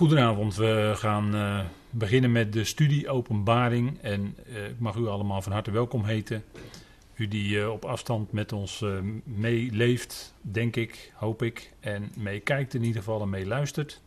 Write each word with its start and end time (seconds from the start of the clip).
Goedenavond, 0.00 0.56
we 0.56 0.92
gaan 0.94 1.34
uh, 1.34 1.60
beginnen 1.90 2.32
met 2.32 2.52
de 2.52 2.64
studie 2.64 3.08
Openbaring. 3.08 3.98
En 4.00 4.36
uh, 4.48 4.64
ik 4.64 4.78
mag 4.78 4.96
u 4.96 5.06
allemaal 5.06 5.42
van 5.42 5.52
harte 5.52 5.70
welkom 5.70 6.04
heten. 6.04 6.44
U 7.14 7.28
die 7.28 7.56
uh, 7.56 7.70
op 7.70 7.84
afstand 7.84 8.32
met 8.32 8.52
ons 8.52 8.84
meeleeft, 9.24 10.34
denk 10.40 10.76
ik, 10.76 11.12
hoop 11.14 11.42
ik. 11.42 11.72
En 11.80 12.12
meekijkt 12.16 12.74
in 12.74 12.82
ieder 12.82 13.02
geval 13.02 13.22
en 13.22 13.28
meeluistert. 13.28 14.00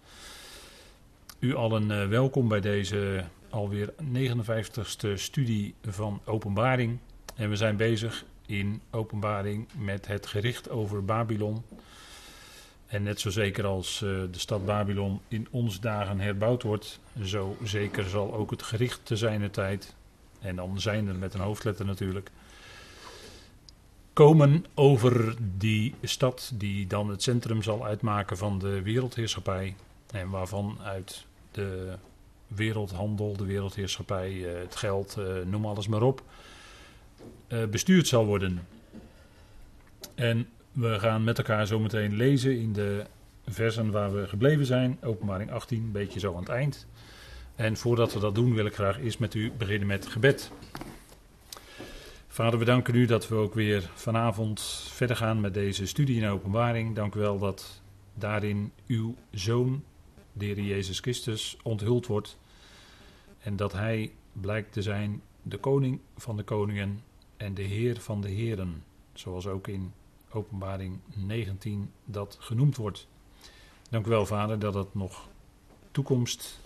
U 1.39 1.55
allen 1.55 2.09
welkom 2.09 2.47
bij 2.47 2.61
deze 2.61 3.23
alweer 3.49 3.93
59ste 4.13 5.13
studie 5.13 5.75
van 5.85 6.21
Openbaring. 6.25 6.97
En 7.35 7.49
we 7.49 7.55
zijn 7.55 7.77
bezig 7.77 8.25
in 8.45 8.81
Openbaring 8.91 9.67
met 9.77 10.07
het 10.07 10.25
gericht 10.25 10.69
over 10.69 11.05
Babylon. 11.05 11.63
En 12.93 13.03
net 13.03 13.19
zo 13.19 13.29
zeker 13.29 13.65
als 13.65 14.01
uh, 14.01 14.09
de 14.31 14.39
stad 14.39 14.65
Babylon 14.65 15.21
in 15.27 15.47
onze 15.51 15.79
dagen 15.79 16.19
herbouwd 16.19 16.63
wordt, 16.63 16.99
zo 17.23 17.57
zeker 17.63 18.09
zal 18.09 18.33
ook 18.33 18.51
het 18.51 18.63
gericht 18.63 18.99
te 19.03 19.15
zijner 19.15 19.51
tijd, 19.51 19.95
en 20.39 20.55
dan 20.55 20.81
zijn 20.81 21.07
er 21.07 21.15
met 21.15 21.33
een 21.33 21.39
hoofdletter 21.39 21.85
natuurlijk, 21.85 22.31
komen 24.13 24.65
over 24.73 25.35
die 25.57 25.95
stad 26.01 26.51
die 26.55 26.87
dan 26.87 27.09
het 27.09 27.23
centrum 27.23 27.63
zal 27.63 27.85
uitmaken 27.85 28.37
van 28.37 28.59
de 28.59 28.81
wereldheerschappij. 28.81 29.75
En 30.11 30.29
waarvan 30.29 30.77
uit 30.83 31.25
de 31.51 31.93
wereldhandel, 32.47 33.37
de 33.37 33.45
wereldheerschappij, 33.45 34.31
uh, 34.31 34.59
het 34.59 34.75
geld, 34.75 35.15
uh, 35.19 35.25
noem 35.45 35.65
alles 35.65 35.87
maar 35.87 36.01
op, 36.01 36.23
bestuurd 37.69 38.07
zal 38.07 38.25
worden. 38.25 38.67
En 40.15 40.47
we 40.73 40.99
gaan 40.99 41.23
met 41.23 41.37
elkaar 41.37 41.67
zometeen 41.67 42.15
lezen 42.15 42.59
in 42.59 42.73
de 42.73 43.05
versen 43.45 43.91
waar 43.91 44.13
we 44.13 44.27
gebleven 44.27 44.65
zijn. 44.65 44.97
Openbaring 45.03 45.51
18, 45.51 45.83
een 45.83 45.91
beetje 45.91 46.19
zo 46.19 46.33
aan 46.33 46.39
het 46.39 46.49
eind. 46.49 46.87
En 47.55 47.77
voordat 47.77 48.13
we 48.13 48.19
dat 48.19 48.35
doen, 48.35 48.53
wil 48.53 48.65
ik 48.65 48.73
graag 48.73 48.99
eerst 48.99 49.19
met 49.19 49.33
u 49.33 49.51
beginnen 49.57 49.87
met 49.87 50.07
gebed. 50.07 50.51
Vader, 52.27 52.59
we 52.59 52.65
danken 52.65 52.95
u 52.95 53.05
dat 53.05 53.27
we 53.27 53.35
ook 53.35 53.53
weer 53.53 53.89
vanavond 53.93 54.61
verder 54.89 55.15
gaan 55.15 55.41
met 55.41 55.53
deze 55.53 55.85
studie 55.85 56.21
in 56.21 56.27
openbaring. 56.27 56.95
Dank 56.95 57.15
u 57.15 57.19
wel 57.19 57.39
dat 57.39 57.81
daarin 58.13 58.71
uw 58.87 59.15
zoon, 59.31 59.83
de 60.33 60.65
Jezus 60.65 60.99
Christus, 60.99 61.57
onthuld 61.63 62.07
wordt. 62.07 62.37
En 63.39 63.55
dat 63.55 63.73
hij 63.73 64.11
blijkt 64.31 64.73
te 64.73 64.81
zijn 64.81 65.21
de 65.41 65.57
koning 65.57 65.99
van 66.17 66.37
de 66.37 66.43
koningen 66.43 67.01
en 67.37 67.53
de 67.53 67.61
heer 67.61 67.99
van 67.99 68.21
de 68.21 68.29
heren. 68.29 68.83
Zoals 69.13 69.47
ook 69.47 69.67
in 69.67 69.93
openbaring 70.33 70.99
19 71.13 71.91
dat 72.05 72.37
genoemd 72.39 72.75
wordt. 72.75 73.07
Dank 73.89 74.05
u 74.05 74.09
wel, 74.09 74.25
Vader, 74.25 74.59
dat 74.59 74.73
het 74.73 74.95
nog 74.95 75.27
toekomst 75.91 76.59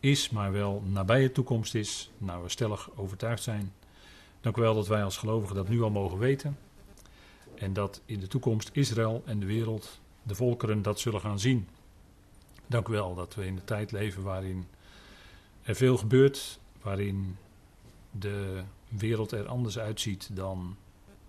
is, 0.00 0.30
maar 0.30 0.52
wel 0.52 0.82
nabije 0.86 1.32
toekomst 1.32 1.74
is. 1.74 2.10
Nou, 2.18 2.42
we 2.42 2.48
stellig 2.48 2.90
overtuigd 2.96 3.42
zijn. 3.42 3.72
Dank 4.40 4.56
u 4.56 4.60
wel 4.60 4.74
dat 4.74 4.86
wij 4.86 5.04
als 5.04 5.16
gelovigen 5.16 5.56
dat 5.56 5.68
nu 5.68 5.82
al 5.82 5.90
mogen 5.90 6.18
weten. 6.18 6.58
En 7.54 7.72
dat 7.72 8.00
in 8.04 8.20
de 8.20 8.26
toekomst 8.26 8.70
Israël 8.72 9.22
en 9.24 9.40
de 9.40 9.46
wereld, 9.46 10.00
de 10.22 10.34
volkeren, 10.34 10.82
dat 10.82 11.00
zullen 11.00 11.20
gaan 11.20 11.38
zien. 11.38 11.68
Dank 12.66 12.88
u 12.88 12.92
wel 12.92 13.14
dat 13.14 13.34
we 13.34 13.46
in 13.46 13.54
de 13.54 13.64
tijd 13.64 13.92
leven 13.92 14.22
waarin 14.22 14.66
er 15.62 15.74
veel 15.74 15.96
gebeurt, 15.96 16.60
waarin 16.82 17.36
de 18.10 18.62
wereld 18.88 19.32
er 19.32 19.46
anders 19.46 19.78
uitziet 19.78 20.36
dan 20.36 20.76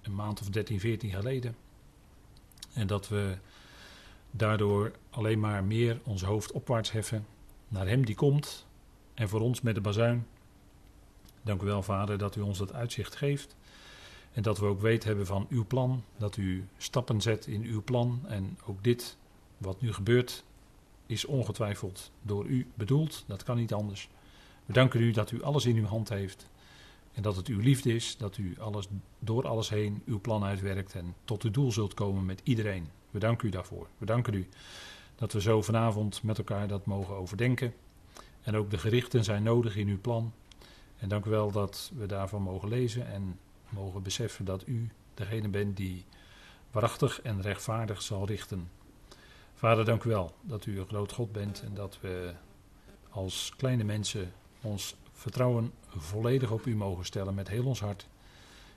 een 0.02 0.16
maand 0.16 0.42
of 0.42 0.50
13, 0.50 0.80
14 0.80 1.12
geleden. 1.12 1.56
En 2.74 2.88
dat 2.88 3.08
we 3.08 3.38
daardoor 4.32 4.92
alleen 5.10 5.40
maar 5.40 5.64
meer 5.64 6.00
ons 6.04 6.24
hoofd 6.24 6.52
opwaarts 6.52 6.92
heffen 6.92 7.26
naar 7.68 7.88
Hem 7.88 8.06
die 8.06 8.16
komt 8.16 8.66
en 9.14 9.30
voor 9.30 9.42
ons 9.42 9.62
met 9.62 9.76
de 9.76 9.82
bazuin. 9.82 10.28
Dank 11.42 11.62
u 11.62 11.66
wel, 11.66 11.84
Vader, 11.84 12.18
dat 12.18 12.36
u 12.36 12.42
ons 12.42 12.58
dat 12.58 12.74
uitzicht 12.74 13.16
geeft. 13.16 13.56
En 14.34 14.42
dat 14.42 14.60
we 14.60 14.66
ook 14.66 14.82
weet 14.82 15.04
hebben 15.04 15.26
van 15.26 15.48
uw 15.50 15.66
plan, 15.66 16.04
dat 16.18 16.38
u 16.38 16.68
stappen 16.78 17.22
zet 17.22 17.48
in 17.48 17.64
uw 17.64 17.84
plan. 17.84 18.22
En 18.28 18.58
ook 18.66 18.84
dit, 18.84 19.18
wat 19.58 19.82
nu 19.82 19.94
gebeurt, 19.94 20.44
is 21.06 21.26
ongetwijfeld 21.26 22.12
door 22.22 22.46
u 22.46 22.68
bedoeld. 22.74 23.24
Dat 23.28 23.44
kan 23.44 23.58
niet 23.58 23.74
anders. 23.74 24.10
We 24.66 24.74
danken 24.74 25.02
u 25.02 25.12
dat 25.12 25.32
u 25.32 25.44
alles 25.44 25.66
in 25.66 25.76
uw 25.76 25.86
hand 25.86 26.10
heeft. 26.10 26.50
En 27.14 27.22
dat 27.22 27.36
het 27.36 27.48
uw 27.48 27.60
liefde 27.60 27.94
is, 27.94 28.18
dat 28.18 28.38
u 28.38 28.56
alles, 28.60 28.88
door 29.20 29.48
alles 29.48 29.70
heen 29.70 30.02
uw 30.06 30.20
plan 30.20 30.44
uitwerkt 30.44 30.96
en 30.96 31.16
tot 31.26 31.44
uw 31.44 31.52
doel 31.52 31.72
zult 31.72 31.94
komen 31.94 32.26
met 32.26 32.42
iedereen. 32.44 32.88
We 33.12 33.20
danken 33.20 33.48
u 33.48 33.52
daarvoor. 33.52 33.88
We 33.98 34.06
danken 34.06 34.34
u 34.34 34.48
dat 35.16 35.34
we 35.34 35.42
zo 35.42 35.62
vanavond 35.62 36.24
met 36.24 36.38
elkaar 36.38 36.68
dat 36.68 36.86
mogen 36.86 37.16
overdenken. 37.16 37.74
En 38.42 38.56
ook 38.56 38.70
de 38.70 38.78
gerichten 38.78 39.24
zijn 39.24 39.44
nodig 39.44 39.76
in 39.76 39.88
uw 39.88 40.02
plan. 40.02 40.34
En 40.98 41.10
dank 41.10 41.26
u 41.26 41.30
wel 41.30 41.52
dat 41.52 41.92
we 41.96 42.06
daarvan 42.06 42.42
mogen 42.42 42.70
lezen 42.70 43.08
en 43.08 43.40
mogen 43.70 44.04
beseffen 44.04 44.46
dat 44.46 44.68
u 44.68 44.90
degene 45.14 45.48
bent 45.48 45.78
die 45.78 46.06
waarachtig 46.72 47.22
en 47.22 47.42
rechtvaardig 47.42 48.02
zal 48.02 48.26
richten. 48.26 48.70
Vader, 49.54 49.86
dank 49.86 50.04
u 50.04 50.10
wel 50.10 50.36
dat 50.42 50.66
u 50.66 50.80
een 50.80 50.88
groot 50.88 51.12
God 51.12 51.32
bent 51.32 51.62
en 51.62 51.74
dat 51.74 51.98
we 52.02 52.34
als 53.10 53.54
kleine 53.58 53.84
mensen 53.84 54.34
ons 54.62 54.96
vertrouwen 55.12 55.72
volledig 55.98 56.52
op 56.52 56.66
u 56.66 56.76
mogen 56.76 57.06
stellen 57.06 57.34
met 57.34 57.48
heel 57.48 57.66
ons 57.66 57.80
hart. 57.80 58.08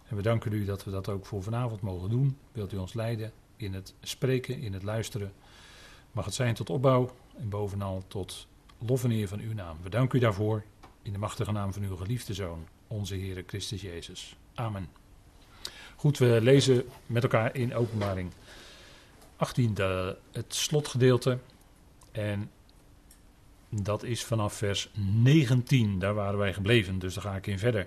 En 0.08 0.16
we 0.16 0.22
danken 0.22 0.52
u 0.52 0.64
dat 0.64 0.84
we 0.84 0.90
dat 0.90 1.08
ook 1.08 1.26
voor 1.26 1.42
vanavond 1.42 1.80
mogen 1.80 2.10
doen. 2.10 2.36
Wilt 2.52 2.72
u 2.72 2.76
ons 2.76 2.94
leiden 2.94 3.32
in 3.56 3.74
het 3.74 3.94
spreken, 4.00 4.60
in 4.60 4.72
het 4.72 4.82
luisteren. 4.82 5.32
Mag 6.12 6.24
het 6.24 6.34
zijn 6.34 6.54
tot 6.54 6.70
opbouw 6.70 7.14
en 7.36 7.48
bovenal 7.48 8.02
tot 8.08 8.46
lof 8.78 9.04
en 9.04 9.10
eer 9.10 9.28
van 9.28 9.40
uw 9.40 9.54
naam. 9.54 9.76
We 9.82 9.88
danken 9.88 10.18
u 10.18 10.20
daarvoor 10.20 10.64
in 11.02 11.12
de 11.12 11.18
machtige 11.18 11.52
naam 11.52 11.72
van 11.72 11.82
uw 11.82 11.96
geliefde 11.96 12.34
Zoon, 12.34 12.66
onze 12.86 13.14
Heere 13.14 13.44
Christus 13.46 13.80
Jezus. 13.80 14.36
Amen. 14.54 14.88
Goed, 15.96 16.18
we 16.18 16.38
lezen 16.42 16.84
met 17.06 17.22
elkaar 17.22 17.56
in 17.56 17.74
openbaring 17.74 18.30
18 19.36 19.74
de, 19.74 20.16
het 20.32 20.54
slotgedeelte. 20.54 21.38
En 22.12 22.50
dat 23.82 24.02
is 24.02 24.24
vanaf 24.24 24.54
vers 24.54 24.90
19. 24.94 25.98
Daar 25.98 26.14
waren 26.14 26.38
wij 26.38 26.52
gebleven, 26.52 26.98
dus 26.98 27.14
daar 27.14 27.24
ga 27.24 27.36
ik 27.36 27.46
in 27.46 27.58
verder. 27.58 27.86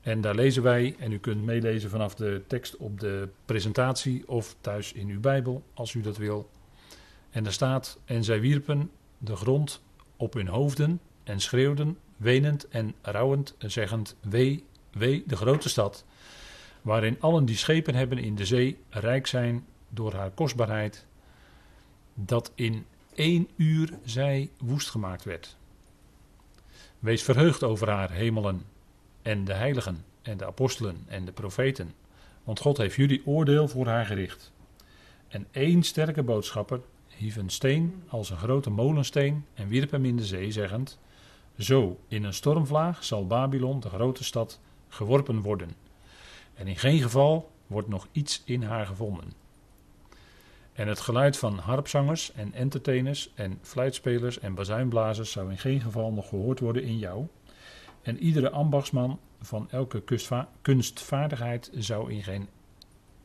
En 0.00 0.20
daar 0.20 0.34
lezen 0.34 0.62
wij, 0.62 0.96
en 0.98 1.12
u 1.12 1.18
kunt 1.18 1.44
meelezen 1.44 1.90
vanaf 1.90 2.14
de 2.14 2.42
tekst 2.46 2.76
op 2.76 3.00
de 3.00 3.28
presentatie 3.44 4.28
of 4.28 4.56
thuis 4.60 4.92
in 4.92 5.08
uw 5.08 5.20
Bijbel, 5.20 5.62
als 5.74 5.94
u 5.94 6.00
dat 6.00 6.16
wil. 6.16 6.50
En 7.30 7.42
daar 7.42 7.52
staat: 7.52 7.98
En 8.04 8.24
zij 8.24 8.40
wierpen 8.40 8.90
de 9.18 9.36
grond 9.36 9.82
op 10.16 10.34
hun 10.34 10.48
hoofden 10.48 11.00
en 11.24 11.40
schreeuwden, 11.40 11.98
wenend 12.16 12.68
en 12.68 12.94
rouwend, 13.02 13.54
zeggend: 13.58 14.16
Wee, 14.20 14.64
wee, 14.90 15.22
de 15.26 15.36
grote 15.36 15.68
stad, 15.68 16.04
waarin 16.82 17.16
allen 17.20 17.44
die 17.44 17.56
schepen 17.56 17.94
hebben 17.94 18.18
in 18.18 18.34
de 18.34 18.46
zee 18.46 18.78
rijk 18.90 19.26
zijn 19.26 19.66
door 19.88 20.14
haar 20.14 20.30
kostbaarheid, 20.30 21.06
dat 22.14 22.52
in 22.54 22.86
één 23.18 23.48
uur 23.56 23.90
zij 24.04 24.50
woest 24.58 24.90
gemaakt 24.90 25.24
werd. 25.24 25.56
Wees 26.98 27.22
verheugd 27.22 27.62
over 27.62 27.90
haar 27.90 28.10
hemelen 28.10 28.62
en 29.22 29.44
de 29.44 29.52
heiligen 29.52 30.04
en 30.22 30.36
de 30.36 30.46
apostelen 30.46 31.04
en 31.06 31.24
de 31.24 31.32
profeten, 31.32 31.94
want 32.44 32.60
God 32.60 32.76
heeft 32.76 32.94
jullie 32.94 33.26
oordeel 33.26 33.68
voor 33.68 33.86
haar 33.86 34.06
gericht. 34.06 34.52
En 35.28 35.46
één 35.50 35.82
sterke 35.82 36.22
boodschapper 36.22 36.80
hief 37.08 37.36
een 37.36 37.50
steen 37.50 38.02
als 38.08 38.30
een 38.30 38.36
grote 38.36 38.70
molensteen 38.70 39.44
en 39.54 39.68
wierp 39.68 39.90
hem 39.90 40.04
in 40.04 40.16
de 40.16 40.24
zee, 40.24 40.52
zeggend: 40.52 40.98
Zo 41.58 41.98
in 42.08 42.24
een 42.24 42.34
stormvlaag 42.34 43.04
zal 43.04 43.26
Babylon, 43.26 43.80
de 43.80 43.88
grote 43.88 44.24
stad, 44.24 44.60
geworpen 44.88 45.40
worden. 45.40 45.74
En 46.54 46.66
in 46.66 46.76
geen 46.76 47.00
geval 47.00 47.50
wordt 47.66 47.88
nog 47.88 48.06
iets 48.12 48.42
in 48.44 48.62
haar 48.62 48.86
gevonden. 48.86 49.32
En 50.78 50.88
het 50.88 51.00
geluid 51.00 51.36
van 51.36 51.58
harpzangers 51.58 52.32
en 52.32 52.54
entertainers 52.54 53.30
en 53.34 53.58
fluitspelers 53.62 54.38
en 54.38 54.54
bazuinblazers 54.54 55.30
zou 55.30 55.50
in 55.50 55.58
geen 55.58 55.80
geval 55.80 56.12
nog 56.12 56.28
gehoord 56.28 56.60
worden 56.60 56.82
in 56.82 56.98
jou. 56.98 57.26
En 58.02 58.18
iedere 58.18 58.50
ambachtsman 58.50 59.18
van 59.40 59.70
elke 59.70 60.02
kunstvaardigheid 60.62 61.70
zou 61.74 62.12
in, 62.12 62.22
geen, 62.22 62.48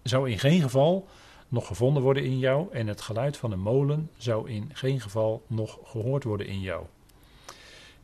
zou 0.03 0.29
in 0.29 0.39
geen 0.39 0.61
geval 0.61 1.07
nog 1.47 1.67
gevonden 1.67 2.03
worden 2.03 2.23
in 2.23 2.39
jou. 2.39 2.67
En 2.71 2.87
het 2.87 3.01
geluid 3.01 3.37
van 3.37 3.51
een 3.51 3.59
molen 3.59 4.09
zou 4.17 4.49
in 4.49 4.69
geen 4.73 5.01
geval 5.01 5.43
nog 5.47 5.79
gehoord 5.83 6.23
worden 6.23 6.47
in 6.47 6.61
jou. 6.61 6.85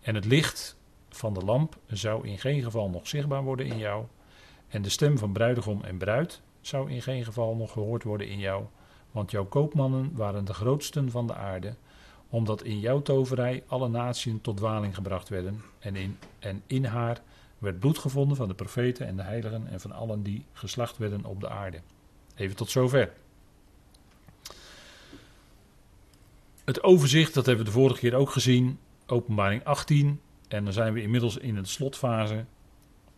En 0.01 0.15
het 0.15 0.25
licht 0.25 0.77
van 1.09 1.33
de 1.33 1.43
lamp 1.45 1.77
zou 1.87 2.27
in 2.27 2.39
geen 2.39 2.63
geval 2.63 2.89
nog 2.89 3.07
zichtbaar 3.07 3.43
worden 3.43 3.65
in 3.65 3.77
jou. 3.77 4.05
En 4.67 4.81
de 4.81 4.89
stem 4.89 5.17
van 5.17 5.31
bruidegom 5.31 5.83
en 5.83 5.97
bruid 5.97 6.41
zou 6.61 6.91
in 6.91 7.01
geen 7.01 7.23
geval 7.23 7.55
nog 7.55 7.71
gehoord 7.71 8.03
worden 8.03 8.27
in 8.27 8.39
jou. 8.39 8.65
Want 9.11 9.31
jouw 9.31 9.45
koopmannen 9.45 10.11
waren 10.13 10.45
de 10.45 10.53
grootsten 10.53 11.11
van 11.11 11.27
de 11.27 11.33
aarde, 11.35 11.75
omdat 12.29 12.63
in 12.63 12.79
jouw 12.79 13.01
toverij 13.01 13.63
alle 13.67 13.87
naties 13.87 14.33
tot 14.41 14.57
dwaling 14.57 14.95
gebracht 14.95 15.29
werden. 15.29 15.61
En 15.79 15.95
in, 15.95 16.17
en 16.39 16.63
in 16.67 16.85
haar 16.85 17.21
werd 17.57 17.79
bloed 17.79 17.97
gevonden 17.97 18.37
van 18.37 18.47
de 18.47 18.53
profeten 18.53 19.07
en 19.07 19.15
de 19.15 19.23
heiligen 19.23 19.67
en 19.67 19.79
van 19.79 19.91
allen 19.91 20.23
die 20.23 20.45
geslacht 20.53 20.97
werden 20.97 21.25
op 21.25 21.39
de 21.39 21.49
aarde. 21.49 21.81
Even 22.35 22.55
tot 22.55 22.69
zover. 22.69 23.11
het 26.69 26.83
overzicht, 26.83 27.33
dat 27.33 27.45
hebben 27.45 27.65
we 27.65 27.71
de 27.71 27.77
vorige 27.77 27.99
keer 27.99 28.15
ook 28.15 28.29
gezien. 28.29 28.79
Openbaring 29.07 29.63
18. 29.63 30.19
En 30.47 30.63
dan 30.63 30.73
zijn 30.73 30.93
we 30.93 31.01
inmiddels 31.01 31.37
in 31.37 31.55
de 31.55 31.65
slotfase. 31.65 32.45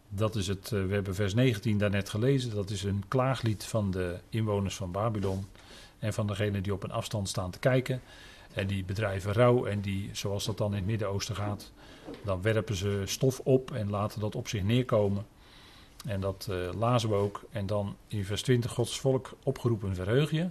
Dat 0.09 0.35
is 0.35 0.47
het, 0.47 0.71
uh, 0.73 0.85
we 0.85 0.93
hebben 0.93 1.15
vers 1.15 1.33
19 1.33 1.77
daarnet 1.77 2.09
gelezen. 2.09 2.55
Dat 2.55 2.69
is 2.69 2.83
een 2.83 3.03
klaaglied 3.07 3.63
van 3.63 3.91
de 3.91 4.19
inwoners 4.29 4.75
van 4.75 4.91
Babylon. 4.91 5.45
En 6.01 6.13
van 6.13 6.27
degenen 6.27 6.63
die 6.63 6.73
op 6.73 6.83
een 6.83 6.91
afstand 6.91 7.29
staan 7.29 7.51
te 7.51 7.59
kijken. 7.59 8.01
En 8.53 8.67
die 8.67 8.83
bedrijven 8.83 9.33
rouw. 9.33 9.65
En 9.65 9.81
die, 9.81 10.09
zoals 10.13 10.45
dat 10.45 10.57
dan 10.57 10.71
in 10.71 10.77
het 10.77 10.85
Midden-Oosten 10.85 11.35
gaat, 11.35 11.71
dan 12.23 12.41
werpen 12.41 12.75
ze 12.75 13.01
stof 13.05 13.39
op 13.39 13.71
en 13.71 13.89
laten 13.89 14.19
dat 14.19 14.35
op 14.35 14.47
zich 14.47 14.63
neerkomen. 14.63 15.25
En 16.05 16.21
dat 16.21 16.47
uh, 16.49 16.69
lazen 16.73 17.09
we 17.09 17.15
ook. 17.15 17.43
En 17.51 17.65
dan 17.65 17.95
in 18.07 18.25
vers 18.25 18.41
20, 18.41 18.71
Gods 18.71 18.99
volk 18.99 19.37
opgeroepen 19.43 19.95
verheug 19.95 20.31
je. 20.31 20.49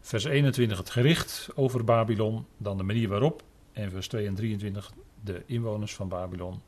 Vers 0.00 0.24
21, 0.24 0.78
het 0.78 0.90
gericht 0.90 1.48
over 1.54 1.84
Babylon. 1.84 2.46
Dan 2.56 2.76
de 2.76 2.82
manier 2.82 3.08
waarop. 3.08 3.42
En 3.72 3.90
vers 3.90 4.08
2 4.08 4.26
en 4.26 4.34
23, 4.34 4.92
de 5.24 5.42
inwoners 5.46 5.94
van 5.94 6.08
Babylon. 6.08 6.60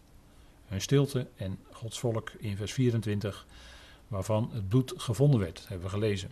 Hun 0.67 0.81
stilte 0.81 1.27
en 1.37 1.59
Gods 1.71 1.99
volk 1.99 2.33
in 2.39 2.57
vers 2.57 2.73
24, 2.73 3.47
waarvan 4.09 4.51
het 4.53 4.69
bloed 4.69 4.95
gevonden 4.97 5.41
werd, 5.41 5.65
hebben 5.69 5.87
we 5.87 5.93
gelezen. 5.93 6.31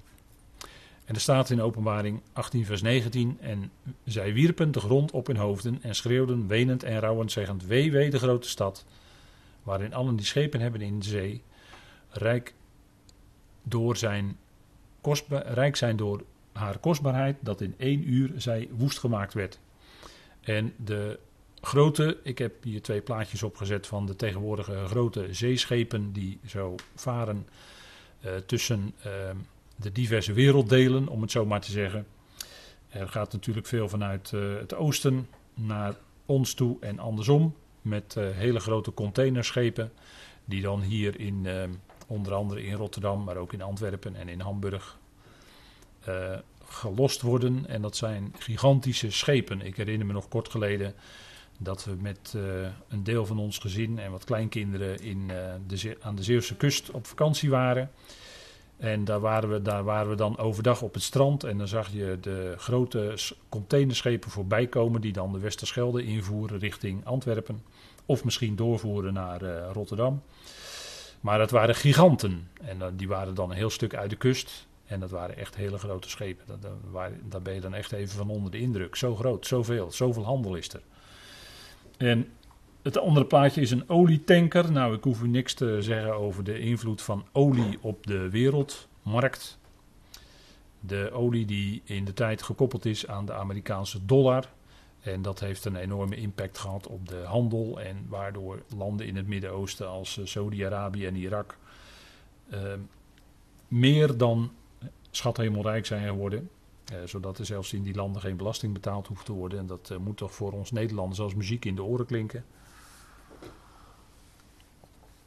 En 1.07 1.15
er 1.15 1.21
staat 1.21 1.51
in 1.51 1.61
openbaring 1.61 2.21
18 2.33 2.65
vers 2.65 2.83
19, 2.83 3.39
en 3.41 3.71
zij 4.05 4.33
wierpen 4.33 4.73
de 4.73 4.81
grond 4.81 5.11
op 5.11 5.27
hun 5.27 5.37
hoofden 5.37 5.79
en 5.83 5.95
schreeuwden 5.95 6.47
wenend 6.47 6.83
en 6.83 6.99
rouwend, 6.99 7.33
zeggend, 7.33 7.67
wee, 7.67 7.93
wee 7.93 8.11
de 8.11 8.19
grote 8.19 8.49
stad, 8.49 8.85
waarin 9.63 9.95
allen 9.95 10.17
die 10.17 10.27
schepen 10.27 10.61
hebben 10.61 10.81
in 10.81 10.99
de 10.99 11.07
zee, 11.07 11.43
rijk, 12.11 12.55
door 13.63 13.97
zijn 13.97 14.37
rijk 15.31 15.77
zijn 15.77 15.97
door 15.97 16.25
haar 16.53 16.79
kostbaarheid, 16.79 17.37
dat 17.41 17.61
in 17.61 17.75
één 17.77 18.09
uur 18.13 18.33
zij 18.37 18.69
woest 18.71 18.99
gemaakt 18.99 19.35
werd. 19.35 19.59
En 20.41 20.75
de 20.77 21.19
grote, 21.61 22.19
ik 22.23 22.39
heb 22.39 22.63
hier 22.63 22.83
twee 22.83 23.01
plaatjes 23.01 23.43
opgezet 23.43 23.87
van 23.87 24.07
de 24.07 24.17
tegenwoordige 24.17 24.85
grote 24.87 25.27
zeeschepen 25.31 26.13
die 26.13 26.39
zo 26.47 26.75
varen 26.95 27.47
uh, 28.25 28.33
tussen 28.47 28.95
uh, 29.07 29.13
de 29.77 29.93
diverse 29.93 30.33
werelddelen, 30.33 31.09
om 31.09 31.23
het 31.23 31.31
zo 31.31 31.47
maar 31.47 31.61
te 31.61 31.71
zeggen. 31.71 32.07
Er 32.89 33.09
gaat 33.09 33.33
natuurlijk 33.33 33.67
veel 33.67 33.89
vanuit 33.89 34.33
uh, 34.35 34.59
het 34.59 34.75
oosten 34.75 35.29
naar 35.55 35.95
ons 36.27 36.55
toe 36.55 36.77
en 36.81 36.99
andersom, 36.99 37.55
met 37.83 38.15
hele 38.15 38.61
grote 38.61 38.95
containerschepen, 38.95 39.93
die 40.45 40.63
dan 40.63 40.81
hier 40.81 41.21
in, 41.21 41.47
onder 42.07 42.35
andere 42.35 42.65
in 42.67 42.75
Rotterdam, 42.75 43.25
maar 43.25 43.37
ook 43.37 43.53
in 43.53 43.63
Antwerpen 43.63 44.17
en 44.17 44.29
in 44.29 44.41
Hamburg 44.41 44.99
gelost 46.65 47.23
worden. 47.23 47.67
En 47.67 47.83
dat 47.83 47.97
zijn 47.97 48.35
gigantische 48.39 49.11
schepen. 49.11 49.61
Ik 49.61 49.77
herinner 49.77 50.07
me 50.07 50.13
nog 50.13 50.29
kort 50.29 50.49
geleden 50.49 50.95
dat 51.59 51.85
we 51.85 51.95
met 52.01 52.35
een 52.89 53.05
deel 53.05 53.27
van 53.27 53.39
ons 53.39 53.59
gezin 53.59 53.99
en 53.99 54.11
wat 54.11 54.25
kleinkinderen 54.25 54.99
in, 54.99 55.31
de, 55.67 55.97
aan 56.01 56.15
de 56.15 56.23
Zeeuwse 56.23 56.57
kust 56.57 56.91
op 56.91 57.07
vakantie 57.07 57.51
waren. 57.51 57.91
En 58.77 59.05
daar 59.05 59.21
waren, 59.21 59.49
we, 59.51 59.63
daar 59.63 59.85
waren 59.85 60.11
we 60.11 60.17
dan 60.17 60.39
overdag 60.39 60.83
op 60.83 60.95
het 60.95 61.03
strand. 61.03 61.45
En 61.45 61.59
dan 61.59 61.69
zag 61.69 61.93
je 61.93 62.19
de 62.21 62.55
grote 62.57 63.15
containerschepen 63.49 64.31
voorbij 64.31 64.67
komen. 64.67 65.01
die 65.01 65.13
dan 65.13 65.33
de 65.33 65.39
Westerschelde 65.39 66.05
invoeren 66.05 66.59
richting 66.59 67.05
Antwerpen. 67.05 67.63
Of 68.07 68.25
misschien 68.25 68.57
doorvoeren 68.57 69.13
naar 69.13 69.43
uh, 69.43 69.71
Rotterdam. 69.73 70.23
Maar 71.21 71.39
dat 71.39 71.51
waren 71.51 71.75
giganten. 71.75 72.49
En 72.63 72.97
die 72.97 73.09
waren 73.09 73.35
dan 73.35 73.51
een 73.51 73.57
heel 73.57 73.71
stuk 73.71 73.95
uit 73.95 74.11
de 74.11 74.17
kust. 74.17 74.67
En 74.87 75.01
dat 75.01 75.11
waren 75.11 75.37
echt 75.37 75.57
hele 75.57 75.79
grote 75.79 76.09
schepen. 76.09 76.47
Dat, 76.47 76.71
daar 77.29 77.43
ben 77.43 77.55
je 77.55 77.61
dan 77.61 77.75
echt 77.75 77.93
even 77.93 78.17
van 78.17 78.31
onder 78.31 78.51
de 78.51 78.59
indruk. 78.59 78.97
Zo 78.97 79.15
groot, 79.15 79.47
zoveel, 79.47 79.93
zoveel 79.93 80.25
handel 80.25 80.55
is 80.55 80.73
er. 80.73 80.83
En 81.97 82.29
het 82.87 82.99
andere 82.99 83.27
plaatje 83.27 83.61
is 83.61 83.71
een 83.71 83.89
olietanker. 83.89 84.73
Nou, 84.73 84.95
ik 84.95 85.05
hoef 85.05 85.23
u 85.23 85.29
niks 85.29 85.55
te 85.55 85.83
zeggen 85.83 86.15
over 86.15 86.45
de 86.45 86.59
invloed 86.59 87.03
van 87.03 87.27
olie 87.33 87.79
op 87.81 88.07
de 88.07 88.31
wereldmarkt. 88.31 89.59
De 90.81 91.11
olie 91.13 91.45
die 91.45 91.83
in 91.85 92.05
de 92.05 92.13
tijd 92.13 92.43
gekoppeld 92.43 92.85
is 92.85 93.07
aan 93.07 93.27
de 93.27 93.33
Amerikaanse 93.33 94.05
dollar. 94.05 94.53
En 95.01 95.23
dat 95.23 95.41
heeft 95.41 95.65
een 95.65 95.77
enorme 95.77 96.17
impact 96.17 96.59
gehad 96.59 96.87
op 96.87 97.09
de 97.09 97.23
handel. 97.25 97.81
En 97.81 98.07
waardoor 98.09 98.63
landen 98.77 99.07
in 99.07 99.17
het 99.17 99.27
Midden-Oosten 99.27 99.89
als 99.89 100.19
eh, 100.19 100.27
Saudi-Arabië 100.27 101.07
en 101.07 101.17
Irak 101.17 101.59
uh, 102.53 102.61
meer 103.69 104.17
dan 104.17 104.53
schat 105.11 105.39
rijk 105.39 105.87
zijn 105.87 106.07
geworden. 106.07 106.51
Uh, 106.93 106.99
zodat 107.05 107.39
er 107.39 107.47
zelfs 107.47 107.73
in 107.73 107.83
die 107.83 107.95
landen 107.95 108.23
geen 108.23 108.37
belasting 108.37 108.73
betaald 108.73 109.07
hoeft 109.07 109.25
te 109.25 109.33
worden. 109.33 109.59
En 109.59 109.67
dat 109.67 109.89
uh, 109.93 109.99
moet 109.99 110.17
toch 110.17 110.35
voor 110.35 110.53
ons 110.53 110.71
Nederlanders 110.71 111.21
als 111.21 111.35
muziek 111.35 111.65
in 111.65 111.75
de 111.75 111.83
oren 111.83 112.07
klinken. 112.07 112.45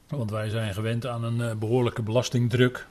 Want 0.10 0.32
wij 0.32 0.50
zijn 0.50 0.74
gewend 0.74 1.06
aan 1.06 1.24
een 1.24 1.38
uh, 1.38 1.56
behoorlijke 1.56 2.02
belastingdruk. 2.02 2.88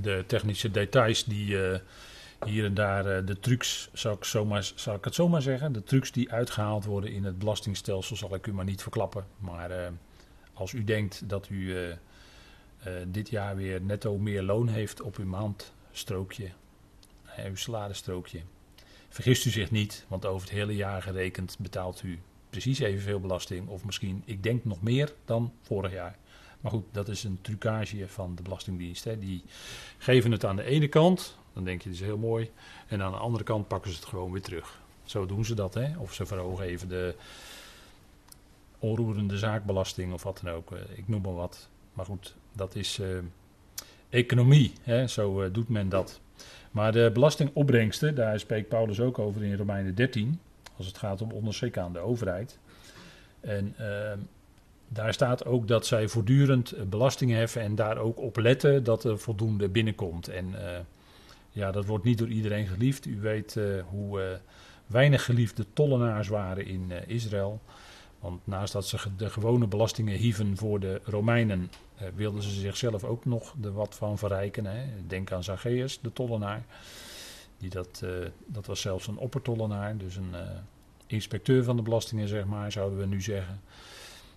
De 0.00 0.24
technische 0.26 0.70
details 0.70 1.24
die 1.24 1.56
hier 2.44 2.64
en 2.64 2.74
daar, 2.74 3.24
de 3.24 3.38
trucs, 3.40 3.88
zou 3.92 4.16
ik, 4.16 4.24
zomaar, 4.24 4.70
zou 4.74 4.96
ik 4.96 5.04
het 5.04 5.14
zomaar 5.14 5.42
zeggen. 5.42 5.72
De 5.72 5.82
trucs 5.82 6.12
die 6.12 6.32
uitgehaald 6.32 6.84
worden 6.84 7.12
in 7.12 7.24
het 7.24 7.38
belastingstelsel 7.38 8.16
zal 8.16 8.34
ik 8.34 8.46
u 8.46 8.52
maar 8.52 8.64
niet 8.64 8.82
verklappen. 8.82 9.26
Maar 9.38 9.92
als 10.52 10.72
u 10.72 10.84
denkt 10.84 11.28
dat 11.28 11.48
u 11.48 11.76
dit 13.06 13.30
jaar 13.30 13.56
weer 13.56 13.82
netto 13.82 14.18
meer 14.18 14.42
loon 14.42 14.68
heeft 14.68 15.00
op 15.00 15.16
uw 15.16 15.26
maandstrookje 15.26 16.48
uw 17.44 17.56
saladestrookje. 17.56 18.40
Vergist 19.08 19.44
u 19.44 19.50
zich 19.50 19.70
niet, 19.70 20.04
want 20.08 20.26
over 20.26 20.48
het 20.48 20.56
hele 20.56 20.76
jaar 20.76 21.02
gerekend 21.02 21.56
betaalt 21.58 22.02
u 22.02 22.20
precies 22.52 22.78
evenveel 22.78 23.20
belasting. 23.20 23.68
Of 23.68 23.84
misschien, 23.84 24.22
ik 24.24 24.42
denk 24.42 24.64
nog 24.64 24.82
meer 24.82 25.12
dan 25.24 25.52
vorig 25.62 25.92
jaar. 25.92 26.16
Maar 26.60 26.72
goed, 26.72 26.84
dat 26.90 27.08
is 27.08 27.24
een 27.24 27.38
trucage 27.40 28.08
van 28.08 28.34
de 28.34 28.42
Belastingdienst. 28.42 29.04
Hè. 29.04 29.18
Die 29.18 29.42
geven 29.98 30.32
het 30.32 30.44
aan 30.44 30.56
de 30.56 30.62
ene 30.62 30.88
kant, 30.88 31.36
dan 31.52 31.64
denk 31.64 31.82
je 31.82 31.88
dat 31.88 31.98
is 31.98 32.04
heel 32.04 32.18
mooi. 32.18 32.50
En 32.86 33.02
aan 33.02 33.12
de 33.12 33.18
andere 33.18 33.44
kant 33.44 33.68
pakken 33.68 33.90
ze 33.90 33.96
het 33.96 34.06
gewoon 34.06 34.32
weer 34.32 34.42
terug. 34.42 34.80
Zo 35.04 35.26
doen 35.26 35.44
ze 35.44 35.54
dat. 35.54 35.74
Hè. 35.74 35.98
Of 35.98 36.14
ze 36.14 36.26
verhogen 36.26 36.64
even 36.64 36.88
de 36.88 37.14
onroerende 38.78 39.38
zaakbelasting 39.38 40.12
of 40.12 40.22
wat 40.22 40.40
dan 40.42 40.54
ook. 40.54 40.72
Eh, 40.72 40.78
ik 40.96 41.08
noem 41.08 41.22
maar 41.22 41.34
wat. 41.34 41.68
Maar 41.92 42.06
goed, 42.06 42.34
dat 42.52 42.74
is 42.74 42.98
uh, 42.98 43.18
economie. 44.08 44.72
Hè. 44.82 45.06
Zo 45.06 45.42
uh, 45.42 45.52
doet 45.52 45.68
men 45.68 45.88
dat. 45.88 46.20
Maar 46.70 46.92
de 46.92 47.10
belastingopbrengsten, 47.12 48.14
daar 48.14 48.40
spreekt 48.40 48.68
Paulus 48.68 49.00
ook 49.00 49.18
over 49.18 49.42
in 49.42 49.56
Romeinen 49.56 49.94
13, 49.94 50.40
als 50.76 50.86
het 50.86 50.98
gaat 50.98 51.22
om 51.22 51.30
onderschik 51.30 51.78
aan 51.78 51.92
de 51.92 51.98
overheid. 51.98 52.58
En 53.40 53.74
uh, 53.80 54.12
daar 54.88 55.12
staat 55.12 55.44
ook 55.44 55.68
dat 55.68 55.86
zij 55.86 56.08
voortdurend 56.08 56.90
belasting 56.90 57.30
heffen 57.30 57.62
en 57.62 57.74
daar 57.74 57.98
ook 57.98 58.18
op 58.18 58.36
letten 58.36 58.84
dat 58.84 59.04
er 59.04 59.18
voldoende 59.18 59.68
binnenkomt. 59.68 60.28
En 60.28 60.48
uh, 60.48 60.58
ja, 61.50 61.72
dat 61.72 61.84
wordt 61.84 62.04
niet 62.04 62.18
door 62.18 62.28
iedereen 62.28 62.66
geliefd. 62.66 63.06
U 63.06 63.20
weet 63.20 63.54
uh, 63.54 63.82
hoe 63.88 64.38
weinig 64.86 65.24
geliefde 65.24 65.66
tollenaars 65.72 66.28
waren 66.28 66.66
in 66.66 66.92
Israël. 67.06 67.60
Want 68.22 68.46
naast 68.46 68.72
dat 68.72 68.86
ze 68.86 68.98
de 69.16 69.30
gewone 69.30 69.66
belastingen 69.66 70.16
hieven 70.16 70.56
voor 70.56 70.80
de 70.80 71.00
Romeinen, 71.04 71.70
eh, 71.96 72.06
wilden 72.14 72.42
ze 72.42 72.50
zichzelf 72.50 73.04
ook 73.04 73.24
nog 73.24 73.54
er 73.62 73.72
wat 73.72 73.94
van 73.94 74.18
verrijken. 74.18 74.66
Hè. 74.66 74.84
Denk 75.06 75.32
aan 75.32 75.44
Zacchaeus, 75.44 76.00
de 76.00 76.12
tollenaar. 76.12 76.64
Die 77.62 77.70
dat, 77.70 78.00
uh, 78.04 78.26
dat 78.46 78.66
was 78.66 78.80
zelfs 78.80 79.06
een 79.06 79.16
oppertollenaar, 79.16 79.96
dus 79.96 80.16
een 80.16 80.30
uh, 80.32 80.40
inspecteur 81.06 81.64
van 81.64 81.76
de 81.76 81.82
belastingen, 81.82 82.28
zeg 82.28 82.44
maar, 82.44 82.72
zouden 82.72 82.98
we 82.98 83.06
nu 83.06 83.20
zeggen. 83.20 83.60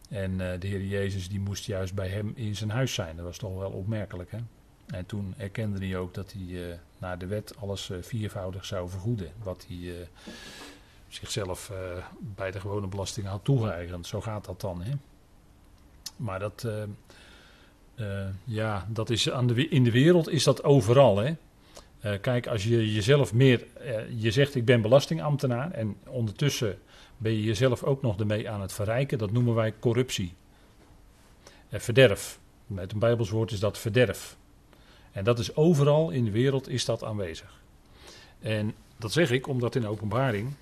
En 0.10 0.38
de 0.38 0.68
Heer 0.68 0.84
Jezus 0.84 1.30
die 1.30 1.40
moest 1.40 1.66
juist 1.66 1.94
bij 1.94 2.08
hem 2.08 2.32
in 2.36 2.56
zijn 2.56 2.70
huis 2.70 2.94
zijn. 2.94 3.16
Dat 3.16 3.26
was 3.26 3.38
toch 3.38 3.58
wel 3.58 3.72
opmerkelijk. 3.72 4.32
Hè? 4.32 4.38
En 4.86 5.06
toen 5.06 5.34
erkende 5.38 5.88
hij 5.88 5.98
ook 5.98 6.14
dat 6.14 6.34
hij 6.38 6.80
naar 6.98 7.18
de 7.18 7.26
wet 7.26 7.58
alles 7.58 7.92
viervoudig 8.02 8.66
zou 8.66 8.90
vergoeden. 8.90 9.32
Wat 9.44 9.66
hij 9.68 10.08
zichzelf 11.08 11.72
bij 12.20 12.52
de 12.52 12.60
gewone 12.60 12.88
belasting 12.88 13.28
had 13.28 13.44
toegeëigend. 13.44 14.08
Zo 14.08 14.22
gaat 14.22 14.46
dat 14.46 14.62
dan. 14.62 14.82
Hè? 14.82 14.92
Maar 16.16 16.40
dat, 16.40 16.68
ja, 18.44 18.88
dat 18.90 19.10
is 19.10 19.32
aan 19.32 19.48
de, 19.48 19.68
in 19.68 19.84
de 19.84 19.92
wereld 19.92 20.30
is 20.30 20.44
dat 20.44 20.64
overal. 20.64 21.18
Hè? 21.18 21.36
Uh, 22.06 22.12
kijk, 22.22 22.48
als 22.48 22.64
je 22.64 22.94
jezelf 22.94 23.34
meer. 23.34 23.66
Uh, 23.86 23.94
je 24.16 24.32
zegt 24.32 24.56
ik 24.56 24.66
ben 24.66 24.82
belastingambtenaar. 24.82 25.72
En 25.72 25.98
ondertussen 26.08 26.78
ben 27.18 27.32
je 27.32 27.44
jezelf 27.44 27.84
ook 27.84 28.02
nog 28.02 28.20
ermee 28.20 28.50
aan 28.50 28.62
het 28.62 28.74
verrijken. 28.74 29.18
Dat 29.18 29.32
noemen 29.32 29.56
wij 29.56 29.74
corruptie. 29.80 30.34
verderf. 31.72 32.40
Met 32.68 32.92
een 32.92 33.00
Bijbelswoord 33.00 33.52
is 33.52 33.60
dat 33.60 33.78
verderf. 33.78 34.38
En 35.12 35.24
dat 35.24 35.40
is 35.40 35.56
overal 35.56 36.10
in 36.10 36.24
de 36.24 36.32
wereld 36.32 36.70
is 36.70 36.86
dat 36.86 37.04
aanwezig. 37.04 37.62
En 38.40 38.74
dat 38.98 39.12
zeg 39.12 39.32
ik 39.32 39.48
omdat 39.48 39.76
in 39.76 39.88
openbaring 39.88 40.54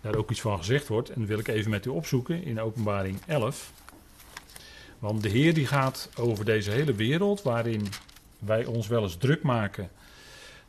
daar 0.00 0.14
ook 0.14 0.30
iets 0.30 0.40
van 0.40 0.58
gezegd 0.58 0.88
wordt. 0.88 1.10
En 1.10 1.20
dat 1.20 1.28
wil 1.28 1.38
ik 1.38 1.48
even 1.48 1.70
met 1.70 1.86
u 1.86 1.90
opzoeken 1.90 2.44
in 2.44 2.60
openbaring 2.60 3.18
11. 3.26 3.72
Want 4.98 5.22
de 5.22 5.28
Heer 5.28 5.54
die 5.54 5.66
gaat 5.66 6.10
over 6.16 6.44
deze 6.44 6.70
hele 6.70 6.94
wereld, 6.94 7.42
waarin 7.42 7.86
wij 8.38 8.64
ons 8.64 8.86
wel 8.86 9.02
eens 9.02 9.16
druk 9.16 9.42
maken 9.42 9.90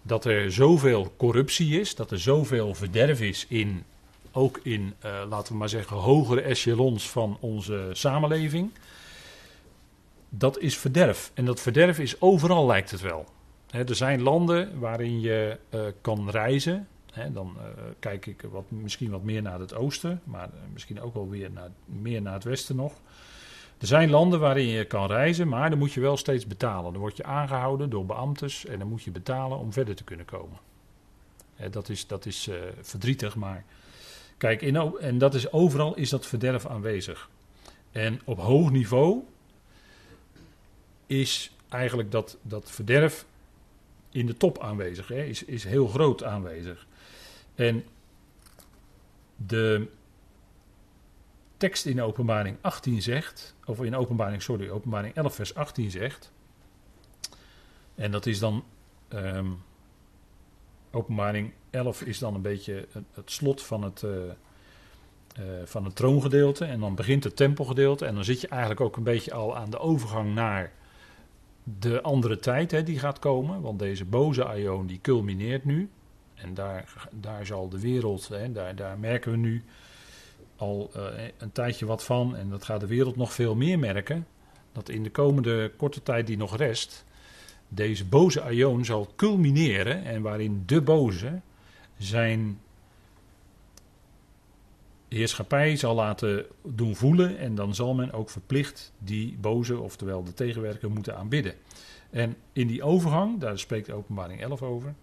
dat 0.07 0.25
er 0.25 0.51
zoveel 0.51 1.13
corruptie 1.17 1.79
is, 1.79 1.95
dat 1.95 2.11
er 2.11 2.19
zoveel 2.19 2.73
verderf 2.73 3.21
is 3.21 3.45
in, 3.49 3.83
ook 4.31 4.59
in, 4.63 4.93
uh, 5.05 5.21
laten 5.29 5.51
we 5.51 5.59
maar 5.59 5.69
zeggen, 5.69 5.97
hogere 5.97 6.41
echelons 6.41 7.09
van 7.09 7.37
onze 7.39 7.89
samenleving. 7.93 8.71
Dat 10.29 10.59
is 10.59 10.77
verderf. 10.77 11.31
En 11.33 11.45
dat 11.45 11.61
verderf 11.61 11.99
is 11.99 12.21
overal, 12.21 12.65
lijkt 12.65 12.91
het 12.91 13.01
wel. 13.01 13.25
er 13.69 13.95
zijn 13.95 14.21
landen 14.21 14.79
waarin 14.79 15.19
je 15.19 15.57
uh, 15.69 15.81
kan 16.01 16.29
reizen. 16.29 16.87
dan 17.33 17.55
uh, 17.57 17.63
kijk 17.99 18.25
ik 18.25 18.41
wat, 18.51 18.65
misschien 18.71 19.11
wat 19.11 19.23
meer 19.23 19.41
naar 19.41 19.59
het 19.59 19.73
oosten, 19.73 20.21
maar 20.23 20.49
misschien 20.73 21.01
ook 21.01 21.13
wel 21.13 21.29
weer 21.29 21.51
naar, 21.51 21.69
meer 21.85 22.21
naar 22.21 22.33
het 22.33 22.43
westen 22.43 22.75
nog. 22.75 22.93
Er 23.77 23.87
zijn 23.87 24.09
landen 24.09 24.39
waarin 24.39 24.67
je 24.67 24.85
kan 24.85 25.07
reizen, 25.07 25.47
maar 25.47 25.69
dan 25.69 25.79
moet 25.79 25.93
je 25.93 25.99
wel 25.99 26.17
steeds 26.17 26.47
betalen. 26.47 26.91
Dan 26.91 27.01
word 27.01 27.17
je 27.17 27.23
aangehouden 27.23 27.89
door 27.89 28.05
beambtes 28.05 28.65
en 28.65 28.79
dan 28.79 28.87
moet 28.87 29.03
je 29.03 29.11
betalen 29.11 29.57
om 29.57 29.73
verder 29.73 29.95
te 29.95 30.03
kunnen 30.03 30.25
komen. 30.25 30.57
dat 31.71 31.89
is, 31.89 32.07
dat 32.07 32.25
is 32.25 32.47
uh, 32.47 32.55
verdrietig, 32.81 33.35
maar 33.35 33.65
kijk, 34.37 34.61
in, 34.61 34.75
en 34.99 35.17
dat 35.17 35.33
is, 35.33 35.51
overal 35.51 35.95
is 35.95 36.09
dat 36.09 36.25
verderf 36.25 36.65
aanwezig. 36.65 37.29
En 37.91 38.21
op 38.23 38.39
hoog 38.39 38.71
niveau 38.71 39.23
is 41.07 41.51
eigenlijk 41.69 42.11
dat, 42.11 42.37
dat 42.41 42.71
verderf 42.71 43.25
in 44.09 44.25
de 44.25 44.37
top 44.37 44.59
aanwezig, 44.59 45.07
hè, 45.07 45.23
is, 45.23 45.43
is 45.43 45.63
heel 45.63 45.87
groot 45.87 46.23
aanwezig. 46.23 46.87
En 47.55 47.83
de, 49.35 49.87
tekst 51.57 51.85
in 51.85 52.01
openbaring 52.01 52.57
18 52.61 53.01
zegt, 53.01 53.55
of 53.65 53.83
in 53.83 53.95
openbaring, 53.95 54.41
sorry, 54.41 54.69
openbaring 54.69 55.15
11 55.15 55.35
vers 55.35 55.55
18 55.55 55.91
zegt, 55.91 56.31
en 57.95 58.11
dat 58.11 58.25
is 58.25 58.39
dan, 58.39 58.63
um, 59.09 59.61
openbaring 60.91 61.53
11 61.69 62.01
is 62.01 62.19
dan 62.19 62.35
een 62.35 62.41
beetje 62.41 62.87
het, 63.13 63.31
slot 63.31 63.61
van 63.61 63.83
het, 63.83 64.01
uh, 64.01 64.11
uh, 64.11 65.45
van 65.63 65.85
het 65.85 65.95
troongedeelte, 65.95 66.65
en 66.65 66.79
dan 66.79 66.95
begint 66.95 67.23
het 67.23 67.35
tempelgedeelte, 67.35 68.05
en 68.05 68.15
dan 68.15 68.23
zit 68.23 68.41
je 68.41 68.47
eigenlijk 68.47 68.81
ook 68.81 68.97
een 68.97 69.03
beetje 69.03 69.33
al 69.33 69.55
aan 69.57 69.69
de 69.69 69.79
overgang 69.79 70.33
naar 70.33 70.71
de 71.63 72.01
andere 72.01 72.39
tijd 72.39 72.71
hè, 72.71 72.83
die 72.83 72.99
gaat 72.99 73.19
komen, 73.19 73.61
want 73.61 73.79
deze 73.79 74.05
boze 74.05 74.45
aion 74.45 74.87
die 74.87 74.99
culmineert 75.01 75.65
nu, 75.65 75.89
en 76.33 76.53
daar, 76.53 77.07
daar 77.11 77.45
zal 77.45 77.69
de 77.69 77.79
wereld, 77.79 78.27
hè, 78.27 78.51
daar, 78.51 78.75
daar 78.75 78.99
merken 78.99 79.31
we 79.31 79.37
nu 79.37 79.63
al 80.55 80.91
uh, 80.95 81.03
een 81.37 81.51
tijdje 81.51 81.85
wat 81.85 82.03
van, 82.03 82.35
en 82.35 82.49
dat 82.49 82.63
gaat 82.63 82.79
de 82.79 82.87
wereld 82.87 83.15
nog 83.15 83.33
veel 83.33 83.55
meer 83.55 83.79
merken, 83.79 84.27
dat 84.71 84.89
in 84.89 85.03
de 85.03 85.11
komende 85.11 85.71
korte 85.77 86.03
tijd 86.03 86.27
die 86.27 86.37
nog 86.37 86.57
rest, 86.57 87.05
deze 87.67 88.05
boze 88.05 88.41
aion 88.41 88.85
zal 88.85 89.07
culmineren 89.15 90.03
en 90.03 90.21
waarin 90.21 90.63
de 90.65 90.81
boze 90.81 91.41
zijn 91.97 92.59
heerschappij 95.07 95.75
zal 95.75 95.95
laten 95.95 96.45
doen 96.63 96.95
voelen 96.95 97.37
en 97.37 97.55
dan 97.55 97.75
zal 97.75 97.93
men 97.93 98.11
ook 98.11 98.29
verplicht 98.29 98.93
die 98.97 99.37
boze, 99.37 99.79
oftewel 99.79 100.23
de 100.23 100.33
tegenwerker, 100.33 100.91
moeten 100.91 101.17
aanbidden. 101.17 101.53
En 102.09 102.35
in 102.53 102.67
die 102.67 102.83
overgang, 102.83 103.39
daar 103.39 103.59
spreekt 103.59 103.91
openbaring 103.91 104.41
11 104.41 104.61
over, 104.61 104.95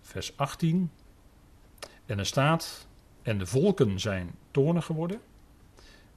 vers 0.00 0.36
18, 0.36 0.90
en 2.12 2.18
er 2.18 2.26
staat, 2.26 2.86
en 3.22 3.38
de 3.38 3.46
volken 3.46 4.00
zijn 4.00 4.30
toornig 4.50 4.84
geworden, 4.84 5.20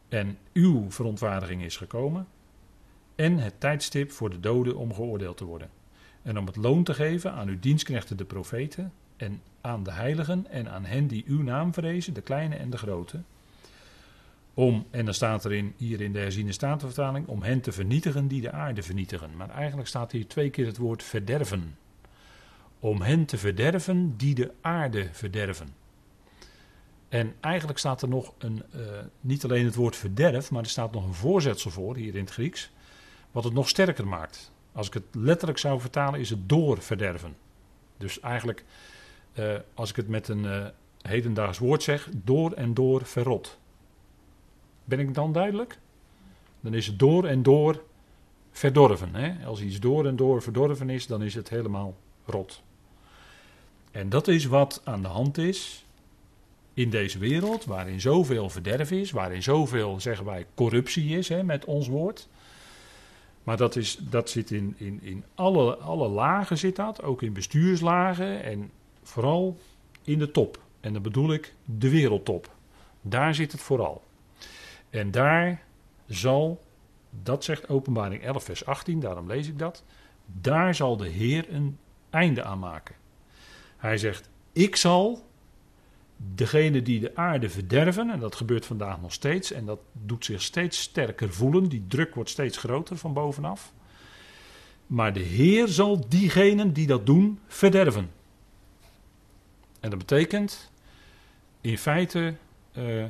en 0.10 0.38
uw 0.54 0.92
verontwaardiging 0.92 1.64
is 1.64 1.78
gekomen, 1.78 2.28
en 3.16 3.38
het 3.38 3.60
tijdstip 3.60 4.12
voor 4.12 4.30
de 4.30 4.40
doden 4.40 4.78
om 4.78 4.94
geoordeeld 4.94 5.38
te 5.38 5.46
worden. 5.46 5.70
En 6.22 6.38
om 6.38 6.46
het 6.46 6.56
loon 6.56 6.84
te 6.84 6.94
geven 6.94 7.32
aan 7.32 7.48
uw 7.48 7.60
dienstknechten 7.60 8.18
de 8.18 8.25
profeten, 8.25 8.94
en 9.18 9.42
aan 9.62 9.84
de 9.84 9.92
heiligen, 9.92 10.48
en 10.50 10.70
aan 10.70 10.86
hen 10.86 11.08
die 11.08 11.24
uw 11.28 11.42
naam 11.42 11.74
vrezen, 11.74 12.14
de 12.14 12.22
kleine 12.22 12.56
en 12.56 12.70
de 12.70 12.78
grote. 12.78 13.22
Om, 14.54 14.86
en 14.92 15.06
dan 15.06 15.14
staat 15.14 15.46
er 15.46 15.54
in, 15.54 15.74
hier 15.78 16.02
in 16.02 16.14
de 16.14 16.20
herziene 16.20 16.52
statenvertaling, 16.52 17.28
om 17.28 17.44
hen 17.44 17.62
te 17.62 17.72
vernietigen 17.72 18.28
die 18.28 18.42
de 18.42 18.52
aarde 18.52 18.84
vernietigen. 18.84 19.36
Maar 19.36 19.50
eigenlijk 19.50 19.88
staat 19.88 20.12
hier 20.12 20.28
twee 20.28 20.50
keer 20.50 20.66
het 20.66 20.78
woord 20.78 21.04
verderven 21.04 21.75
om 22.80 23.02
hen 23.02 23.25
te 23.25 23.38
verderven 23.38 24.18
die 24.18 24.36
de 24.36 24.52
aarde 24.62 25.10
verderven. 25.12 25.85
En 27.15 27.36
eigenlijk 27.39 27.79
staat 27.79 28.01
er 28.01 28.07
nog 28.07 28.34
een, 28.38 28.63
uh, 28.75 28.81
niet 29.22 29.43
alleen 29.43 29.65
het 29.65 29.75
woord 29.75 29.95
verderf, 29.95 30.51
maar 30.51 30.63
er 30.63 30.69
staat 30.69 30.91
nog 30.91 31.05
een 31.05 31.13
voorzetsel 31.13 31.72
voor 31.72 31.95
hier 31.95 32.15
in 32.15 32.24
het 32.24 32.34
Grieks, 32.34 32.72
wat 33.31 33.43
het 33.43 33.53
nog 33.53 33.69
sterker 33.69 34.07
maakt. 34.07 34.51
Als 34.72 34.88
ik 34.88 34.93
het 34.93 35.03
letterlijk 35.12 35.57
zou 35.60 35.79
vertalen, 35.79 36.19
is 36.19 36.29
het 36.29 36.50
doorverderven. 36.50 37.36
Dus 37.98 38.19
eigenlijk, 38.19 38.65
uh, 39.34 39.53
als 39.74 39.89
ik 39.89 39.95
het 39.95 40.07
met 40.07 40.27
een 40.27 40.43
uh, 40.43 40.65
hedendaags 41.01 41.57
woord 41.57 41.84
zeg, 41.84 42.10
door 42.24 42.51
en 42.51 42.74
door 42.74 43.05
verrot. 43.05 43.57
Ben 44.84 45.00
ik 45.00 45.13
dan 45.13 45.31
duidelijk? 45.31 45.79
Dan 46.60 46.74
is 46.74 46.88
het 46.88 47.00
door 47.00 47.25
en 47.25 47.43
door 47.43 47.84
verdorven. 48.51 49.15
Hè? 49.15 49.45
Als 49.45 49.62
iets 49.62 49.79
door 49.79 50.05
en 50.05 50.15
door 50.15 50.41
verdorven 50.41 50.89
is, 50.89 51.07
dan 51.07 51.22
is 51.22 51.36
het 51.36 51.50
helemaal 51.50 51.95
rot. 52.25 52.63
En 53.91 54.10
dat 54.10 54.27
is 54.27 54.45
wat 54.45 54.81
aan 54.84 55.01
de 55.01 55.07
hand 55.07 55.38
is 55.38 55.85
in 56.75 56.89
deze 56.89 57.20
wereld, 57.20 57.65
waarin 57.65 58.01
zoveel 58.01 58.50
verderf 58.50 58.91
is, 58.91 59.12
waarin 59.12 59.44
zoveel, 59.44 60.00
zeggen 60.00 60.25
wij, 60.25 60.46
corruptie 60.53 61.17
is, 61.17 61.29
hè, 61.29 61.44
met 61.44 61.65
ons 61.65 61.88
woord. 61.88 62.27
Maar 63.44 63.58
dat, 63.58 63.75
is, 63.75 63.98
dat 64.01 64.29
zit 64.29 64.51
in, 64.51 64.75
in, 64.77 65.00
in 65.03 65.24
alle, 65.36 65.75
alle 65.75 66.08
lagen, 66.08 66.58
zit 66.58 66.75
dat, 66.75 67.03
ook 67.03 67.22
in 67.22 67.34
bestuurslagen 67.34 68.44
en 68.44 68.72
vooral 69.03 69.58
in 70.03 70.20
de 70.20 70.32
top. 70.32 70.60
En 70.79 70.94
dan 70.94 71.01
bedoel 71.01 71.34
ik 71.34 71.53
de 71.65 71.89
wereldtop. 71.89 72.50
Daar 73.01 73.36
zit 73.36 73.51
het 73.51 73.62
vooral. 73.62 74.03
En 74.89 75.12
daar 75.12 75.63
zal, 76.08 76.63
dat 77.10 77.44
zegt 77.44 77.70
Openbaring 77.70 78.24
11, 78.24 78.44
vers 78.44 78.65
18, 78.65 79.00
daarom 79.00 79.27
lees 79.27 79.48
ik 79.48 79.60
dat. 79.60 79.84
Daar 80.25 80.75
zal 80.75 80.98
de 80.98 81.08
Heer 81.10 81.53
een 81.53 81.77
einde 82.10 82.44
aan 82.44 82.60
maken. 82.60 82.96
Hij 83.77 83.98
zegt: 83.98 84.29
Ik 84.51 84.75
zal 84.75 85.25
degene 86.17 86.81
die 86.81 87.00
de 87.00 87.15
aarde 87.15 87.50
verderven, 87.50 88.10
en 88.10 88.19
dat 88.19 88.36
gebeurt 88.36 88.65
vandaag 88.65 89.01
nog 89.01 89.13
steeds, 89.13 89.51
en 89.51 89.65
dat 89.65 89.79
doet 89.91 90.25
zich 90.25 90.41
steeds 90.41 90.81
sterker 90.81 91.34
voelen, 91.34 91.69
die 91.69 91.86
druk 91.88 92.15
wordt 92.15 92.29
steeds 92.29 92.57
groter 92.57 92.98
van 92.98 93.13
bovenaf. 93.13 93.74
Maar 94.88 95.13
de 95.13 95.19
Heer 95.19 95.67
zal 95.67 96.10
diegenen 96.10 96.74
die 96.74 96.88
dat 96.88 97.05
doen 97.05 97.39
verderven. 97.48 98.12
En 99.79 99.89
dat 99.89 100.00
betekent 100.00 100.72
in 101.62 101.77
feite, 101.77 102.34
uh, 102.77 103.05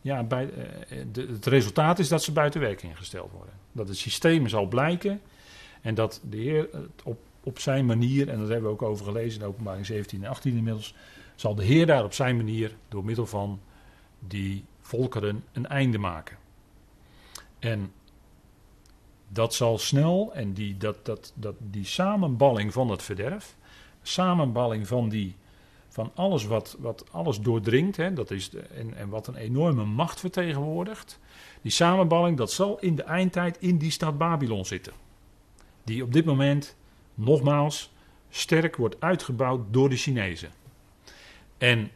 ja, 0.00 0.22
bij, 0.22 0.50
de, 1.12 1.26
het 1.26 1.46
resultaat 1.46 1.98
is 1.98 2.08
dat 2.08 2.22
ze 2.22 2.32
buiten 2.32 2.60
werking 2.60 2.96
gesteld 2.96 3.30
worden. 3.32 3.54
Dat 3.72 3.88
het 3.88 3.96
systeem 3.96 4.48
zal 4.48 4.66
blijken 4.66 5.20
en 5.80 5.94
dat 5.94 6.20
de 6.28 6.36
Heer 6.36 6.68
op 7.04 7.18
op 7.46 7.58
zijn 7.58 7.86
manier, 7.86 8.28
en 8.28 8.38
dat 8.38 8.48
hebben 8.48 8.70
we 8.70 8.74
ook 8.74 8.82
over 8.82 9.04
gelezen 9.04 9.40
in 9.40 9.46
openbaring 9.46 9.86
17 9.86 10.24
en 10.24 10.30
18 10.30 10.56
inmiddels, 10.56 10.94
zal 11.36 11.54
de 11.54 11.64
Heer 11.64 11.86
daar 11.86 12.04
op 12.04 12.12
zijn 12.12 12.36
manier 12.36 12.76
door 12.88 13.04
middel 13.04 13.26
van 13.26 13.60
die 14.18 14.64
volkeren 14.80 15.44
een 15.52 15.66
einde 15.66 15.98
maken. 15.98 16.36
En 17.58 17.92
dat 19.28 19.54
zal 19.54 19.78
snel, 19.78 20.30
en 20.34 20.52
die, 20.52 20.76
dat, 20.76 21.04
dat, 21.04 21.32
dat, 21.34 21.54
die 21.58 21.84
samenballing 21.84 22.72
van 22.72 22.90
het 22.90 23.02
verderf, 23.02 23.56
samenballing 24.02 24.86
van, 24.86 25.08
die, 25.08 25.34
van 25.88 26.10
alles 26.14 26.44
wat, 26.44 26.76
wat 26.78 27.04
alles 27.10 27.40
doordringt, 27.40 27.96
hè, 27.96 28.12
dat 28.12 28.30
is 28.30 28.50
en, 28.54 28.94
en 28.94 29.08
wat 29.08 29.26
een 29.26 29.36
enorme 29.36 29.84
macht 29.84 30.20
vertegenwoordigt, 30.20 31.18
die 31.62 31.72
samenballing, 31.72 32.36
dat 32.36 32.52
zal 32.52 32.78
in 32.78 32.96
de 32.96 33.02
eindtijd 33.02 33.58
in 33.58 33.78
die 33.78 33.90
stad 33.90 34.18
Babylon 34.18 34.64
zitten. 34.64 34.92
Die 35.84 36.02
op 36.02 36.12
dit 36.12 36.24
moment 36.24 36.76
nogmaals 37.14 37.92
sterk 38.28 38.76
wordt 38.76 39.00
uitgebouwd 39.00 39.60
door 39.70 39.88
de 39.88 39.96
Chinezen. 39.96 40.50
En 41.58 41.90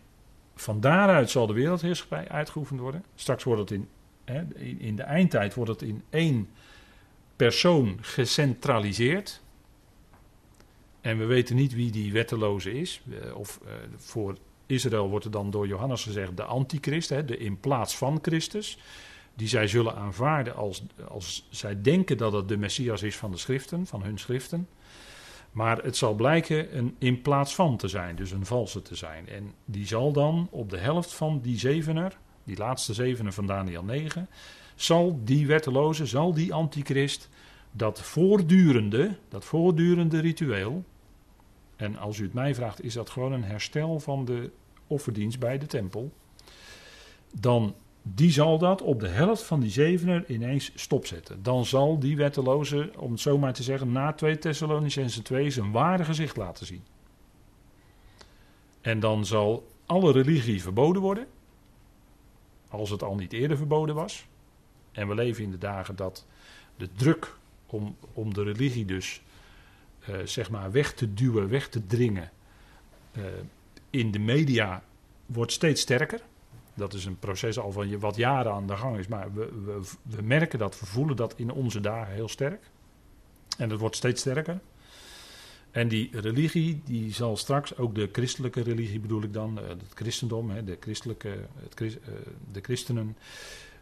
van 0.54 0.80
daaruit 0.80 1.30
zal 1.30 1.46
de 1.46 1.52
wereldheerschappij 1.52 2.28
uitgeoefend 2.28 2.80
worden. 2.80 3.04
Straks 3.14 3.44
wordt 3.44 3.60
het 3.60 3.70
in, 3.70 3.88
hè, 4.24 4.42
in 4.78 4.96
de 4.96 5.02
eindtijd 5.02 5.54
wordt 5.54 5.70
het 5.70 5.82
in 5.82 6.02
één 6.10 6.48
persoon 7.36 7.98
gecentraliseerd. 8.00 9.40
En 11.00 11.18
we 11.18 11.24
weten 11.24 11.56
niet 11.56 11.74
wie 11.74 11.90
die 11.90 12.12
wetteloze 12.12 12.72
is. 12.72 13.02
Eh, 13.22 13.36
of 13.36 13.60
uh, 13.64 13.72
voor 13.96 14.36
Israël 14.66 15.08
wordt 15.08 15.24
er 15.24 15.30
dan 15.30 15.50
door 15.50 15.66
Johannes 15.66 16.02
gezegd 16.02 16.36
de 16.36 16.44
antichrist, 16.44 17.08
hè, 17.08 17.24
de 17.24 17.36
in 17.36 17.60
plaats 17.60 17.96
van 17.96 18.18
Christus. 18.22 18.78
Die 19.34 19.48
zij 19.48 19.66
zullen 19.66 19.94
aanvaarden 19.94 20.56
als, 20.56 20.82
als 21.08 21.46
zij 21.50 21.82
denken 21.82 22.16
dat 22.16 22.32
het 22.32 22.48
de 22.48 22.56
Messias 22.56 23.02
is 23.02 23.16
van 23.16 23.30
de 23.30 23.36
schriften, 23.36 23.86
van 23.86 24.02
hun 24.02 24.18
schriften. 24.18 24.68
Maar 25.52 25.82
het 25.82 25.96
zal 25.96 26.14
blijken 26.14 26.76
een 26.76 26.94
in 26.98 27.22
plaats 27.22 27.54
van 27.54 27.76
te 27.76 27.88
zijn, 27.88 28.16
dus 28.16 28.30
een 28.30 28.46
valse 28.46 28.82
te 28.82 28.94
zijn. 28.94 29.28
En 29.28 29.54
die 29.64 29.86
zal 29.86 30.12
dan 30.12 30.48
op 30.50 30.70
de 30.70 30.78
helft 30.78 31.12
van 31.12 31.40
die 31.40 31.58
zevener, 31.58 32.18
die 32.44 32.56
laatste 32.56 32.94
zevener 32.94 33.32
van 33.32 33.46
Daniel 33.46 33.84
9, 33.84 34.28
zal 34.74 35.20
die 35.24 35.46
wetteloze, 35.46 36.06
zal 36.06 36.34
die 36.34 36.54
antichrist 36.54 37.28
dat 37.72 38.00
voortdurende, 38.00 39.16
dat 39.28 39.44
voortdurende 39.44 40.20
ritueel, 40.20 40.84
en 41.76 41.96
als 41.96 42.18
u 42.18 42.22
het 42.24 42.34
mij 42.34 42.54
vraagt, 42.54 42.84
is 42.84 42.94
dat 42.94 43.10
gewoon 43.10 43.32
een 43.32 43.44
herstel 43.44 44.00
van 44.00 44.24
de 44.24 44.50
offerdienst 44.86 45.38
bij 45.38 45.58
de 45.58 45.66
tempel, 45.66 46.12
dan 47.40 47.74
die 48.02 48.30
zal 48.30 48.58
dat 48.58 48.82
op 48.82 49.00
de 49.00 49.08
helft 49.08 49.42
van 49.42 49.60
die 49.60 49.70
zevener 49.70 50.30
ineens 50.30 50.72
stopzetten. 50.74 51.42
Dan 51.42 51.64
zal 51.64 51.98
die 51.98 52.16
wetteloze, 52.16 52.90
om 52.96 53.10
het 53.10 53.20
zo 53.20 53.38
maar 53.38 53.52
te 53.52 53.62
zeggen, 53.62 53.92
na 53.92 54.12
2 54.12 54.38
Thessalonicense 54.38 55.22
2 55.22 55.50
zijn 55.50 55.70
ware 55.70 56.04
gezicht 56.04 56.36
laten 56.36 56.66
zien. 56.66 56.82
En 58.80 59.00
dan 59.00 59.26
zal 59.26 59.68
alle 59.86 60.12
religie 60.12 60.62
verboden 60.62 61.02
worden, 61.02 61.26
als 62.68 62.90
het 62.90 63.02
al 63.02 63.14
niet 63.14 63.32
eerder 63.32 63.56
verboden 63.56 63.94
was. 63.94 64.26
En 64.92 65.08
we 65.08 65.14
leven 65.14 65.44
in 65.44 65.50
de 65.50 65.58
dagen 65.58 65.96
dat 65.96 66.26
de 66.76 66.88
druk 66.92 67.36
om, 67.66 67.96
om 68.12 68.34
de 68.34 68.42
religie 68.42 68.84
dus 68.84 69.22
uh, 70.08 70.16
zeg 70.24 70.50
maar 70.50 70.72
weg 70.72 70.92
te 70.92 71.14
duwen, 71.14 71.48
weg 71.48 71.68
te 71.68 71.86
dringen 71.86 72.30
uh, 73.16 73.24
in 73.90 74.10
de 74.10 74.18
media 74.18 74.82
wordt 75.26 75.52
steeds 75.52 75.80
sterker. 75.80 76.20
Dat 76.74 76.94
is 76.94 77.04
een 77.04 77.18
proces 77.18 77.58
al 77.58 77.72
van 77.72 77.98
wat 77.98 78.16
jaren 78.16 78.52
aan 78.52 78.66
de 78.66 78.76
gang 78.76 78.98
is. 78.98 79.08
Maar 79.08 79.34
we, 79.34 79.80
we, 80.02 80.22
merken 80.22 80.58
dat, 80.58 80.80
we 80.80 80.86
voelen 80.86 81.16
dat 81.16 81.34
in 81.36 81.50
onze 81.50 81.80
dagen 81.80 82.14
heel 82.14 82.28
sterk. 82.28 82.70
En 83.58 83.68
dat 83.68 83.78
wordt 83.78 83.96
steeds 83.96 84.20
sterker. 84.20 84.60
En 85.70 85.88
die 85.88 86.20
religie, 86.20 86.82
die 86.84 87.12
zal 87.12 87.36
straks, 87.36 87.76
ook 87.76 87.94
de 87.94 88.08
christelijke 88.12 88.62
religie 88.62 89.00
bedoel 89.00 89.22
ik 89.22 89.32
dan, 89.32 89.56
het 89.56 89.82
christendom, 89.94 90.64
de, 90.64 90.76
christelijke, 90.80 91.46
het, 91.54 91.98
de 92.52 92.60
christenen, 92.60 93.16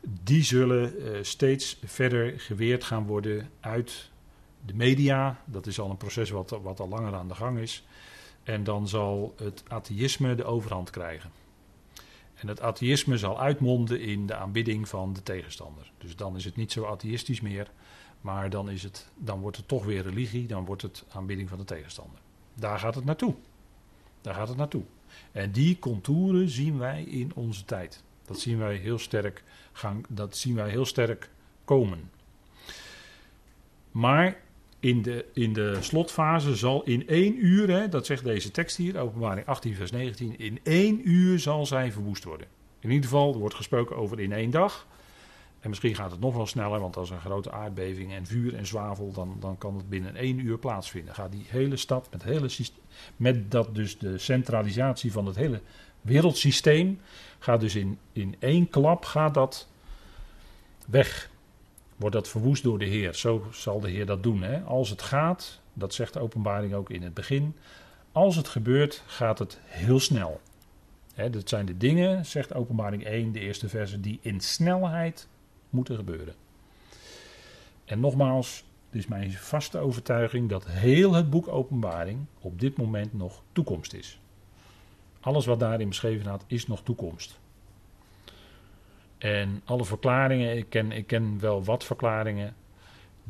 die 0.01 0.43
zullen 0.43 0.93
steeds 1.27 1.79
verder 1.85 2.41
geweerd 2.41 2.85
gaan 2.85 3.07
worden 3.07 3.51
uit 3.61 4.11
de 4.67 4.75
media. 4.75 5.43
Dat 5.45 5.67
is 5.67 5.81
al 5.81 5.91
een 5.91 5.97
proces 5.97 6.31
wat, 6.31 6.59
wat 6.63 6.81
al 6.81 6.89
langer 6.89 7.15
aan 7.15 7.29
de 7.29 7.35
gang 7.35 7.59
is. 7.59 7.85
En 8.43 8.65
dan 8.65 8.89
zal 8.89 9.35
het 9.37 9.63
atheïsme 9.69 10.35
de 10.35 10.45
overhand 10.45 10.91
krijgen. 10.91 11.31
En 12.41 12.49
het 12.49 12.61
atheïsme 12.61 13.19
zal 13.19 13.41
uitmonden 13.41 14.01
in 14.01 14.27
de 14.27 14.35
aanbidding 14.35 14.89
van 14.89 15.13
de 15.13 15.23
tegenstander. 15.23 15.93
Dus 15.99 16.17
dan 16.17 16.37
is 16.37 16.45
het 16.45 16.57
niet 16.57 16.73
zo 16.73 16.85
atheïstisch 16.85 17.41
meer, 17.41 17.71
maar 18.21 18.51
dan, 18.51 18.71
is 18.71 18.83
het, 18.83 19.11
dan 19.17 19.41
wordt 19.41 19.57
het 19.57 19.69
toch 19.69 19.85
weer 19.85 20.03
religie, 20.03 20.47
dan 20.47 20.65
wordt 20.65 20.83
het 20.83 21.05
aanbidding 21.09 21.49
van 21.49 21.59
de 21.59 21.65
tegenstander. 21.65 22.21
Daar 22.55 22.79
gaat 22.79 22.95
het 22.95 23.05
naartoe. 23.05 23.35
Daar 24.21 24.35
gaat 24.35 24.49
het 24.49 24.57
naartoe. 24.57 24.83
En 25.33 25.53
die 25.53 25.79
contouren 25.79 26.49
zien 26.49 26.79
wij 26.79 27.03
in 27.03 27.33
onze 27.35 27.65
tijd. 27.65 28.03
Dat 28.25 28.41
zien 28.41 28.59
wij 28.59 28.77
heel 28.77 28.99
sterk, 28.99 29.45
gaan, 29.73 30.03
dat 30.09 30.37
zien 30.37 30.55
wij 30.55 30.71
heel 30.71 30.85
sterk 30.85 31.31
komen. 31.65 32.11
Maar 33.91 34.41
in 34.81 35.03
de, 35.03 35.25
in 35.33 35.53
de 35.53 35.77
slotfase 35.81 36.57
zal 36.57 36.83
in 36.83 37.09
één 37.09 37.45
uur, 37.47 37.71
hè, 37.71 37.89
dat 37.89 38.07
zegt 38.07 38.25
deze 38.25 38.51
tekst 38.51 38.77
hier, 38.77 38.99
openbaring 38.99 39.47
18 39.47 39.75
vers 39.75 39.91
19, 39.91 40.39
in 40.39 40.61
één 40.63 41.09
uur 41.09 41.39
zal 41.39 41.67
zij 41.67 41.93
verwoest 41.93 42.25
worden. 42.25 42.47
In 42.81 42.91
ieder 42.91 43.05
geval, 43.05 43.33
er 43.33 43.39
wordt 43.39 43.55
gesproken 43.55 43.97
over 43.97 44.21
in 44.21 44.33
één 44.33 44.51
dag. 44.51 44.87
En 45.61 45.69
misschien 45.69 45.95
gaat 45.95 46.11
het 46.11 46.21
nog 46.21 46.35
wel 46.35 46.47
sneller, 46.47 46.81
want 46.81 46.97
als 46.97 47.11
een 47.11 47.21
grote 47.21 47.53
aardbeving 47.53 48.13
en 48.13 48.27
vuur 48.27 48.55
en 48.55 48.67
zwavel, 48.67 49.13
dan, 49.13 49.37
dan 49.41 49.59
kan 49.59 49.77
het 49.77 49.89
binnen 49.89 50.17
één 50.17 50.39
uur 50.39 50.59
plaatsvinden. 50.59 51.15
Gaat 51.15 51.33
die 51.33 51.45
hele 51.49 51.77
stad 51.77 52.09
met, 52.11 52.23
hele, 52.23 52.49
met 53.17 53.51
dat 53.51 53.75
dus 53.75 53.99
de 53.99 54.19
centralisatie 54.19 55.13
van 55.13 55.27
het 55.27 55.37
hele 55.37 55.61
wereldsysteem, 56.01 57.01
gaat 57.39 57.61
dus 57.61 57.75
in, 57.75 57.99
in 58.13 58.37
één 58.39 58.69
klap 58.69 59.05
gaat 59.05 59.35
dat 59.35 59.69
weg 60.87 61.31
wordt 61.99 62.15
dat 62.15 62.29
verwoest 62.29 62.63
door 62.63 62.79
de 62.79 62.85
Heer. 62.85 63.15
Zo 63.15 63.47
zal 63.53 63.81
de 63.81 63.91
Heer 63.91 64.07
dat 64.07 64.23
doen. 64.23 64.43
Hè? 64.43 64.61
Als 64.61 64.91
het 64.91 65.03
gaat, 65.03 65.61
dat 65.73 65.95
zegt 65.95 66.13
de 66.13 66.21
openbaring 66.21 66.75
ook 66.75 66.91
in 66.91 67.03
het 67.03 67.15
begin. 67.15 67.57
Als 68.13 68.37
het 68.37 68.49
gebeurt, 68.49 69.03
gaat 69.07 69.39
het 69.39 69.59
heel 69.65 70.01
snel. 70.01 70.41
Hè, 71.15 71.31
dat 71.31 71.49
zijn 71.49 71.67
de 71.67 71.77
dingen, 71.77 72.27
zegt 72.27 72.55
openbaring 72.55 73.05
1, 73.05 73.33
de 73.33 73.41
eerste 73.41 73.69
verse, 73.69 74.01
die 74.01 74.19
in 74.23 74.41
snelheid 74.41 75.29
moeten 75.71 75.97
gebeuren. 75.97 76.35
En 77.85 78.01
nogmaals, 78.01 78.65
het 78.87 78.99
is 78.99 79.07
mijn 79.07 79.33
vaste 79.33 79.79
overtuiging 79.79 80.49
dat 80.49 80.67
heel 80.67 81.13
het 81.13 81.31
boek 81.31 81.49
Openbaring 81.49 82.25
op 82.41 82.61
dit 82.61 82.77
moment 82.77 83.13
nog 83.13 83.43
toekomst 83.53 83.93
is. 83.93 84.21
Alles 85.21 85.47
wat 85.47 85.61
daarin 85.61 85.89
beschreven 85.89 86.21
staat, 86.21 86.45
is 86.47 86.67
nog 86.67 86.83
toekomst. 86.83 87.39
En 89.19 89.63
alle 89.65 89.85
verklaringen, 89.85 90.57
ik 90.57 90.67
ken, 90.69 90.93
ik 90.93 91.07
ken 91.07 91.41
wel 91.41 91.65
wat 91.65 91.85
verklaringen 91.85 92.55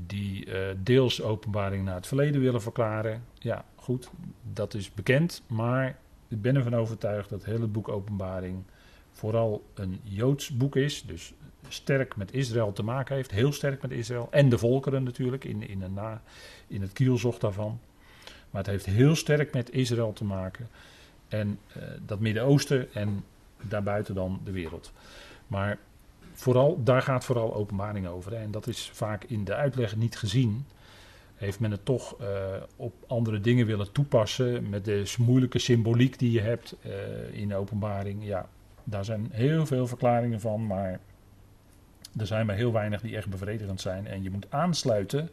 die 0.06 0.46
uh, 0.46 0.54
deels 0.76 1.22
openbaring 1.22 1.84
naar 1.84 1.94
het 1.94 2.06
verleden 2.06 2.40
willen 2.40 2.62
verklaren. 2.62 3.24
Ja, 3.38 3.64
goed, 3.74 4.10
dat 4.52 4.74
is 4.74 4.94
bekend, 4.94 5.42
maar 5.46 5.98
ik 6.28 6.42
ben 6.42 6.56
ervan 6.56 6.74
overtuigd 6.74 7.28
dat 7.28 7.40
het 7.42 7.50
hele 7.50 7.66
boek 7.66 7.88
Openbaring 7.88 8.62
vooral 9.12 9.64
een 9.74 10.00
Joods 10.02 10.56
boek 10.56 10.76
is, 10.76 11.04
dus 11.06 11.32
sterk 11.68 12.16
met 12.16 12.32
Israël 12.32 12.72
te 12.72 12.82
maken 12.82 13.16
heeft, 13.16 13.30
heel 13.30 13.52
sterk 13.52 13.82
met 13.82 13.90
Israël 13.90 14.28
en 14.30 14.48
de 14.48 14.58
volkeren 14.58 15.02
natuurlijk 15.02 15.44
in, 15.44 15.68
in, 15.68 15.84
na, 15.94 16.22
in 16.66 16.80
het 16.80 16.92
kielzocht 16.92 17.40
daarvan. 17.40 17.80
Maar 18.50 18.62
het 18.62 18.70
heeft 18.70 18.86
heel 18.86 19.14
sterk 19.14 19.52
met 19.52 19.72
Israël 19.72 20.12
te 20.12 20.24
maken 20.24 20.68
en 21.28 21.58
uh, 21.76 21.82
dat 22.06 22.20
Midden-Oosten 22.20 22.94
en 22.94 23.24
daarbuiten 23.62 24.14
dan 24.14 24.40
de 24.44 24.50
wereld. 24.50 24.92
Maar 25.48 25.78
vooral, 26.32 26.82
daar 26.82 27.02
gaat 27.02 27.24
vooral 27.24 27.54
openbaring 27.54 28.06
over. 28.06 28.34
En 28.34 28.50
dat 28.50 28.66
is 28.66 28.90
vaak 28.92 29.24
in 29.24 29.44
de 29.44 29.54
uitleg 29.54 29.96
niet 29.96 30.16
gezien. 30.16 30.66
Heeft 31.34 31.60
men 31.60 31.70
het 31.70 31.84
toch 31.84 32.20
uh, 32.20 32.26
op 32.76 32.94
andere 33.06 33.40
dingen 33.40 33.66
willen 33.66 33.92
toepassen. 33.92 34.68
Met 34.68 34.84
de 34.84 35.14
moeilijke 35.18 35.58
symboliek 35.58 36.18
die 36.18 36.30
je 36.30 36.40
hebt 36.40 36.76
uh, 36.86 36.92
in 37.40 37.48
de 37.48 37.54
openbaring. 37.54 38.24
Ja, 38.24 38.48
daar 38.84 39.04
zijn 39.04 39.28
heel 39.32 39.66
veel 39.66 39.86
verklaringen 39.86 40.40
van. 40.40 40.66
Maar 40.66 41.00
er 42.16 42.26
zijn 42.26 42.46
maar 42.46 42.56
heel 42.56 42.72
weinig 42.72 43.00
die 43.00 43.16
echt 43.16 43.28
bevredigend 43.28 43.80
zijn. 43.80 44.06
En 44.06 44.22
je 44.22 44.30
moet 44.30 44.46
aansluiten. 44.48 45.30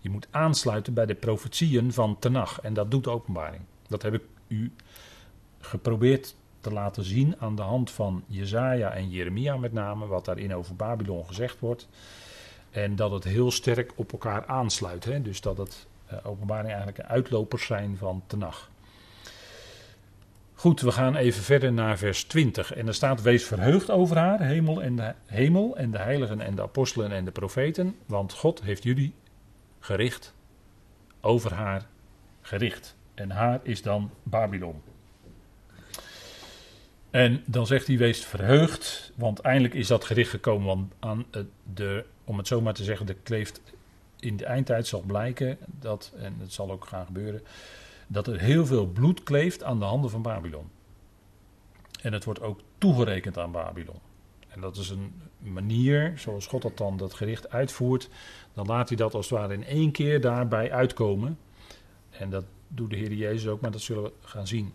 Je 0.00 0.10
moet 0.10 0.28
aansluiten 0.30 0.94
bij 0.94 1.06
de 1.06 1.14
profetieën 1.14 1.92
van 1.92 2.18
Tenach. 2.18 2.60
En 2.60 2.74
dat 2.74 2.90
doet 2.90 3.06
openbaring. 3.06 3.62
Dat 3.88 4.02
heb 4.02 4.14
ik 4.14 4.22
u 4.48 4.72
geprobeerd 5.60 6.34
te 6.60 6.72
laten 6.72 7.04
zien 7.04 7.34
aan 7.38 7.56
de 7.56 7.62
hand 7.62 7.90
van 7.90 8.24
Jezaja 8.26 8.92
en 8.92 9.10
Jeremia 9.10 9.56
met 9.56 9.72
name, 9.72 10.06
wat 10.06 10.24
daarin 10.24 10.54
over 10.54 10.76
Babylon 10.76 11.26
gezegd 11.26 11.60
wordt. 11.60 11.88
En 12.70 12.96
dat 12.96 13.10
het 13.10 13.24
heel 13.24 13.50
sterk 13.50 13.92
op 13.94 14.12
elkaar 14.12 14.46
aansluit. 14.46 15.04
Hè? 15.04 15.22
Dus 15.22 15.40
dat 15.40 15.58
het 15.58 15.86
uh, 16.12 16.18
openbaring 16.22 16.68
eigenlijk 16.68 17.00
uitlopers 17.00 17.66
zijn 17.66 17.96
van 17.96 18.22
Tenach. 18.26 18.70
Goed, 20.54 20.80
we 20.80 20.92
gaan 20.92 21.16
even 21.16 21.42
verder 21.42 21.72
naar 21.72 21.98
vers 21.98 22.24
20. 22.24 22.74
En 22.74 22.86
er 22.86 22.94
staat: 22.94 23.22
Wees 23.22 23.44
verheugd 23.44 23.90
over 23.90 24.16
haar, 24.16 24.40
hemel 24.40 24.82
en, 24.82 24.96
de, 24.96 25.14
hemel 25.26 25.76
en 25.76 25.90
de 25.90 25.98
heiligen 25.98 26.40
en 26.40 26.54
de 26.54 26.62
apostelen 26.62 27.12
en 27.12 27.24
de 27.24 27.30
profeten, 27.30 27.96
want 28.06 28.32
God 28.32 28.62
heeft 28.62 28.82
jullie 28.82 29.14
gericht, 29.80 30.34
over 31.20 31.54
haar 31.54 31.86
gericht. 32.40 32.96
En 33.14 33.30
haar 33.30 33.60
is 33.62 33.82
dan 33.82 34.10
Babylon. 34.22 34.82
En 37.10 37.42
dan 37.46 37.66
zegt 37.66 37.86
hij: 37.86 37.98
Wees 37.98 38.24
verheugd, 38.24 39.12
want 39.14 39.38
eindelijk 39.38 39.74
is 39.74 39.86
dat 39.86 40.04
gericht 40.04 40.30
gekomen 40.30 40.92
aan 40.98 41.26
de, 41.74 42.04
om 42.24 42.38
het 42.38 42.46
zo 42.46 42.60
maar 42.60 42.74
te 42.74 42.84
zeggen, 42.84 43.06
de 43.06 43.16
kleeft 43.22 43.60
in 44.20 44.36
de 44.36 44.44
eindtijd 44.44 44.86
zal 44.86 45.00
blijken 45.00 45.58
dat, 45.66 46.12
en 46.18 46.36
het 46.38 46.52
zal 46.52 46.70
ook 46.70 46.84
gaan 46.84 47.06
gebeuren, 47.06 47.42
dat 48.06 48.26
er 48.26 48.40
heel 48.40 48.66
veel 48.66 48.86
bloed 48.86 49.22
kleeft 49.22 49.62
aan 49.62 49.78
de 49.78 49.84
handen 49.84 50.10
van 50.10 50.22
Babylon. 50.22 50.70
En 52.02 52.12
het 52.12 52.24
wordt 52.24 52.40
ook 52.40 52.60
toegerekend 52.78 53.38
aan 53.38 53.52
Babylon. 53.52 53.98
En 54.48 54.60
dat 54.60 54.76
is 54.76 54.88
een 54.90 55.22
manier, 55.38 56.12
zoals 56.16 56.46
God 56.46 56.62
dat 56.62 56.76
dan 56.76 56.96
dat 56.96 57.14
gericht 57.14 57.50
uitvoert, 57.50 58.08
dan 58.54 58.66
laat 58.66 58.88
hij 58.88 58.96
dat 58.96 59.14
als 59.14 59.30
het 59.30 59.38
ware 59.38 59.54
in 59.54 59.64
één 59.64 59.90
keer 59.90 60.20
daarbij 60.20 60.72
uitkomen. 60.72 61.38
En 62.10 62.30
dat 62.30 62.44
doet 62.68 62.90
de 62.90 62.96
Heer 62.96 63.12
Jezus 63.12 63.48
ook, 63.48 63.60
maar 63.60 63.70
dat 63.70 63.80
zullen 63.80 64.02
we 64.02 64.12
gaan 64.20 64.46
zien. 64.46 64.72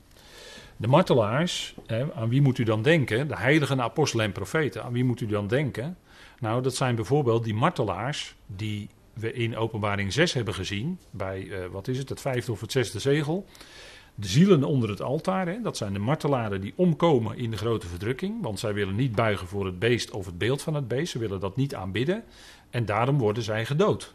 De 0.77 0.87
martelaars, 0.87 1.75
hè, 1.85 2.13
aan 2.13 2.29
wie 2.29 2.41
moet 2.41 2.57
u 2.57 2.63
dan 2.63 2.81
denken? 2.81 3.27
De 3.27 3.37
heiligen 3.37 3.81
apostelen 3.81 4.25
en 4.25 4.31
profeten, 4.31 4.83
aan 4.83 4.93
wie 4.93 5.03
moet 5.03 5.21
u 5.21 5.25
dan 5.25 5.47
denken? 5.47 5.97
Nou, 6.39 6.61
dat 6.61 6.75
zijn 6.75 6.95
bijvoorbeeld 6.95 7.43
die 7.43 7.53
martelaars 7.53 8.35
die 8.47 8.89
we 9.13 9.33
in 9.33 9.57
openbaring 9.57 10.13
6 10.13 10.33
hebben 10.33 10.53
gezien, 10.53 10.99
bij, 11.11 11.41
uh, 11.41 11.65
wat 11.71 11.87
is 11.87 11.97
het, 11.97 12.09
het 12.09 12.21
vijfde 12.21 12.51
of 12.51 12.61
het 12.61 12.71
zesde 12.71 12.99
zegel. 12.99 13.45
De 14.15 14.27
zielen 14.27 14.63
onder 14.63 14.89
het 14.89 15.01
altaar, 15.01 15.47
hè, 15.47 15.61
dat 15.61 15.77
zijn 15.77 15.93
de 15.93 15.99
martelaren 15.99 16.61
die 16.61 16.73
omkomen 16.75 17.37
in 17.37 17.51
de 17.51 17.57
grote 17.57 17.87
verdrukking, 17.87 18.41
want 18.41 18.59
zij 18.59 18.73
willen 18.73 18.95
niet 18.95 19.15
buigen 19.15 19.47
voor 19.47 19.65
het 19.65 19.79
beest 19.79 20.11
of 20.11 20.25
het 20.25 20.37
beeld 20.37 20.61
van 20.61 20.73
het 20.73 20.87
beest, 20.87 21.11
ze 21.11 21.19
willen 21.19 21.39
dat 21.39 21.55
niet 21.55 21.75
aanbidden 21.75 22.23
en 22.69 22.85
daarom 22.85 23.17
worden 23.17 23.43
zij 23.43 23.65
gedood. 23.65 24.13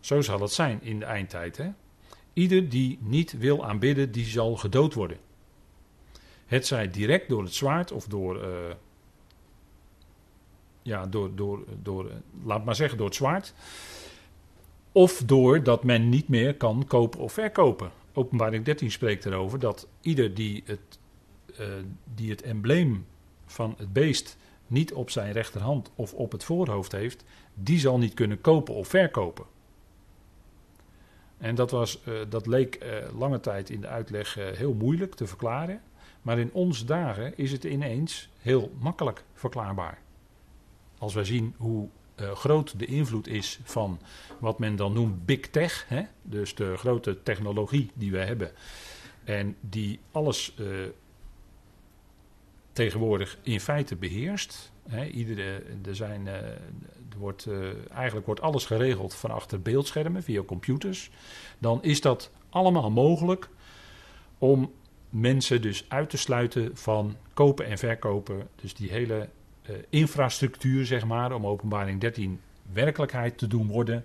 Zo 0.00 0.20
zal 0.20 0.40
het 0.40 0.52
zijn 0.52 0.82
in 0.82 0.98
de 0.98 1.04
eindtijd. 1.04 1.56
Hè. 1.56 1.68
Ieder 2.32 2.68
die 2.68 2.98
niet 3.00 3.38
wil 3.38 3.66
aanbidden, 3.66 4.12
die 4.12 4.24
zal 4.24 4.56
gedood 4.56 4.94
worden. 4.94 5.16
Het 6.50 6.66
zij 6.66 6.90
direct 6.90 7.28
door 7.28 7.42
het 7.42 7.54
zwaard 7.54 7.92
of 7.92 8.06
door. 8.06 8.36
Uh, 8.36 8.48
ja, 10.82 11.06
door, 11.06 11.34
door, 11.34 11.64
door. 11.82 12.10
Laat 12.44 12.64
maar 12.64 12.74
zeggen, 12.74 12.98
door 12.98 13.06
het 13.06 13.16
zwaard. 13.16 13.54
of 14.92 15.22
doordat 15.26 15.84
men 15.84 16.08
niet 16.08 16.28
meer 16.28 16.54
kan 16.54 16.84
kopen 16.86 17.20
of 17.20 17.32
verkopen. 17.32 17.90
Openbaring 18.12 18.64
13 18.64 18.90
spreekt 18.90 19.24
erover 19.24 19.58
dat 19.58 19.88
ieder 20.00 20.34
die 20.34 20.62
het, 20.66 20.98
uh, 21.60 21.66
die 22.14 22.30
het 22.30 22.42
embleem 22.42 23.06
van 23.46 23.74
het 23.78 23.92
beest 23.92 24.36
niet 24.66 24.92
op 24.92 25.10
zijn 25.10 25.32
rechterhand 25.32 25.90
of 25.94 26.14
op 26.14 26.32
het 26.32 26.44
voorhoofd 26.44 26.92
heeft, 26.92 27.24
die 27.54 27.78
zal 27.78 27.98
niet 27.98 28.14
kunnen 28.14 28.40
kopen 28.40 28.74
of 28.74 28.88
verkopen. 28.88 29.44
En 31.38 31.54
dat, 31.54 31.70
was, 31.70 32.02
dat 32.28 32.46
leek 32.46 32.84
lange 33.18 33.40
tijd 33.40 33.70
in 33.70 33.80
de 33.80 33.88
uitleg 33.88 34.34
heel 34.34 34.74
moeilijk 34.74 35.14
te 35.14 35.26
verklaren. 35.26 35.80
Maar 36.22 36.38
in 36.38 36.52
onze 36.52 36.84
dagen 36.84 37.36
is 37.36 37.52
het 37.52 37.64
ineens 37.64 38.28
heel 38.38 38.72
makkelijk 38.78 39.24
verklaarbaar. 39.34 39.98
Als 40.98 41.14
wij 41.14 41.24
zien 41.24 41.54
hoe 41.56 41.88
uh, 42.20 42.32
groot 42.32 42.78
de 42.78 42.86
invloed 42.86 43.26
is 43.26 43.60
van 43.62 44.00
wat 44.38 44.58
men 44.58 44.76
dan 44.76 44.92
noemt 44.92 45.26
big 45.26 45.40
tech, 45.40 45.84
hè? 45.88 46.02
dus 46.22 46.54
de 46.54 46.76
grote 46.76 47.22
technologie 47.22 47.90
die 47.94 48.10
we 48.10 48.18
hebben 48.18 48.52
en 49.24 49.56
die 49.60 50.00
alles 50.12 50.54
uh, 50.60 50.66
tegenwoordig 52.72 53.38
in 53.42 53.60
feite 53.60 53.96
beheerst. 53.96 54.72
Hè? 54.88 55.04
Iedere, 55.04 55.62
er 55.84 55.96
zijn, 55.96 56.26
uh, 56.26 56.34
er 56.34 57.18
wordt, 57.18 57.48
eigenlijk 57.92 58.26
wordt 58.26 58.40
alles 58.40 58.64
geregeld 58.64 59.14
van 59.14 59.30
achter 59.30 59.62
beeldschermen 59.62 60.22
via 60.22 60.42
computers. 60.42 61.10
Dan 61.58 61.82
is 61.82 62.00
dat 62.00 62.30
allemaal 62.50 62.90
mogelijk 62.90 63.48
om 64.38 64.72
mensen 65.10 65.62
dus 65.62 65.84
uit 65.88 66.10
te 66.10 66.16
sluiten 66.16 66.70
van 66.76 67.16
kopen 67.34 67.66
en 67.66 67.78
verkopen. 67.78 68.48
Dus 68.60 68.74
die 68.74 68.90
hele 68.90 69.28
uh, 69.70 69.76
infrastructuur, 69.88 70.86
zeg 70.86 71.04
maar, 71.04 71.32
om 71.32 71.46
openbaring 71.46 72.00
13 72.00 72.40
werkelijkheid 72.72 73.38
te 73.38 73.46
doen 73.46 73.66
worden, 73.66 74.04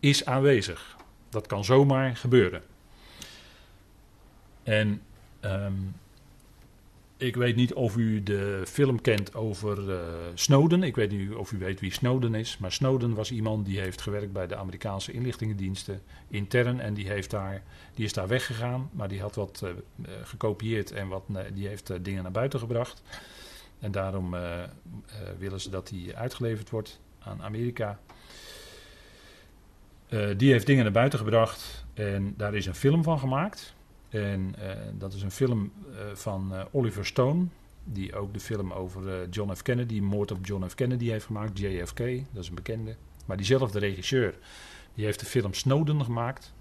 is 0.00 0.24
aanwezig. 0.24 0.96
Dat 1.28 1.46
kan 1.46 1.64
zomaar 1.64 2.16
gebeuren. 2.16 2.62
En 4.62 5.02
um, 5.40 5.94
ik 7.16 7.36
weet 7.36 7.56
niet 7.56 7.74
of 7.74 7.96
u 7.96 8.22
de 8.22 8.62
film 8.66 9.00
kent 9.00 9.34
over 9.34 9.90
uh, 9.90 9.98
Snowden. 10.34 10.82
Ik 10.82 10.96
weet 10.96 11.10
niet 11.10 11.34
of 11.34 11.52
u 11.52 11.58
weet 11.58 11.80
wie 11.80 11.92
Snowden 11.92 12.34
is. 12.34 12.58
Maar 12.58 12.72
Snowden 12.72 13.14
was 13.14 13.30
iemand 13.30 13.66
die 13.66 13.80
heeft 13.80 14.00
gewerkt 14.00 14.32
bij 14.32 14.46
de 14.46 14.56
Amerikaanse 14.56 15.12
inlichtingendiensten 15.12 16.00
intern. 16.28 16.80
En 16.80 16.94
die, 16.94 17.08
heeft 17.08 17.30
daar, 17.30 17.62
die 17.94 18.04
is 18.04 18.12
daar 18.12 18.28
weggegaan. 18.28 18.90
Maar 18.92 19.08
die 19.08 19.20
had 19.20 19.34
wat 19.34 19.62
uh, 19.64 19.70
gekopieerd 20.22 20.92
en 20.92 21.08
wat, 21.08 21.22
die 21.54 21.68
heeft 21.68 22.04
dingen 22.04 22.22
naar 22.22 22.32
buiten 22.32 22.58
gebracht. 22.58 23.02
En 23.78 23.92
daarom 23.92 24.34
willen 25.38 25.60
ze 25.60 25.70
dat 25.70 25.88
die 25.88 26.16
uitgeleverd 26.16 26.70
wordt 26.70 27.00
aan 27.18 27.42
Amerika. 27.42 27.98
die 30.36 30.52
heeft 30.52 30.66
dingen 30.66 30.84
naar 30.84 30.92
buiten 30.92 31.18
gebracht. 31.18 31.84
En 31.94 32.34
daar 32.36 32.54
is 32.54 32.66
een 32.66 32.74
film 32.74 33.02
van 33.02 33.18
gemaakt. 33.18 33.75
En 34.08 34.54
uh, 34.58 34.70
dat 34.98 35.12
is 35.12 35.22
een 35.22 35.30
film 35.30 35.72
uh, 35.88 36.14
van 36.14 36.48
uh, 36.52 36.62
Oliver 36.70 37.06
Stone, 37.06 37.44
die 37.84 38.14
ook 38.14 38.32
de 38.32 38.40
film 38.40 38.72
over 38.72 39.28
John 39.28 39.54
F. 39.54 39.62
Kennedy, 39.62 40.00
moord 40.00 40.30
op 40.30 40.46
John 40.46 40.66
F. 40.68 40.74
Kennedy 40.74 41.08
heeft 41.08 41.24
gemaakt, 41.24 41.58
JFK, 41.58 41.98
dat 42.32 42.42
is 42.42 42.48
een 42.48 42.54
bekende. 42.54 42.96
Maar 43.26 43.36
diezelfde 43.36 43.78
regisseur, 43.78 44.34
die 44.94 45.04
heeft 45.04 45.20
de 45.20 45.26
film 45.26 45.54
Snowden 45.54 46.04
gemaakt. 46.04 46.54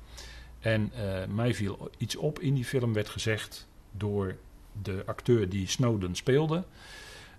En 0.59 0.91
mij 1.35 1.53
viel 1.53 1.89
iets 1.97 2.15
op, 2.15 2.39
in 2.39 2.53
die 2.53 2.65
film 2.65 2.93
werd 2.93 3.09
gezegd 3.09 3.67
door 3.91 4.35
de 4.81 5.03
acteur 5.05 5.49
die 5.49 5.67
Snowden 5.67 6.15
speelde, 6.15 6.63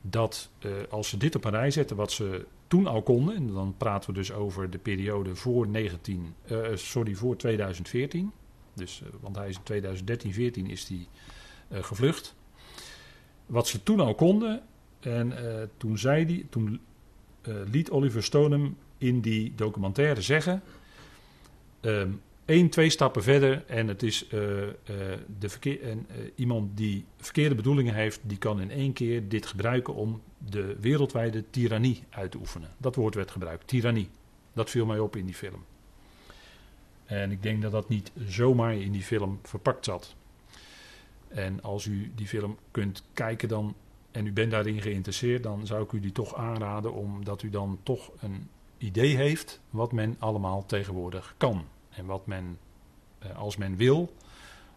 dat 0.01 0.51
als 0.91 1.09
ze 1.09 1.17
dit 1.17 1.35
op 1.35 1.45
een 1.45 1.51
rij 1.51 1.71
zetten, 1.71 1.97
wat 1.97 2.13
ze 2.13 2.47
toen 2.69 2.87
al 2.87 3.03
konden, 3.03 3.37
en 3.37 3.53
dan 3.53 3.75
praten 3.77 4.11
we 4.11 4.17
dus 4.17 4.33
over 4.33 4.71
de 4.71 4.79
periode 4.79 5.35
voor, 5.35 5.69
19, 5.69 6.35
sorry, 6.75 7.15
voor 7.15 7.37
2014 7.37 8.33
dus, 8.77 9.01
uh, 9.03 9.09
want 9.21 9.37
hij 9.37 9.49
is 9.49 9.57
in 9.57 9.63
2013, 9.63 10.33
14 10.33 10.67
is 10.67 10.89
hij 10.89 11.07
uh, 11.73 11.85
gevlucht. 11.85 12.35
Wat 13.47 13.69
ze 13.69 13.83
toen 13.83 14.01
al 14.01 14.15
konden, 14.15 14.63
en 15.01 15.33
uh, 15.33 15.63
toen, 15.77 15.99
zei 15.99 16.27
die, 16.27 16.47
toen 16.51 16.81
liet 17.71 17.91
Oliver 17.91 18.23
Stone 18.23 18.57
hem 18.57 18.77
in 18.99 19.21
die 19.21 19.53
documentaire 19.57 20.21
zeggen. 20.21 20.63
Um, 21.81 22.21
één, 22.45 22.69
twee 22.69 22.91
stappen 22.91 23.23
verder 23.23 23.65
en 23.67 23.89
het 23.89 24.03
is 24.03 24.29
de 24.29 24.77
verkeer, 25.39 25.83
en, 25.83 26.07
iemand 26.35 26.77
die 26.77 27.05
verkeerde 27.17 27.55
bedoelingen 27.55 27.95
heeft, 27.95 28.21
die 28.23 28.39
kan 28.39 28.61
in 28.61 28.71
één 28.71 28.93
keer 28.93 29.29
dit 29.29 29.47
gebruiken 29.47 29.95
om 29.95 30.23
de 30.39 30.77
wereldwijde 30.81 31.45
tirannie 31.51 32.03
uit 32.11 32.31
te 32.31 32.39
oefenen. 32.39 32.71
Dat 32.79 32.95
woord 32.95 33.15
werd 33.15 33.31
gebruikt, 33.31 33.67
tirannie. 33.67 34.09
Dat 34.53 34.71
viel 34.71 34.87
mij 34.87 34.99
op 34.99 35.17
in 35.17 35.27
die 35.27 35.35
film. 35.35 35.65
En 37.07 37.31
ik 37.31 37.43
denk 37.43 37.63
dat 37.63 37.73
dat 37.73 37.89
niet 37.89 38.13
zomaar 38.27 38.75
in 38.75 38.93
die 38.93 39.03
film 39.03 39.39
verpakt 39.43 39.85
zat. 39.85 40.15
En 41.29 41.63
als 41.63 41.87
u 41.87 42.13
die 42.15 42.27
film 42.27 42.59
kunt 42.71 43.05
kijken 43.13 43.49
dan, 43.49 43.75
en 44.11 44.27
u 44.27 44.33
bent 44.33 44.51
daarin 44.51 44.81
geïnteresseerd, 44.81 45.43
dan 45.43 45.67
zou 45.67 45.83
ik 45.83 45.93
u 45.93 46.01
die 46.01 46.13
toch 46.13 46.35
aanraden, 46.35 46.93
omdat 46.93 47.43
u 47.43 47.51
dan 47.51 47.79
toch 47.83 48.11
een 48.21 48.49
idee 48.79 49.17
heeft 49.17 49.61
wat 49.71 49.93
men 49.93 50.17
allemaal 50.19 50.67
tegenwoordig 50.67 51.35
kan. 51.37 51.65
En 51.89 52.07
wat 52.07 52.27
men, 52.27 52.59
eh, 53.19 53.37
als 53.37 53.57
men 53.57 53.77
wil, 53.77 54.15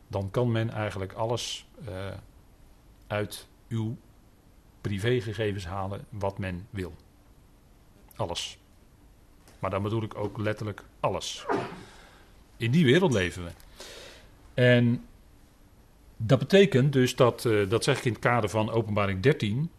dan 0.07 0.31
kan 0.31 0.51
men 0.51 0.69
eigenlijk 0.69 1.13
alles 1.13 1.67
uh, 1.87 2.11
uit 3.07 3.47
uw 3.67 3.97
privégegevens 4.81 5.65
halen 5.65 6.05
wat 6.09 6.37
men 6.37 6.67
wil. 6.69 6.93
Alles. 8.15 8.59
Maar 9.59 9.69
dan 9.69 9.83
bedoel 9.83 10.03
ik 10.03 10.15
ook 10.15 10.37
letterlijk 10.37 10.83
alles. 10.99 11.45
In 12.59 12.71
die 12.71 12.85
wereld 12.85 13.13
leven 13.13 13.43
we. 13.43 13.51
En 14.53 15.05
dat 16.17 16.39
betekent 16.39 16.93
dus 16.93 17.15
dat, 17.15 17.45
uh, 17.45 17.69
dat 17.69 17.83
zeg 17.83 17.97
ik 17.97 18.05
in 18.05 18.11
het 18.11 18.21
kader 18.21 18.49
van 18.49 18.71
openbaring 18.71 19.21
13, 19.21 19.69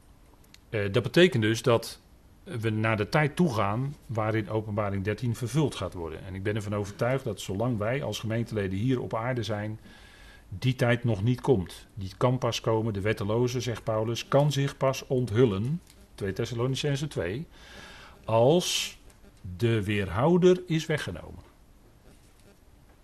uh, 0.71 0.85
eh, 0.85 0.93
dat 0.93 1.03
betekent 1.03 1.43
dus 1.43 1.62
dat 1.62 2.01
we 2.45 2.71
naar 2.71 2.97
de 2.97 3.09
tijd 3.09 3.37
toe 3.37 3.55
gaan 3.55 3.95
waarin 4.07 4.51
openbaring 4.51 5.05
13 5.05 5.35
vervuld 5.35 5.75
gaat 5.75 5.95
worden. 5.95 6.25
En 6.25 6.35
ik 6.35 6.43
ben 6.43 6.57
ervan 6.57 6.75
overtuigd 6.75 7.25
dat 7.25 7.40
zolang 7.40 7.79
wij 7.79 8.03
als 8.03 8.19
gemeenteleden 8.19 8.79
hier 8.79 9.01
op 9.01 9.14
aarde 9.14 9.43
zijn, 9.43 9.81
die 10.49 10.75
tijd 10.75 11.05
nog 11.05 11.23
niet 11.23 11.40
komt. 11.40 11.87
Die 11.95 12.12
kan 12.16 12.38
pas 12.38 12.61
komen, 12.61 12.93
de 12.93 13.01
wetteloze, 13.01 13.61
zegt 13.61 13.85
Paulus, 13.85 14.29
kan 14.29 14.53
zich 14.53 14.77
pas 14.77 15.07
onthullen, 15.07 15.81
2 16.14 16.33
Thessalonicense 16.33 17.09
2, 17.09 17.47
als 18.25 18.99
de 19.57 19.85
weerhouder 19.85 20.62
is 20.66 20.87
weggenomen. 20.87 21.49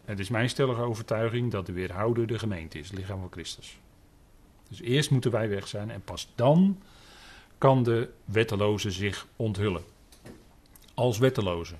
Het 0.06 0.18
is 0.18 0.28
mijn 0.28 0.48
stellige 0.48 0.80
overtuiging 0.80 1.50
dat 1.50 1.66
de 1.66 1.72
weerhouder 1.72 2.26
de 2.26 2.38
gemeente 2.38 2.78
is, 2.78 2.88
het 2.88 2.98
lichaam 2.98 3.20
van 3.20 3.30
Christus. 3.30 3.78
Dus 4.68 4.80
eerst 4.80 5.10
moeten 5.10 5.30
wij 5.30 5.48
weg 5.48 5.68
zijn 5.68 5.90
en 5.90 6.00
pas 6.00 6.32
dan 6.34 6.82
kan 7.58 7.82
de 7.82 8.10
wetteloze 8.24 8.90
zich 8.90 9.26
onthullen. 9.36 9.82
Als 10.94 11.18
wetteloze. 11.18 11.74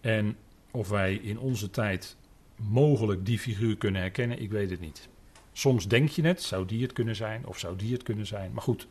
En 0.00 0.36
of 0.70 0.88
wij 0.88 1.14
in 1.14 1.38
onze 1.38 1.70
tijd 1.70 2.16
mogelijk 2.56 3.26
die 3.26 3.38
figuur 3.38 3.76
kunnen 3.76 4.00
herkennen, 4.00 4.40
ik 4.40 4.50
weet 4.50 4.70
het 4.70 4.80
niet. 4.80 5.08
Soms 5.52 5.88
denk 5.88 6.08
je 6.08 6.22
het, 6.22 6.42
zou 6.42 6.66
die 6.66 6.82
het 6.82 6.92
kunnen 6.92 7.16
zijn 7.16 7.46
of 7.46 7.58
zou 7.58 7.76
die 7.76 7.92
het 7.92 8.02
kunnen 8.02 8.26
zijn. 8.26 8.52
Maar 8.52 8.62
goed, 8.62 8.86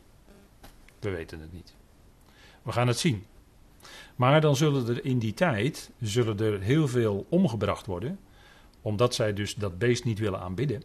we 1.00 1.10
weten 1.10 1.40
het 1.40 1.52
niet. 1.52 1.74
We 2.62 2.72
gaan 2.72 2.88
het 2.88 2.98
zien. 2.98 3.24
Maar 4.16 4.40
dan 4.40 4.56
zullen 4.56 4.88
er 4.88 5.04
in 5.04 5.18
die 5.18 5.34
tijd 5.34 5.90
zullen 6.00 6.38
er 6.38 6.60
heel 6.60 6.88
veel 6.88 7.26
omgebracht 7.28 7.86
worden, 7.86 8.18
omdat 8.82 9.14
zij 9.14 9.32
dus 9.32 9.54
dat 9.54 9.78
beest 9.78 10.04
niet 10.04 10.18
willen 10.18 10.40
aanbidden. 10.40 10.82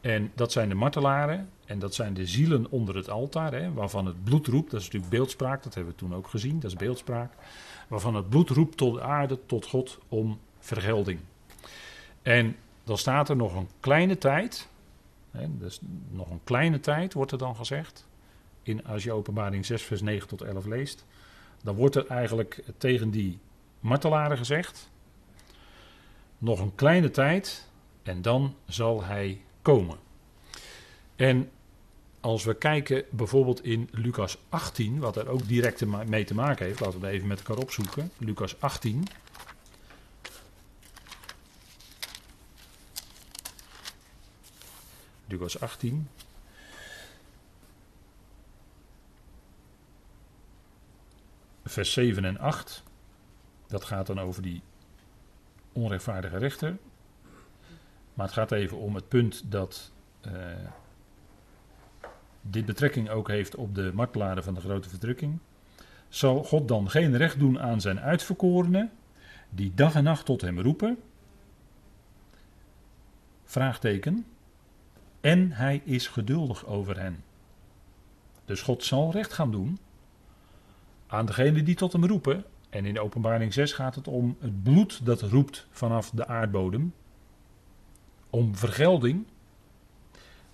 En 0.00 0.30
dat 0.34 0.52
zijn 0.52 0.68
de 0.68 0.74
martelaren 0.74 1.48
en 1.64 1.78
dat 1.78 1.94
zijn 1.94 2.14
de 2.14 2.26
zielen 2.26 2.70
onder 2.70 2.96
het 2.96 3.10
altaar, 3.10 3.52
hè, 3.52 3.72
waarvan 3.72 4.06
het 4.06 4.24
bloed 4.24 4.46
roept. 4.46 4.70
Dat 4.70 4.80
is 4.80 4.86
natuurlijk 4.86 5.12
beeldspraak, 5.12 5.62
dat 5.62 5.74
hebben 5.74 5.92
we 5.92 5.98
toen 5.98 6.14
ook 6.14 6.28
gezien, 6.28 6.60
dat 6.60 6.70
is 6.70 6.76
beeldspraak. 6.76 7.32
Waarvan 7.88 8.14
het 8.14 8.28
bloed 8.28 8.50
roept 8.50 8.76
tot 8.76 8.94
de 8.94 9.02
aarde, 9.02 9.38
tot 9.46 9.66
God 9.66 9.98
om 10.08 10.38
vergelding. 10.58 11.20
En 12.22 12.56
dan 12.84 12.98
staat 12.98 13.28
er 13.28 13.36
nog 13.36 13.54
een 13.54 13.68
kleine 13.80 14.18
tijd, 14.18 14.68
hè, 15.30 15.46
dus 15.58 15.80
nog 16.10 16.30
een 16.30 16.40
kleine 16.44 16.80
tijd 16.80 17.12
wordt 17.12 17.32
er 17.32 17.38
dan 17.38 17.56
gezegd, 17.56 18.06
in, 18.62 18.84
als 18.86 19.02
je 19.02 19.12
openbaring 19.12 19.66
6 19.66 19.82
vers 19.82 20.02
9 20.02 20.28
tot 20.28 20.42
11 20.42 20.64
leest 20.64 21.04
dan 21.62 21.74
wordt 21.74 21.94
er 21.94 22.06
eigenlijk 22.06 22.62
tegen 22.78 23.10
die 23.10 23.38
martelaren 23.80 24.36
gezegd: 24.36 24.90
nog 26.38 26.60
een 26.60 26.74
kleine 26.74 27.10
tijd 27.10 27.68
en 28.02 28.22
dan 28.22 28.54
zal 28.66 29.04
hij 29.04 29.40
komen. 29.62 29.98
En 31.16 31.50
als 32.20 32.44
we 32.44 32.54
kijken 32.54 33.04
bijvoorbeeld 33.10 33.64
in 33.64 33.88
Lucas 33.92 34.38
18, 34.48 34.98
wat 34.98 35.16
er 35.16 35.28
ook 35.28 35.48
direct 35.48 35.84
mee 36.06 36.24
te 36.24 36.34
maken 36.34 36.66
heeft, 36.66 36.80
laten 36.80 37.00
we 37.00 37.08
even 37.08 37.28
met 37.28 37.38
elkaar 37.38 37.62
opzoeken. 37.62 38.10
Lucas 38.18 38.60
18. 38.60 39.06
Lucas 45.26 45.60
18. 45.60 46.08
Vers 51.72 51.92
7 51.92 52.24
en 52.24 52.38
8. 52.38 52.82
Dat 53.66 53.84
gaat 53.84 54.06
dan 54.06 54.20
over 54.20 54.42
die 54.42 54.62
onrechtvaardige 55.72 56.38
rechter. 56.38 56.76
Maar 58.14 58.26
het 58.26 58.34
gaat 58.34 58.52
even 58.52 58.78
om 58.78 58.94
het 58.94 59.08
punt 59.08 59.42
dat 59.50 59.92
uh, 60.26 60.32
dit 62.40 62.66
betrekking 62.66 63.10
ook 63.10 63.28
heeft 63.28 63.54
op 63.54 63.74
de 63.74 63.90
martelaren 63.94 64.44
van 64.44 64.54
de 64.54 64.60
grote 64.60 64.88
verdrukking. 64.88 65.38
Zal 66.08 66.44
God 66.44 66.68
dan 66.68 66.90
geen 66.90 67.16
recht 67.16 67.38
doen 67.38 67.60
aan 67.60 67.80
zijn 67.80 68.00
uitverkorenen, 68.00 68.90
die 69.50 69.74
dag 69.74 69.94
en 69.94 70.04
nacht 70.04 70.24
tot 70.24 70.40
hem 70.40 70.60
roepen? 70.60 70.98
Vraagteken. 73.44 74.26
En 75.20 75.52
hij 75.52 75.82
is 75.84 76.06
geduldig 76.06 76.66
over 76.66 77.00
hen. 77.00 77.24
Dus 78.44 78.62
God 78.62 78.84
zal 78.84 79.12
recht 79.12 79.32
gaan 79.32 79.50
doen 79.50 79.78
aan 81.12 81.26
degenen 81.26 81.64
die 81.64 81.74
tot 81.74 81.92
hem 81.92 82.06
roepen. 82.06 82.44
En 82.70 82.84
in 82.84 83.00
openbaring 83.00 83.52
6 83.52 83.72
gaat 83.72 83.94
het 83.94 84.08
om 84.08 84.36
het 84.40 84.62
bloed 84.62 85.06
dat 85.06 85.22
roept 85.22 85.66
vanaf 85.70 86.10
de 86.10 86.26
aardbodem. 86.26 86.94
Om 88.30 88.56
vergelding. 88.56 89.26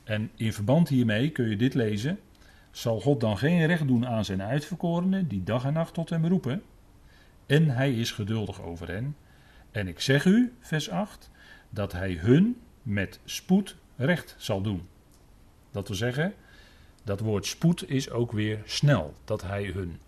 En 0.04 0.30
in 0.34 0.52
verband 0.52 0.88
hiermee 0.88 1.30
kun 1.30 1.48
je 1.48 1.56
dit 1.56 1.74
lezen. 1.74 2.18
Zal 2.70 3.00
God 3.00 3.20
dan 3.20 3.38
geen 3.38 3.66
recht 3.66 3.86
doen 3.86 4.06
aan 4.06 4.24
zijn 4.24 4.42
uitverkorenen 4.42 5.28
die 5.28 5.42
dag 5.42 5.64
en 5.64 5.72
nacht 5.72 5.94
tot 5.94 6.10
hem 6.10 6.26
roepen? 6.26 6.62
En 7.46 7.70
hij 7.70 7.94
is 7.94 8.12
geduldig 8.12 8.62
over 8.62 8.88
hen. 8.88 9.16
En 9.70 9.88
ik 9.88 10.00
zeg 10.00 10.24
u, 10.24 10.52
vers 10.60 10.90
8, 10.90 11.30
dat 11.70 11.92
hij 11.92 12.12
hun 12.12 12.56
met 12.82 13.20
spoed 13.24 13.76
recht 13.96 14.34
zal 14.38 14.60
doen. 14.60 14.82
Dat 15.70 15.88
wil 15.88 15.96
zeggen, 15.96 16.34
dat 17.04 17.20
woord 17.20 17.46
spoed 17.46 17.90
is 17.90 18.10
ook 18.10 18.32
weer 18.32 18.62
snel. 18.64 19.14
Dat 19.24 19.42
hij 19.42 19.64
hun, 19.64 19.98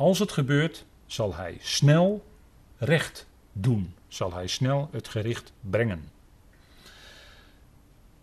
als 0.00 0.18
het 0.18 0.32
gebeurt, 0.32 0.84
zal 1.06 1.34
hij 1.34 1.56
snel 1.60 2.24
recht 2.78 3.26
doen. 3.52 3.94
Zal 4.08 4.32
hij 4.32 4.46
snel 4.46 4.88
het 4.92 5.08
gericht 5.08 5.52
brengen. 5.60 6.04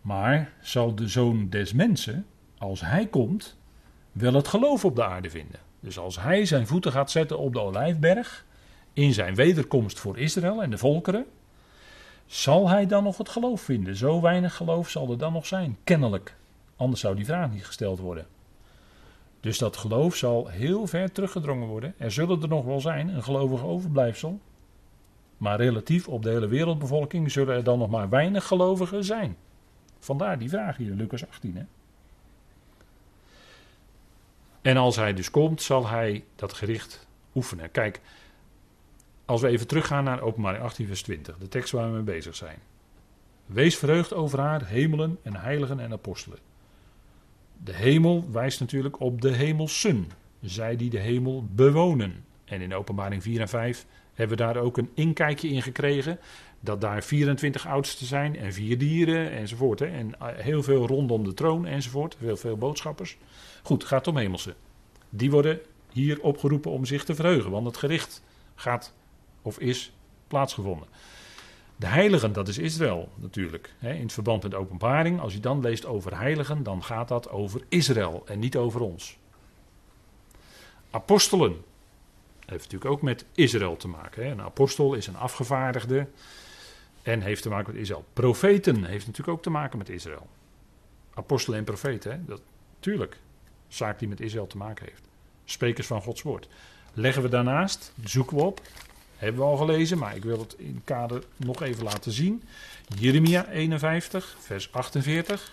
Maar 0.02 0.52
zal 0.62 0.96
de 0.96 1.08
zoon 1.08 1.50
des 1.50 1.74
mensen, 1.74 2.26
als 2.58 2.82
hij 2.82 3.08
komt, 3.08 3.58
wel 4.12 4.34
het 4.34 4.48
geloof 4.48 4.86
op 4.86 4.96
de 4.96 5.06
aarde 5.06 5.30
vinden. 5.30 5.60
Dus 5.80 5.98
als 5.98 6.22
hij 6.22 6.46
zijn 6.46 6.68
voeten 6.68 6.92
gaat 6.92 7.12
zetten 7.12 7.38
op 7.40 7.54
de 7.54 7.60
olijfberg, 7.60 8.46
in 8.94 9.14
zijn 9.14 9.36
wederkomst 9.36 10.00
voor 10.00 10.18
Israël 10.18 10.64
en 10.64 10.70
de 10.70 10.78
volkeren, 10.78 11.26
zal 12.26 12.70
hij 12.70 12.86
dan 12.86 13.04
nog 13.04 13.18
het 13.18 13.30
geloof 13.30 13.62
vinden? 13.62 13.96
Zo 13.96 14.22
weinig 14.22 14.56
geloof 14.56 14.90
zal 14.90 15.12
er 15.12 15.18
dan 15.18 15.34
nog 15.34 15.46
zijn, 15.46 15.78
kennelijk. 15.84 16.36
Anders 16.76 17.02
zou 17.02 17.16
die 17.16 17.26
vraag 17.26 17.52
niet 17.52 17.66
gesteld 17.66 18.00
worden. 18.00 18.28
Dus 19.40 19.58
dat 19.58 19.78
geloof 19.78 20.16
zal 20.16 20.48
heel 20.48 20.88
ver 20.88 21.12
teruggedrongen 21.12 21.68
worden. 21.68 21.94
Er 21.98 22.12
zullen 22.12 22.42
er 22.42 22.48
nog 22.48 22.66
wel 22.66 22.82
zijn, 22.82 23.08
een 23.08 23.24
gelovig 23.24 23.64
overblijfsel. 23.64 24.40
Maar 25.38 25.58
relatief 25.58 26.08
op 26.08 26.24
de 26.24 26.30
hele 26.30 26.48
wereldbevolking 26.48 27.32
zullen 27.32 27.56
er 27.56 27.64
dan 27.64 27.80
nog 27.80 27.90
maar 27.90 28.10
weinig 28.10 28.48
gelovigen 28.48 29.04
zijn. 29.04 29.38
Vandaar 30.00 30.40
die 30.40 30.50
vraag 30.50 30.78
hier 30.78 30.94
Lucas 30.94 31.28
18. 31.28 31.56
Hè? 31.56 31.64
En 34.62 34.78
als 34.78 34.96
hij 34.96 35.14
dus 35.14 35.32
komt, 35.32 35.62
zal 35.62 35.88
hij 35.88 36.24
dat 36.36 36.54
gericht 36.54 37.08
oefenen. 37.36 37.72
Kijk, 37.72 38.02
als 39.26 39.42
we 39.42 39.48
even 39.48 39.68
teruggaan 39.68 40.04
naar 40.04 40.22
openbaring 40.22 40.64
18 40.64 40.88
vers 40.88 41.02
20, 41.02 41.38
de 41.38 41.48
tekst 41.48 41.72
waar 41.72 41.88
we 41.88 41.94
mee 41.94 42.02
bezig 42.02 42.36
zijn. 42.36 42.60
Wees 43.46 43.78
verheugd 43.78 44.14
over 44.14 44.40
haar, 44.40 44.66
hemelen 44.66 45.20
en 45.22 45.36
heiligen 45.36 45.80
en 45.80 45.92
apostelen. 45.92 46.40
De 47.64 47.74
hemel 47.74 48.26
wijst 48.32 48.60
natuurlijk 48.60 49.00
op 49.00 49.22
de 49.22 49.32
hemelsen, 49.32 50.08
zij 50.42 50.76
die 50.76 50.90
de 50.90 51.00
hemel 51.00 51.46
bewonen. 51.52 52.26
En 52.46 52.62
in 52.62 52.74
openbaring 52.74 53.24
4 53.24 53.42
en 53.42 53.50
5 53.50 53.86
hebben 54.14 54.38
we 54.38 54.44
daar 54.44 54.58
ook 54.58 54.78
een 54.78 54.90
inkijkje 54.94 55.48
in 55.48 55.62
gekregen. 55.62 56.20
Dat 56.60 56.82
daar 56.82 57.04
24 57.04 57.68
oudsten 57.68 58.06
zijn 58.06 58.38
en 58.38 58.54
vier 58.54 58.78
dieren 58.78 59.32
enzovoort. 59.32 59.80
Hè. 59.80 59.86
En 59.86 60.20
eh, 60.20 60.28
heel 60.36 60.64
veel 60.64 60.88
rondom 60.88 61.24
de 61.24 61.34
troon 61.34 61.66
enzovoort. 61.66 62.18
Heel 62.20 62.38
veel 62.38 62.58
boodschappers. 62.58 63.18
Goed, 63.64 63.84
gaat 63.84 64.08
om 64.08 64.18
hemelsen. 64.18 64.56
Die 65.10 65.32
worden 65.32 65.60
hier 65.92 66.22
opgeroepen 66.22 66.72
om 66.72 66.86
zich 66.86 67.04
te 67.04 67.16
verheugen. 67.16 67.52
Want 67.52 67.66
het 67.66 67.78
gericht 67.78 68.24
gaat 68.56 68.94
of 69.42 69.60
is 69.60 69.92
plaatsgevonden. 70.28 70.88
De 71.80 71.88
heiligen, 71.88 72.34
dat 72.34 72.48
is 72.48 72.58
Israël 72.58 73.10
natuurlijk. 73.16 73.74
In 73.80 73.88
het 73.88 74.14
verband 74.14 74.44
met 74.44 74.54
openbaring, 74.54 75.20
als 75.20 75.34
je 75.34 75.40
dan 75.40 75.62
leest 75.62 75.86
over 75.86 76.18
heiligen, 76.18 76.64
dan 76.64 76.84
gaat 76.84 77.08
dat 77.08 77.30
over 77.30 77.62
Israël 77.70 78.24
en 78.26 78.40
niet 78.40 78.56
over 78.56 78.82
ons. 78.82 79.18
Apostelen, 80.90 81.64
heeft 82.46 82.64
natuurlijk 82.64 82.92
ook 82.92 83.02
met 83.02 83.26
Israël 83.34 83.78
te 83.78 83.88
maken. 83.88 84.26
Een 84.26 84.42
apostel 84.42 84.94
is 84.94 85.08
een 85.08 85.18
afgevaardigde 85.18 86.08
en 87.02 87.22
heeft 87.22 87.42
te 87.42 87.50
maken 87.50 87.74
met 87.74 87.82
Israël. 87.82 88.06
Profeten 88.14 88.84
heeft 88.84 89.06
natuurlijk 89.06 89.38
ook 89.38 89.44
te 89.44 89.50
maken 89.50 89.78
met 89.78 89.90
Israël. 89.90 90.28
Apostelen 91.14 91.60
en 91.60 91.66
profeten, 91.66 92.24
dat 92.28 92.42
tuurlijk. 92.80 93.18
Zaak 93.68 94.00
die 94.00 94.08
met 94.08 94.20
Israël 94.20 94.48
te 94.48 94.58
maken 94.58 94.86
heeft. 94.86 95.02
Sprekers 95.46 95.88
van 95.88 96.02
Gods 96.02 96.22
woord. 96.22 96.48
Leggen 96.94 97.22
we 97.22 97.30
daarnaast, 97.30 97.94
zoeken 98.04 98.38
we 98.38 98.44
op, 98.44 98.62
hebben 99.18 99.42
we 99.42 99.48
al 99.48 99.58
gelezen, 99.58 99.98
maar 99.98 100.16
ik 100.16 100.24
wil 100.24 100.40
het 100.40 100.56
in 100.58 100.82
kader 100.84 101.24
nog 101.36 101.62
even 101.62 101.84
laten 101.84 102.12
zien. 102.12 102.44
Jeremia 103.00 103.48
51, 103.48 104.38
vers 104.40 104.72
48. 104.72 105.52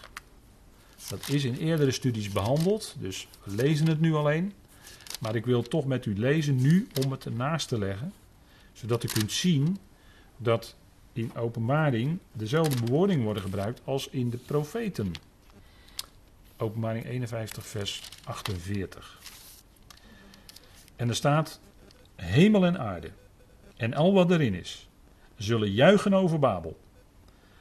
Dat 1.09 1.29
is 1.29 1.45
in 1.45 1.55
eerdere 1.55 1.91
studies 1.91 2.29
behandeld, 2.29 2.95
dus 2.99 3.29
we 3.43 3.55
lezen 3.55 3.89
het 3.89 4.01
nu 4.01 4.15
alleen. 4.15 4.53
Maar 5.21 5.35
ik 5.35 5.47
wil 5.47 5.63
toch 5.63 5.85
met 5.85 6.07
u 6.07 6.19
lezen 6.19 6.57
nu 6.57 6.89
om 7.05 7.11
het 7.11 7.25
ernaast 7.25 7.69
te 7.69 7.79
leggen. 7.79 8.13
Zodat 8.73 9.05
u 9.05 9.09
kunt 9.09 9.33
zien 9.33 9.79
dat 10.37 10.75
in 11.13 11.37
openbaring 11.37 12.19
dezelfde 12.33 12.85
bewoordingen 12.85 13.25
worden 13.25 13.43
gebruikt 13.43 13.81
als 13.85 14.09
in 14.09 14.31
de 14.31 14.37
profeten. 14.37 15.13
Openbaring 16.57 17.05
51, 17.05 17.67
vers 17.67 18.03
48. 18.25 19.19
En 20.97 21.09
er 21.09 21.15
staat: 21.15 21.61
Hemel 22.17 22.65
en 22.65 22.79
aarde 22.79 23.11
en 23.77 23.95
al 23.95 24.13
wat 24.13 24.31
erin 24.31 24.55
is, 24.55 24.89
zullen 25.37 25.71
juichen 25.71 26.15
over 26.15 26.39
Babel. 26.39 26.77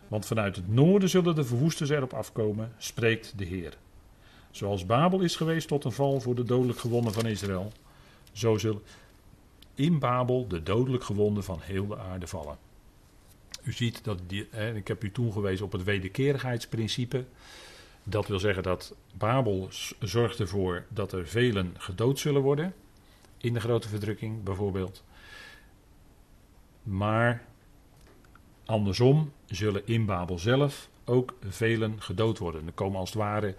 Want 0.08 0.26
vanuit 0.26 0.56
het 0.56 0.68
noorden 0.68 1.10
zullen 1.10 1.36
de 1.36 1.44
verwoesters 1.44 1.90
erop 1.90 2.14
afkomen, 2.14 2.74
spreekt 2.78 3.34
de 3.38 3.46
Heer. 3.46 3.78
Zoals 4.52 4.86
Babel 4.86 5.20
is 5.20 5.36
geweest 5.36 5.68
tot 5.68 5.84
een 5.84 5.92
val 5.92 6.22
voor 6.22 6.36
de 6.36 6.44
dodelijk 6.44 6.80
gewonden 6.80 7.14
van 7.14 7.26
Israël, 7.26 7.72
zo 8.32 8.58
zullen 8.58 8.82
in 9.76 10.00
Babel 10.00 10.48
de 10.48 10.64
dodelijk 10.64 11.04
gewonden 11.04 11.44
van 11.44 11.60
heel 11.62 11.88
de 11.88 11.98
aarde 11.98 12.28
vallen. 12.28 12.58
U 13.64 13.72
ziet 13.72 14.04
dat, 14.04 14.20
ik 14.76 14.88
heb 14.88 15.04
u 15.04 15.12
toen 15.12 15.32
gewezen 15.32 15.66
op 15.66 15.72
het 15.72 15.84
wederkerigheidsprincipe. 15.84 17.26
Dat 18.04 18.28
wil 18.28 18.40
zeggen 18.40 18.64
dat 18.64 18.96
Babel 19.18 19.68
zorgt 20.00 20.40
ervoor 20.40 20.86
dat 20.90 21.12
er 21.12 21.28
velen 21.28 21.76
gedood 21.78 22.20
zullen 22.20 22.42
worden. 22.42 22.74
In 23.38 23.54
de 23.54 23.60
grote 23.60 23.88
verdrukking 23.88 24.44
bijvoorbeeld. 24.44 25.04
Maar 26.84 27.44
andersom 28.66 29.32
zullen 29.46 29.88
in 29.88 30.06
Babel 30.06 30.40
zelf 30.40 30.90
ook 31.06 31.34
velen 31.48 32.02
gedood 32.02 32.38
worden. 32.38 32.66
Er 32.66 32.74
komen 32.74 33.00
als 33.00 33.10
het 33.10 33.20
ware 33.20 33.56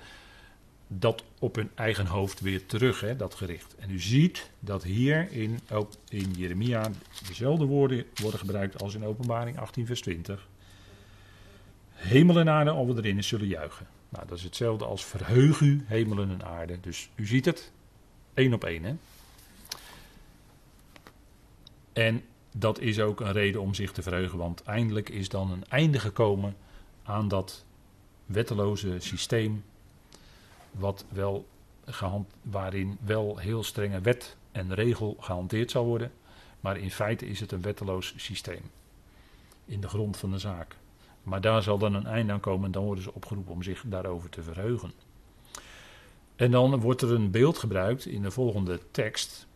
dat 0.87 1.25
op 1.39 1.55
hun 1.55 1.71
eigen 1.75 2.07
hoofd 2.07 2.41
weer 2.41 2.67
terug, 2.67 3.01
hè, 3.01 3.17
dat 3.17 3.35
gericht. 3.35 3.75
En 3.75 3.91
u 3.91 4.01
ziet 4.01 4.51
dat 4.61 4.83
hier 4.83 5.33
in, 5.33 5.61
ook 5.71 5.93
in 6.09 6.31
Jeremia 6.31 6.91
dezelfde 7.27 7.65
woorden 7.65 8.05
worden 8.15 8.39
gebruikt 8.39 8.83
als 8.83 8.95
in 8.95 9.05
Openbaring 9.05 9.59
18, 9.59 9.87
vers 9.87 10.01
20. 10.01 10.49
Hemel 11.91 12.39
en 12.39 12.49
aarde, 12.49 12.73
wat 12.73 12.99
erin 12.99 13.25
zullen 13.25 13.47
juichen. 13.47 13.87
Nou, 14.09 14.27
dat 14.27 14.39
is 14.39 14.45
hetzelfde 14.45 14.85
als 14.85 15.05
verheug 15.05 15.61
u, 15.61 15.85
hemelen 15.87 16.31
en 16.31 16.45
aarde. 16.45 16.81
Dus 16.81 17.09
u 17.15 17.27
ziet 17.27 17.45
het, 17.45 17.73
één 18.35 18.53
op 18.53 18.65
één. 18.65 18.85
Hè? 18.85 18.95
En 21.93 22.23
dat 22.57 22.81
is 22.81 23.01
ook 23.01 23.21
een 23.21 23.33
reden 23.33 23.61
om 23.61 23.75
zich 23.75 23.93
te 23.93 24.03
verheugen, 24.03 24.38
want 24.38 24.62
eindelijk 24.62 25.09
is 25.09 25.29
dan 25.29 25.51
een 25.51 25.64
einde 25.69 25.99
gekomen 25.99 26.57
aan 27.03 27.29
dat 27.29 27.64
wetteloze 28.27 28.97
systeem, 28.99 29.64
wat 30.71 31.05
wel 31.09 31.47
gehand, 31.85 32.29
waarin 32.43 32.99
wel 33.05 33.38
heel 33.38 33.62
strenge 33.62 34.01
wet 34.01 34.37
en 34.53 34.75
regel 34.75 35.17
gehanteerd 35.21 35.71
zal 35.71 35.85
worden, 35.85 36.12
maar 36.61 36.79
in 36.79 36.90
feite 36.90 37.27
is 37.27 37.40
het 37.40 37.53
een 37.53 37.62
wetteloos 37.62 38.14
systeem 38.17 38.62
in 39.64 39.81
de 39.81 39.88
grond 39.88 40.17
van 40.17 40.31
de 40.31 40.38
zaak. 40.38 40.77
Maar 41.23 41.40
daar 41.40 41.62
zal 41.62 41.79
dan 41.79 41.95
een 41.95 42.07
einde 42.07 42.33
aan 42.33 42.40
komen 42.40 42.64
en 42.64 42.73
dan 42.73 42.85
worden 42.85 43.05
ze 43.05 43.14
opgeroepen 43.14 43.53
om 43.53 43.62
zich 43.62 43.83
daarover 43.87 44.31
te 44.31 44.43
verheugen. 44.43 44.93
En 46.37 46.51
dan 46.51 46.81
wordt 46.81 47.03
er 47.03 47.12
een 47.12 47.31
beeld 47.31 47.59
gebruikt 47.59 48.07
in 48.07 48.23
de 48.23 48.31
volgende 48.31 48.81
tekst. 48.90 49.47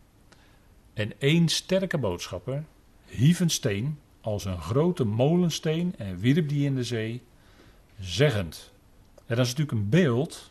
En 0.93 1.19
één 1.19 1.47
sterke 1.47 1.97
boodschapper 1.97 2.63
hief 3.09 3.39
een 3.39 3.49
steen 3.49 3.99
als 4.21 4.45
een 4.45 4.61
grote 4.61 5.03
molensteen 5.03 5.93
en 5.97 6.17
wierp 6.17 6.49
die 6.49 6.65
in 6.65 6.75
de 6.75 6.83
zee, 6.83 7.21
zeggend. 7.99 8.71
En 9.25 9.35
dat 9.35 9.45
is 9.45 9.51
natuurlijk 9.55 9.77
een 9.77 9.89
beeld 9.89 10.47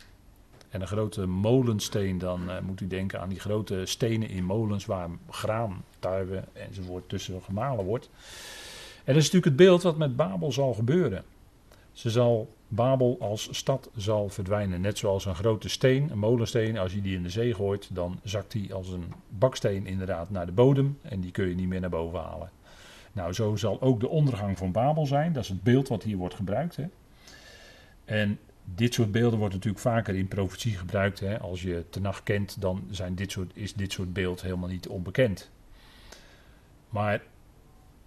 En 0.69 0.81
een 0.81 0.87
grote 0.87 1.25
molensteen, 1.25 2.17
dan 2.17 2.49
uh, 2.49 2.59
moet 2.59 2.81
u 2.81 2.87
denken 2.87 3.21
aan 3.21 3.29
die 3.29 3.39
grote 3.39 3.85
stenen 3.85 4.29
in 4.29 4.43
molens 4.43 4.85
waar 4.85 5.09
graan, 5.29 5.83
tarwe 5.99 6.43
enzovoort 6.53 7.09
tussen 7.09 7.41
gemalen 7.41 7.85
wordt. 7.85 8.09
En 9.03 9.13
dat 9.13 9.15
is 9.15 9.31
natuurlijk 9.31 9.45
het 9.45 9.55
beeld 9.55 9.81
wat 9.81 9.97
met 9.97 10.15
Babel 10.15 10.51
zal 10.51 10.73
gebeuren. 10.73 11.23
Ze 11.91 12.09
zal, 12.09 12.55
Babel 12.67 13.17
als 13.19 13.47
stad 13.51 13.89
zal 13.95 14.29
verdwijnen. 14.29 14.81
Net 14.81 14.97
zoals 14.97 15.25
een 15.25 15.35
grote 15.35 15.69
steen, 15.69 16.09
een 16.11 16.19
molensteen, 16.19 16.77
als 16.77 16.93
je 16.93 17.01
die 17.01 17.15
in 17.15 17.23
de 17.23 17.29
zee 17.29 17.53
gooit, 17.53 17.95
dan 17.95 18.19
zakt 18.23 18.51
die 18.51 18.73
als 18.73 18.89
een 18.89 19.13
baksteen 19.29 19.85
inderdaad 19.85 20.29
naar 20.29 20.45
de 20.45 20.51
bodem 20.51 20.99
en 21.01 21.19
die 21.19 21.31
kun 21.31 21.47
je 21.47 21.55
niet 21.55 21.67
meer 21.67 21.79
naar 21.79 21.89
boven 21.89 22.19
halen. 22.19 22.51
Nou, 23.11 23.33
zo 23.33 23.55
zal 23.55 23.81
ook 23.81 23.99
de 23.99 24.09
ondergang 24.09 24.57
van 24.57 24.71
Babel 24.71 25.05
zijn. 25.05 25.33
Dat 25.33 25.43
is 25.43 25.49
het 25.49 25.63
beeld 25.63 25.87
wat 25.87 26.03
hier 26.03 26.17
wordt 26.17 26.35
gebruikt. 26.35 26.75
Hè. 26.75 26.85
En 28.05 28.39
dit 28.75 28.93
soort 28.93 29.11
beelden 29.11 29.39
wordt 29.39 29.53
natuurlijk 29.53 29.83
vaker 29.83 30.15
in 30.15 30.27
profetie 30.27 30.77
gebruikt. 30.77 31.19
Hè. 31.19 31.39
Als 31.39 31.61
je 31.61 31.85
nacht 32.01 32.23
kent, 32.23 32.61
dan 32.61 32.87
zijn 32.89 33.15
dit 33.15 33.31
soort, 33.31 33.51
is 33.53 33.73
dit 33.73 33.91
soort 33.91 34.13
beeld 34.13 34.41
helemaal 34.41 34.69
niet 34.69 34.87
onbekend. 34.87 35.51
Maar 36.89 37.21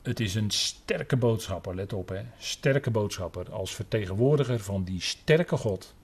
het 0.02 0.20
is 0.20 0.34
een 0.34 0.50
sterke 0.50 1.16
boodschapper, 1.16 1.74
let 1.74 1.92
op 1.92 2.08
hè. 2.08 2.22
Sterke 2.38 2.90
boodschapper 2.90 3.52
als 3.52 3.74
vertegenwoordiger 3.74 4.60
van 4.60 4.84
die 4.84 5.00
sterke 5.00 5.56
God. 5.56 5.94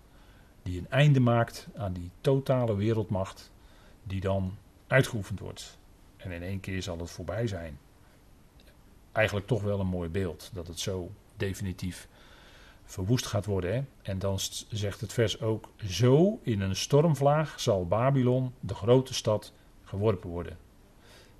Die 0.63 0.79
een 0.79 0.91
einde 0.91 1.21
maakt 1.21 1.67
aan 1.77 1.93
die 1.93 2.11
totale 2.21 2.77
wereldmacht 2.77 3.51
die 4.03 4.21
dan 4.21 4.57
uitgeoefend 4.87 5.41
wordt. 5.41 5.79
En 6.17 6.31
in 6.31 6.43
één 6.43 6.61
keer 6.61 6.83
zal 6.83 6.99
het 6.99 7.11
voorbij 7.11 7.47
zijn. 7.47 7.79
Eigenlijk 9.13 9.47
toch 9.47 9.63
wel 9.63 9.81
een 9.81 9.87
mooi 9.87 10.09
beeld 10.09 10.51
dat 10.55 10.67
het 10.67 10.81
zo 10.81 11.11
definitief 11.37 12.09
verwoest 12.85 13.27
gaat 13.27 13.47
worden. 13.47 13.75
Hè? 13.75 13.83
En 14.03 14.19
dan 14.19 14.39
zegt 14.69 15.01
het 15.01 15.13
vers 15.13 15.41
ook: 15.41 15.69
Zo 15.77 16.39
in 16.43 16.61
een 16.61 16.77
stormvlaag 16.77 17.61
zal 17.61 17.87
Babylon, 17.87 18.55
de 18.61 18.75
grote 18.75 19.15
stad, 19.15 19.53
geworpen 19.85 20.31
worden. 20.31 20.59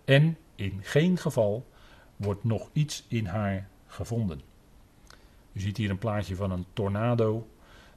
En 0.05 0.39
in 0.55 0.81
geen 0.83 1.17
geval 1.17 1.67
wordt 2.19 2.45
nog 2.45 2.69
iets 2.73 3.05
in 3.09 3.27
haar 3.27 3.69
gevonden. 3.87 4.41
U 5.53 5.61
ziet 5.61 5.77
hier 5.77 5.91
een 5.91 5.99
plaatje 5.99 6.37
van 6.37 6.51
een 6.51 6.67
tornado. 6.73 7.49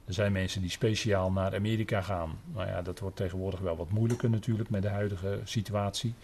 Er 0.04 0.14
zijn 0.14 0.32
mensen 0.32 0.60
die 0.60 0.70
speciaal 0.70 1.32
naar 1.32 1.54
Amerika 1.54 2.00
gaan. 2.00 2.38
Nou 2.54 2.66
ja, 2.66 2.82
dat 2.82 2.98
wordt 2.98 3.16
tegenwoordig 3.16 3.60
wel 3.60 3.76
wat 3.76 3.90
moeilijker 3.90 4.30
natuurlijk 4.30 4.70
met 4.70 4.82
de 4.82 4.88
huidige 4.88 5.40
situatie. 5.44 6.14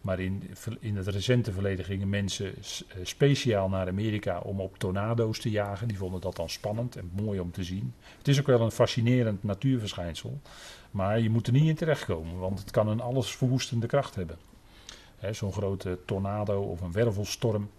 Maar 0.00 0.20
in, 0.20 0.42
in 0.80 0.96
het 0.96 1.06
recente 1.06 1.52
verleden 1.52 1.84
gingen 1.84 2.08
mensen 2.08 2.54
eh, 2.54 2.62
speciaal 3.02 3.68
naar 3.68 3.88
Amerika 3.88 4.38
om 4.38 4.60
op 4.60 4.78
tornado's 4.78 5.38
te 5.38 5.50
jagen. 5.50 5.88
Die 5.88 5.98
vonden 5.98 6.20
dat 6.20 6.36
dan 6.36 6.48
spannend 6.48 6.96
en 6.96 7.10
mooi 7.14 7.40
om 7.40 7.50
te 7.50 7.64
zien. 7.64 7.94
Het 8.18 8.28
is 8.28 8.40
ook 8.40 8.46
wel 8.46 8.60
een 8.60 8.70
fascinerend 8.70 9.42
natuurverschijnsel. 9.42 10.40
Maar 10.90 11.20
je 11.20 11.30
moet 11.30 11.46
er 11.46 11.52
niet 11.52 11.68
in 11.68 11.74
terechtkomen, 11.74 12.38
want 12.38 12.58
het 12.58 12.70
kan 12.70 12.88
een 12.88 13.00
alles 13.00 13.36
verwoestende 13.36 13.86
kracht 13.86 14.14
hebben. 14.14 14.38
Zo'n 15.30 15.52
grote 15.52 15.98
tornado 16.06 16.62
of 16.62 16.80
een 16.80 16.92
wervelstorm. 16.92 17.70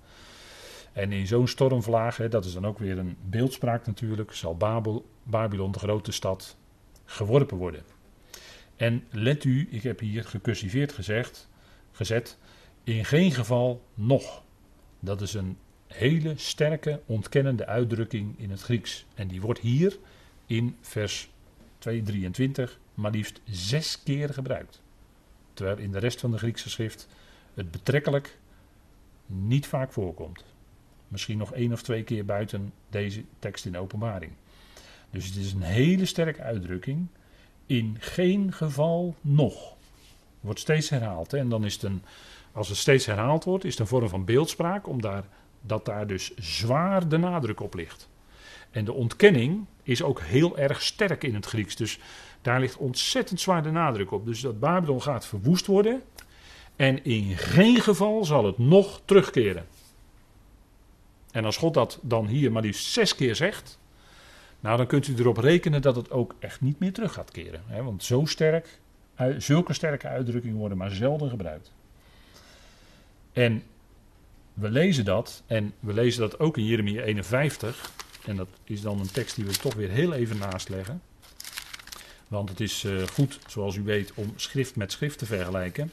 En 0.93 1.11
in 1.11 1.27
zo'n 1.27 1.47
stormvlaag, 1.47 2.17
he, 2.17 2.29
dat 2.29 2.45
is 2.45 2.53
dan 2.53 2.67
ook 2.67 2.79
weer 2.79 2.97
een 2.97 3.17
beeldspraak 3.29 3.85
natuurlijk, 3.85 4.33
zal 4.33 4.57
Babel, 4.57 5.05
Babylon, 5.23 5.71
de 5.71 5.79
grote 5.79 6.11
stad, 6.11 6.55
geworpen 7.05 7.57
worden. 7.57 7.83
En 8.75 9.03
let 9.09 9.43
u, 9.43 9.67
ik 9.71 9.83
heb 9.83 9.99
hier 9.99 10.23
gecursiveerd 10.23 10.91
gezegd, 10.91 11.49
gezet. 11.91 12.37
In 12.83 13.05
geen 13.05 13.31
geval 13.31 13.85
nog. 13.93 14.43
Dat 14.99 15.21
is 15.21 15.33
een 15.33 15.57
hele 15.87 16.33
sterke 16.35 17.01
ontkennende 17.05 17.65
uitdrukking 17.65 18.39
in 18.39 18.49
het 18.49 18.61
Grieks. 18.61 19.05
En 19.15 19.27
die 19.27 19.41
wordt 19.41 19.59
hier 19.59 19.97
in 20.45 20.77
vers 20.81 21.29
223 21.77 22.79
maar 22.93 23.11
liefst 23.11 23.41
zes 23.45 24.03
keer 24.03 24.33
gebruikt. 24.33 24.81
Terwijl 25.53 25.77
in 25.77 25.91
de 25.91 25.99
rest 25.99 26.19
van 26.19 26.31
de 26.31 26.37
Griekse 26.37 26.69
schrift 26.69 27.07
het 27.53 27.71
betrekkelijk 27.71 28.39
niet 29.25 29.67
vaak 29.67 29.91
voorkomt. 29.91 30.43
Misschien 31.07 31.37
nog 31.37 31.53
één 31.53 31.73
of 31.73 31.81
twee 31.81 32.03
keer 32.03 32.25
buiten 32.25 32.73
deze 32.89 33.23
tekst 33.39 33.65
in 33.65 33.77
openbaring. 33.77 34.31
Dus 35.09 35.25
het 35.25 35.35
is 35.35 35.53
een 35.53 35.61
hele 35.61 36.05
sterke 36.05 36.41
uitdrukking. 36.41 37.07
In 37.65 37.97
geen 37.99 38.53
geval 38.53 39.15
nog. 39.21 39.75
Wordt 40.39 40.59
steeds 40.59 40.89
herhaald. 40.89 41.31
Hè? 41.31 41.37
En 41.37 41.49
dan 41.49 41.65
is 41.65 41.81
een, 41.81 42.01
als 42.51 42.67
het 42.67 42.77
steeds 42.77 43.05
herhaald 43.05 43.43
wordt, 43.43 43.63
is 43.63 43.71
het 43.71 43.79
een 43.79 43.87
vorm 43.87 44.09
van 44.09 44.25
beeldspraak, 44.25 44.87
omdat 44.87 45.25
dat 45.61 45.85
daar 45.85 46.07
dus 46.07 46.35
zwaar 46.35 47.07
de 47.07 47.17
nadruk 47.17 47.59
op 47.59 47.73
ligt. 47.73 48.09
En 48.71 48.85
de 48.85 48.93
ontkenning 48.93 49.65
is 49.83 50.03
ook 50.03 50.21
heel 50.21 50.57
erg 50.57 50.81
sterk 50.81 51.23
in 51.23 51.35
het 51.35 51.45
Grieks. 51.45 51.75
Dus 51.75 51.99
daar 52.41 52.59
ligt 52.59 52.77
ontzettend 52.77 53.39
zwaar 53.39 53.63
de 53.63 53.71
nadruk 53.71 54.11
op. 54.11 54.25
Dus 54.25 54.41
dat 54.41 54.59
Babylon 54.59 55.01
gaat 55.01 55.25
verwoest 55.25 55.65
worden. 55.65 56.01
En 56.81 57.03
in 57.03 57.37
geen 57.37 57.81
geval 57.81 58.25
zal 58.25 58.45
het 58.45 58.57
nog 58.57 59.01
terugkeren. 59.05 59.65
En 61.31 61.45
als 61.45 61.57
God 61.57 61.73
dat 61.73 61.99
dan 62.01 62.27
hier 62.27 62.51
maar 62.51 62.61
liefst 62.61 62.85
zes 62.85 63.15
keer 63.15 63.35
zegt. 63.35 63.79
Nou, 64.59 64.77
dan 64.77 64.87
kunt 64.87 65.07
u 65.07 65.15
erop 65.17 65.37
rekenen 65.37 65.81
dat 65.81 65.95
het 65.95 66.11
ook 66.11 66.35
echt 66.39 66.61
niet 66.61 66.79
meer 66.79 66.93
terug 66.93 67.13
gaat 67.13 67.31
keren. 67.31 67.61
Hè? 67.65 67.83
Want 67.83 68.03
zo 68.03 68.25
sterk 68.25 68.79
zulke 69.37 69.73
sterke 69.73 70.07
uitdrukkingen 70.07 70.57
worden 70.57 70.77
maar 70.77 70.91
zelden 70.91 71.29
gebruikt. 71.29 71.71
En 73.31 73.63
we 74.53 74.69
lezen 74.69 75.05
dat, 75.05 75.43
en 75.47 75.73
we 75.79 75.93
lezen 75.93 76.21
dat 76.21 76.39
ook 76.39 76.57
in 76.57 76.65
Jeremia 76.65 77.01
51. 77.01 77.91
En 78.25 78.35
dat 78.35 78.49
is 78.63 78.81
dan 78.81 78.99
een 78.99 79.11
tekst 79.11 79.35
die 79.35 79.45
we 79.45 79.51
toch 79.51 79.73
weer 79.73 79.89
heel 79.89 80.13
even 80.13 80.37
naast 80.37 80.69
leggen. 80.69 81.01
Want 82.27 82.49
het 82.49 82.59
is 82.59 82.83
uh, 82.83 83.07
goed, 83.07 83.39
zoals 83.47 83.75
u 83.75 83.83
weet, 83.83 84.13
om 84.13 84.33
schrift 84.35 84.75
met 84.75 84.91
schrift 84.91 85.17
te 85.17 85.25
vergelijken. 85.25 85.91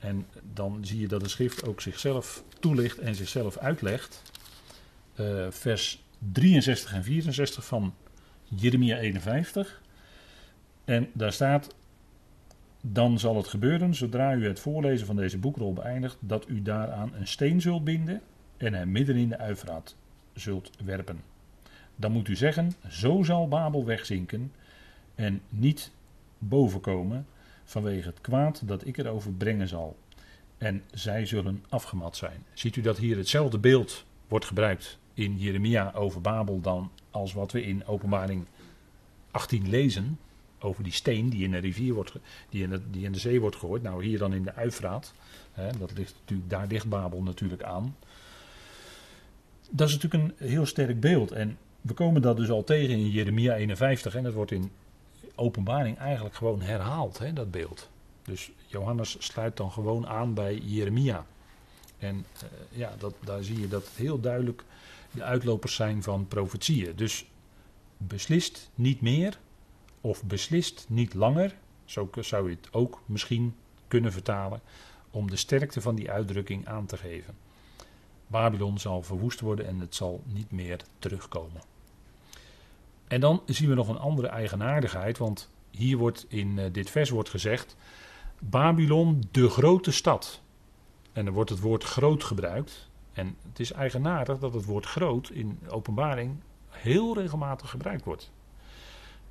En 0.00 0.26
dan 0.52 0.84
zie 0.84 1.00
je 1.00 1.08
dat 1.08 1.20
de 1.20 1.28
schrift 1.28 1.66
ook 1.66 1.80
zichzelf 1.80 2.44
toelicht 2.60 2.98
en 2.98 3.14
zichzelf 3.14 3.58
uitlegt. 3.58 4.22
Uh, 5.20 5.46
vers 5.50 6.04
63 6.32 6.92
en 6.92 7.04
64 7.04 7.66
van 7.66 7.94
Jeremia 8.44 8.98
51. 8.98 9.82
En 10.84 11.08
daar 11.12 11.32
staat: 11.32 11.74
dan 12.80 13.18
zal 13.18 13.36
het 13.36 13.48
gebeuren, 13.48 13.94
zodra 13.94 14.34
u 14.34 14.46
het 14.46 14.60
voorlezen 14.60 15.06
van 15.06 15.16
deze 15.16 15.38
boekrol 15.38 15.72
beëindigt, 15.72 16.16
dat 16.20 16.48
u 16.48 16.62
daaraan 16.62 17.14
een 17.14 17.26
steen 17.26 17.60
zult 17.60 17.84
binden 17.84 18.20
en 18.56 18.74
hem 18.74 18.90
midden 18.92 19.16
in 19.16 19.28
de 19.28 19.38
uivraat 19.38 19.96
zult 20.34 20.70
werpen. 20.84 21.20
Dan 21.96 22.12
moet 22.12 22.28
u 22.28 22.36
zeggen: 22.36 22.72
Zo 22.88 23.22
zal 23.22 23.48
Babel 23.48 23.84
wegzinken 23.84 24.52
en 25.14 25.40
niet 25.48 25.90
bovenkomen 26.38 27.26
vanwege 27.70 28.08
het 28.08 28.20
kwaad 28.20 28.68
dat 28.68 28.86
ik 28.86 28.98
erover 28.98 29.32
brengen 29.32 29.68
zal. 29.68 29.96
En 30.58 30.82
zij 30.90 31.26
zullen 31.26 31.64
afgemat 31.68 32.16
zijn. 32.16 32.44
Ziet 32.52 32.76
u 32.76 32.80
dat 32.80 32.98
hier 32.98 33.16
hetzelfde 33.16 33.58
beeld 33.58 34.04
wordt 34.28 34.44
gebruikt 34.44 34.98
in 35.14 35.38
Jeremia 35.38 35.92
over 35.94 36.20
Babel 36.20 36.60
dan 36.60 36.90
als 37.10 37.32
wat 37.32 37.52
we 37.52 37.62
in 37.62 37.86
Openbaring 37.86 38.46
18 39.30 39.68
lezen? 39.68 40.18
over 40.60 40.82
die 40.84 40.92
steen 40.92 41.28
die 41.28 41.44
in 41.44 41.50
de 41.50 41.58
rivier 41.58 41.94
wordt, 41.94 42.12
die 42.48 42.62
in, 42.62 42.70
de, 42.70 42.80
die 42.90 43.04
in 43.04 43.12
de 43.12 43.18
zee 43.18 43.40
wordt 43.40 43.56
gegooid. 43.56 43.82
Nou, 43.82 44.04
hier 44.04 44.18
dan 44.18 44.34
in 44.34 44.42
de 44.42 44.54
Uifraat. 44.54 45.12
Hè, 45.52 45.70
dat 45.78 45.92
ligt 45.96 46.14
natuurlijk, 46.20 46.50
daar 46.50 46.66
ligt 46.66 46.88
Babel 46.88 47.22
natuurlijk 47.22 47.62
aan. 47.62 47.96
Dat 49.70 49.88
is 49.88 49.94
natuurlijk 49.94 50.38
een 50.38 50.48
heel 50.48 50.66
sterk 50.66 51.00
beeld. 51.00 51.32
En 51.32 51.58
we 51.80 51.94
komen 51.94 52.22
dat 52.22 52.36
dus 52.36 52.50
al 52.50 52.64
tegen 52.64 52.94
in 52.94 53.10
Jeremia 53.10 53.54
51. 53.54 54.14
En 54.14 54.22
dat 54.22 54.32
wordt 54.32 54.50
in 54.50 54.70
openbaring 55.40 55.98
eigenlijk 55.98 56.34
gewoon 56.34 56.60
herhaald, 56.60 57.18
hè, 57.18 57.32
dat 57.32 57.50
beeld. 57.50 57.88
Dus 58.22 58.50
Johannes 58.66 59.16
sluit 59.18 59.56
dan 59.56 59.72
gewoon 59.72 60.06
aan 60.06 60.34
bij 60.34 60.56
Jeremia. 60.56 61.26
En 61.98 62.16
uh, 62.16 62.78
ja, 62.78 62.94
dat, 62.98 63.14
daar 63.24 63.42
zie 63.42 63.60
je 63.60 63.68
dat 63.68 63.88
heel 63.94 64.20
duidelijk 64.20 64.64
de 65.10 65.22
uitlopers 65.22 65.74
zijn 65.74 66.02
van 66.02 66.28
profetieën. 66.28 66.96
Dus 66.96 67.24
beslist 67.96 68.70
niet 68.74 69.00
meer, 69.00 69.38
of 70.00 70.24
beslist 70.24 70.86
niet 70.88 71.14
langer, 71.14 71.54
zo 71.84 72.10
zou 72.20 72.50
je 72.50 72.56
het 72.56 72.72
ook 72.72 73.02
misschien 73.06 73.54
kunnen 73.88 74.12
vertalen, 74.12 74.60
om 75.10 75.30
de 75.30 75.36
sterkte 75.36 75.80
van 75.80 75.94
die 75.94 76.10
uitdrukking 76.10 76.66
aan 76.66 76.86
te 76.86 76.96
geven. 76.96 77.34
Babylon 78.26 78.78
zal 78.78 79.02
verwoest 79.02 79.40
worden 79.40 79.66
en 79.66 79.80
het 79.80 79.94
zal 79.94 80.22
niet 80.26 80.50
meer 80.50 80.80
terugkomen. 80.98 81.60
En 83.10 83.20
dan 83.20 83.42
zien 83.46 83.68
we 83.68 83.74
nog 83.74 83.88
een 83.88 83.98
andere 83.98 84.28
eigenaardigheid, 84.28 85.18
want 85.18 85.50
hier 85.70 85.96
wordt 85.96 86.26
in 86.28 86.58
eh, 86.58 86.64
dit 86.72 86.90
vers 86.90 87.10
wordt 87.10 87.28
gezegd: 87.28 87.76
Babylon, 88.38 89.22
de 89.30 89.48
grote 89.48 89.92
stad. 89.92 90.40
En 91.12 91.26
er 91.26 91.32
wordt 91.32 91.50
het 91.50 91.60
woord 91.60 91.84
groot 91.84 92.24
gebruikt. 92.24 92.88
En 93.12 93.36
het 93.48 93.60
is 93.60 93.72
eigenaardig 93.72 94.38
dat 94.38 94.54
het 94.54 94.64
woord 94.64 94.86
groot 94.86 95.30
in 95.30 95.58
openbaring 95.68 96.36
heel 96.68 97.14
regelmatig 97.14 97.70
gebruikt 97.70 98.04
wordt. 98.04 98.30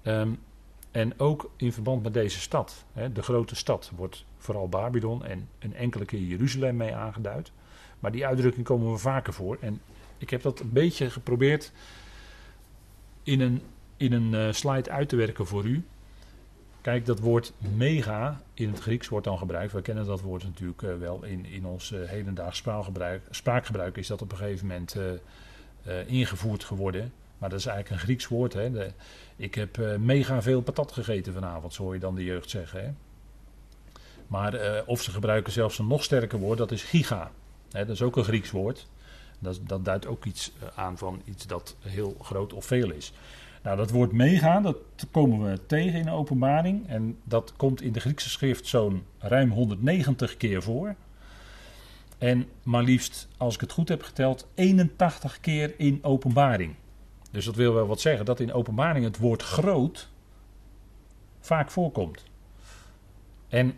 Um, 0.03 0.39
en 0.91 1.19
ook 1.19 1.51
in 1.55 1.73
verband 1.73 2.03
met 2.03 2.13
deze 2.13 2.39
stad, 2.39 2.85
hè, 2.93 3.11
de 3.11 3.21
grote 3.21 3.55
stad, 3.55 3.91
wordt 3.95 4.25
vooral 4.37 4.69
Babylon 4.69 5.25
en 5.25 5.49
een 5.59 5.75
enkele 5.75 6.05
keer 6.05 6.21
Jeruzalem 6.21 6.77
mee 6.77 6.95
aangeduid. 6.95 7.51
Maar 7.99 8.11
die 8.11 8.25
uitdrukking 8.25 8.65
komen 8.65 8.91
we 8.91 8.97
vaker 8.97 9.33
voor. 9.33 9.57
En 9.61 9.81
ik 10.17 10.29
heb 10.29 10.41
dat 10.41 10.59
een 10.59 10.71
beetje 10.71 11.09
geprobeerd 11.09 11.71
in 13.23 13.41
een, 13.41 13.61
in 13.97 14.13
een 14.13 14.33
uh, 14.33 14.51
slide 14.51 14.91
uit 14.91 15.09
te 15.09 15.15
werken 15.15 15.47
voor 15.47 15.65
u. 15.65 15.83
Kijk, 16.81 17.05
dat 17.05 17.19
woord 17.19 17.53
mega 17.75 18.41
in 18.53 18.69
het 18.69 18.79
Grieks 18.79 19.07
wordt 19.07 19.25
dan 19.25 19.37
gebruikt. 19.37 19.73
We 19.73 19.81
kennen 19.81 20.05
dat 20.05 20.21
woord 20.21 20.43
natuurlijk 20.43 20.81
uh, 20.81 20.97
wel 20.97 21.23
in, 21.23 21.45
in 21.45 21.65
ons 21.65 21.91
uh, 21.91 22.07
hedendaags 22.07 22.63
spraakgebruik. 23.29 23.97
Is 23.97 24.07
dat 24.07 24.21
op 24.21 24.31
een 24.31 24.37
gegeven 24.37 24.67
moment 24.67 24.95
ingevoerd 26.07 26.63
geworden. 26.63 27.13
Maar 27.37 27.49
dat 27.49 27.59
is 27.59 27.65
eigenlijk 27.65 27.95
een 27.95 28.07
Grieks 28.07 28.27
woord. 28.27 28.53
Hè? 28.53 28.91
Ik 29.35 29.55
heb 29.55 29.97
mega 29.99 30.41
veel 30.41 30.61
patat 30.61 30.91
gegeten 30.91 31.33
vanavond, 31.33 31.73
zo 31.73 31.83
hoor 31.83 31.93
je 31.93 31.99
dan 31.99 32.15
de 32.15 32.23
jeugd 32.23 32.49
zeggen. 32.49 32.83
Hè? 32.83 32.89
Maar 34.27 34.83
of 34.85 35.01
ze 35.01 35.11
gebruiken 35.11 35.53
zelfs 35.53 35.79
een 35.79 35.87
nog 35.87 36.03
sterker 36.03 36.39
woord, 36.39 36.57
dat 36.57 36.71
is 36.71 36.83
giga. 36.83 37.31
Hè? 37.71 37.85
Dat 37.85 37.95
is 37.95 38.01
ook 38.01 38.17
een 38.17 38.23
Grieks 38.23 38.51
woord. 38.51 38.87
Dat, 39.39 39.59
dat 39.63 39.85
duidt 39.85 40.07
ook 40.07 40.25
iets 40.25 40.51
aan 40.75 40.97
van 40.97 41.21
iets 41.25 41.47
dat 41.47 41.75
heel 41.79 42.15
groot 42.21 42.53
of 42.53 42.65
veel 42.65 42.91
is. 42.91 43.13
Nou, 43.63 43.77
dat 43.77 43.89
woord 43.89 44.11
mega, 44.11 44.61
dat 44.61 44.77
komen 45.11 45.51
we 45.51 45.65
tegen 45.65 45.99
in 45.99 46.09
openbaring. 46.09 46.87
En 46.87 47.17
dat 47.23 47.53
komt 47.55 47.81
in 47.81 47.91
de 47.91 47.99
Griekse 47.99 48.29
schrift 48.29 48.67
zo'n 48.67 49.03
ruim 49.17 49.51
190 49.51 50.37
keer 50.37 50.63
voor. 50.63 50.95
En 52.17 52.47
maar 52.63 52.83
liefst, 52.83 53.27
als 53.37 53.53
ik 53.53 53.61
het 53.61 53.71
goed 53.71 53.89
heb 53.89 54.03
geteld, 54.03 54.47
81 54.53 55.39
keer 55.39 55.73
in 55.77 55.99
openbaring. 56.01 56.75
Dus 57.31 57.45
dat 57.45 57.55
wil 57.55 57.73
wel 57.73 57.87
wat 57.87 58.01
zeggen 58.01 58.25
dat 58.25 58.39
in 58.39 58.53
openbaring 58.53 59.05
het 59.05 59.17
woord 59.17 59.41
groot 59.41 60.09
vaak 61.39 61.71
voorkomt. 61.71 62.23
En 63.47 63.73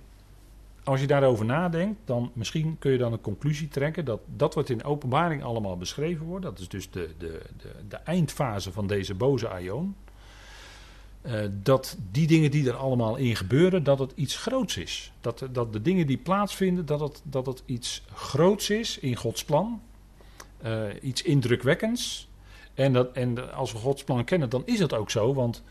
als 0.83 1.01
je 1.01 1.07
daarover 1.07 1.45
nadenkt, 1.45 1.99
dan 2.05 2.31
misschien 2.33 2.75
kun 2.79 2.91
je 2.91 2.97
dan 2.97 3.13
een 3.13 3.21
conclusie 3.21 3.67
trekken 3.67 4.05
dat 4.05 4.21
dat 4.35 4.53
wat 4.53 4.69
in 4.69 4.83
openbaring 4.83 5.43
allemaal 5.43 5.77
beschreven 5.77 6.25
wordt, 6.25 6.45
dat 6.45 6.59
is 6.59 6.67
dus 6.67 6.89
de, 6.89 7.09
de, 7.17 7.41
de, 7.57 7.71
de 7.87 7.95
eindfase 7.95 8.71
van 8.71 8.87
deze 8.87 9.13
boze 9.13 9.49
aion, 9.49 9.95
uh, 11.25 11.33
dat 11.51 11.97
die 12.11 12.27
dingen 12.27 12.51
die 12.51 12.67
er 12.67 12.75
allemaal 12.75 13.15
in 13.15 13.35
gebeuren, 13.35 13.83
dat 13.83 13.99
het 13.99 14.11
iets 14.15 14.37
groots 14.37 14.77
is. 14.77 15.11
Dat, 15.21 15.47
dat 15.51 15.73
de 15.73 15.81
dingen 15.81 16.07
die 16.07 16.17
plaatsvinden, 16.17 16.85
dat 16.85 16.99
het, 16.99 17.21
dat 17.23 17.45
het 17.45 17.63
iets 17.65 18.03
groots 18.13 18.69
is 18.69 18.97
in 18.97 19.15
Gods 19.15 19.43
plan, 19.43 19.81
uh, 20.65 20.83
iets 21.01 21.21
indrukwekkends. 21.21 22.29
En, 22.73 22.93
dat, 22.93 23.11
en 23.13 23.53
als 23.53 23.71
we 23.71 23.77
Gods 23.77 24.03
plan 24.03 24.23
kennen, 24.23 24.49
dan 24.49 24.61
is 24.65 24.79
dat 24.79 24.93
ook 24.93 25.11
zo, 25.11 25.33
want 25.33 25.63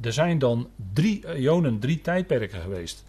er 0.00 0.12
zijn 0.12 0.38
dan 0.38 0.68
drie 0.92 1.36
ionen, 1.36 1.78
drie 1.78 2.00
tijdperken 2.00 2.60
geweest 2.60 3.04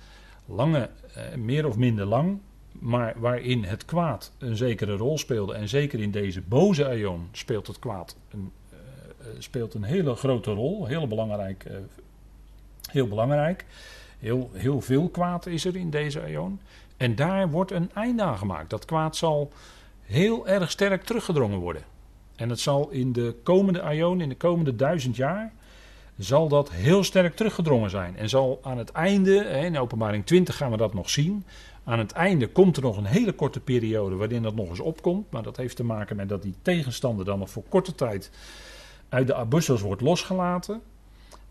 lange, 0.50 0.90
eh, 1.14 1.36
meer 1.36 1.68
of 1.68 1.78
minder 1.78 2.06
lang, 2.06 2.40
maar 2.72 3.14
waarin 3.18 3.64
het 3.64 3.86
kwaad 3.86 4.32
een 4.38 4.56
zekere 4.56 4.96
rol 4.96 5.18
speelde. 5.18 5.54
En 5.54 5.70
zeker 5.70 6.00
in 6.00 6.12
deze 6.12 6.42
boze 6.42 6.86
aion 6.86 7.28
speelt 7.32 7.68
het 7.68 7.80
kwaad 7.80 8.16
een, 8.30 8.52
uh, 8.74 8.78
speelt 9.38 9.74
een 9.74 9.84
hele 9.84 10.16
grote 10.16 10.52
rol, 10.52 10.86
heel 10.86 11.08
belangrijk. 11.08 11.66
Heel 12.92 13.08
belangrijk. 13.08 13.66
Heel, 14.20 14.50
heel 14.54 14.82
veel 14.82 15.10
kwaad 15.10 15.46
is 15.46 15.66
er 15.66 15.76
in 15.76 15.90
deze 15.90 16.22
aion. 16.22 16.60
En 16.98 17.16
daar 17.16 17.50
wordt 17.50 17.72
een 17.72 17.90
einde 17.94 18.24
aan 18.24 18.38
gemaakt. 18.38 18.70
Dat 18.70 18.86
kwaad 18.86 19.16
zal 19.16 19.52
heel 20.02 20.48
erg 20.48 20.72
sterk 20.72 21.04
teruggedrongen 21.04 21.60
worden. 21.60 21.84
En 22.36 22.50
het 22.50 22.60
zal 22.60 22.90
in 22.90 23.14
de 23.14 23.36
komende 23.44 23.82
aion, 23.82 24.22
in 24.22 24.30
de 24.30 24.36
komende 24.36 24.76
duizend 24.76 25.16
jaar, 25.16 25.54
zal 26.20 26.48
dat 26.48 26.72
heel 26.72 27.04
sterk 27.04 27.36
teruggedrongen 27.36 27.90
zijn. 27.90 28.18
En 28.18 28.30
zal 28.30 28.60
aan 28.62 28.78
het 28.78 28.92
einde, 28.92 29.36
in 29.36 29.78
openbaring 29.78 30.26
20 30.26 30.58
gaan 30.58 30.72
we 30.72 30.78
dat 30.78 30.94
nog 30.94 31.10
zien. 31.10 31.46
Aan 31.84 32.00
het 32.00 32.12
einde 32.12 32.48
komt 32.48 32.78
er 32.78 32.84
nog 32.84 32.98
een 32.98 33.06
hele 33.06 33.32
korte 33.32 33.60
periode 33.60 34.16
waarin 34.16 34.42
dat 34.42 34.56
nog 34.56 34.70
eens 34.70 34.80
opkomt. 34.80 35.32
Maar 35.32 35.44
dat 35.44 35.58
heeft 35.58 35.76
te 35.76 35.84
maken 35.84 36.16
met 36.16 36.30
dat 36.30 36.42
die 36.42 36.56
tegenstander 36.62 37.26
dan 37.26 37.40
nog 37.40 37.50
voor 37.50 37.64
korte 37.70 37.96
tijd 37.96 38.32
uit 39.10 39.28
de 39.28 39.36
abussels 39.36 39.82
wordt 39.82 40.02
losgelaten. 40.02 40.82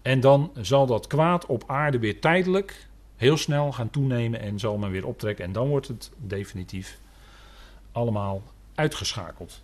En 0.02 0.20
dan 0.20 0.50
zal 0.60 0.86
dat 0.86 1.06
kwaad 1.06 1.46
op 1.46 1.64
aarde 1.66 1.98
weer 1.98 2.20
tijdelijk 2.20 2.86
heel 3.16 3.36
snel 3.36 3.72
gaan 3.72 3.90
toenemen 3.90 4.40
en 4.40 4.58
zal 4.58 4.78
men 4.78 4.90
weer 4.90 5.06
optrekken. 5.06 5.44
En 5.44 5.52
dan 5.52 5.68
wordt 5.68 5.88
het 5.88 6.10
definitief 6.16 6.98
allemaal 7.92 8.42
uitgeschakeld. 8.74 9.62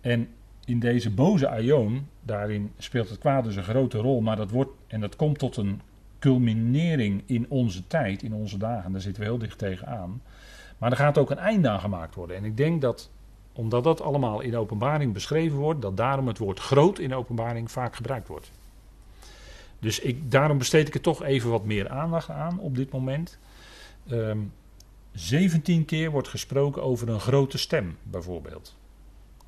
En 0.00 0.28
in 0.70 0.78
deze 0.78 1.10
boze 1.10 1.48
aion, 1.48 2.06
daarin 2.22 2.72
speelt 2.78 3.08
het 3.08 3.18
kwaad 3.18 3.44
dus 3.44 3.56
een 3.56 3.62
grote 3.62 3.98
rol, 3.98 4.20
maar 4.20 4.36
dat 4.36 4.50
wordt, 4.50 4.70
en 4.86 5.00
dat 5.00 5.16
komt 5.16 5.38
tot 5.38 5.56
een 5.56 5.80
culminering 6.18 7.22
in 7.26 7.46
onze 7.48 7.86
tijd, 7.86 8.22
in 8.22 8.34
onze 8.34 8.58
dagen, 8.58 8.92
daar 8.92 9.00
zitten 9.00 9.22
we 9.22 9.28
heel 9.28 9.38
dicht 9.38 9.58
tegenaan. 9.58 10.22
Maar 10.78 10.90
er 10.90 10.96
gaat 10.96 11.18
ook 11.18 11.30
een 11.30 11.38
einde 11.38 11.68
aan 11.68 11.80
gemaakt 11.80 12.14
worden. 12.14 12.36
En 12.36 12.44
ik 12.44 12.56
denk 12.56 12.80
dat, 12.80 13.10
omdat 13.52 13.84
dat 13.84 14.00
allemaal 14.00 14.40
in 14.40 14.56
openbaring 14.56 15.12
beschreven 15.12 15.58
wordt, 15.58 15.82
dat 15.82 15.96
daarom 15.96 16.26
het 16.26 16.38
woord 16.38 16.60
groot 16.60 16.98
in 16.98 17.14
openbaring 17.14 17.70
vaak 17.70 17.96
gebruikt 17.96 18.28
wordt. 18.28 18.50
Dus 19.78 20.00
ik, 20.00 20.30
daarom 20.30 20.58
besteed 20.58 20.88
ik 20.88 20.94
er 20.94 21.00
toch 21.00 21.22
even 21.22 21.50
wat 21.50 21.64
meer 21.64 21.88
aandacht 21.88 22.30
aan 22.30 22.58
op 22.58 22.76
dit 22.76 22.92
moment. 22.92 23.38
Um, 24.10 24.18
ehm, 24.18 24.38
17 25.12 25.84
keer 25.84 26.10
wordt 26.10 26.28
gesproken 26.28 26.82
over 26.82 27.08
een 27.08 27.20
grote 27.20 27.58
stem, 27.58 27.96
bijvoorbeeld. 28.02 28.78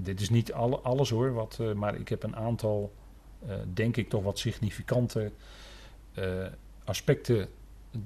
Dit 0.03 0.21
is 0.21 0.31
niet 0.31 0.53
alle, 0.53 0.79
alles 0.79 1.11
hoor, 1.11 1.33
wat, 1.33 1.59
uh, 1.61 1.73
maar 1.73 1.95
ik 1.95 2.09
heb 2.09 2.23
een 2.23 2.37
aantal, 2.37 2.93
uh, 3.47 3.55
denk 3.75 3.97
ik, 3.97 4.09
toch 4.09 4.23
wat 4.23 4.39
significante 4.39 5.33
uh, 6.19 6.47
aspecten 6.85 7.49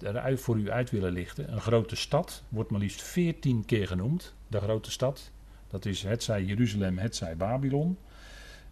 eruit 0.01 0.41
voor 0.41 0.57
u 0.57 0.71
uit 0.71 0.91
willen 0.91 1.13
lichten. 1.13 1.53
Een 1.53 1.61
grote 1.61 1.97
stad 1.97 2.43
wordt 2.49 2.71
maar 2.71 2.81
liefst 2.81 3.03
14 3.03 3.65
keer 3.65 3.87
genoemd, 3.87 4.35
de 4.49 4.61
grote 4.61 4.91
stad. 4.91 5.31
Dat 5.69 5.85
is 5.85 6.03
het 6.03 6.23
zij 6.23 6.43
Jeruzalem, 6.43 6.99
het 6.99 7.17
zij 7.17 7.37
Babylon. 7.37 7.99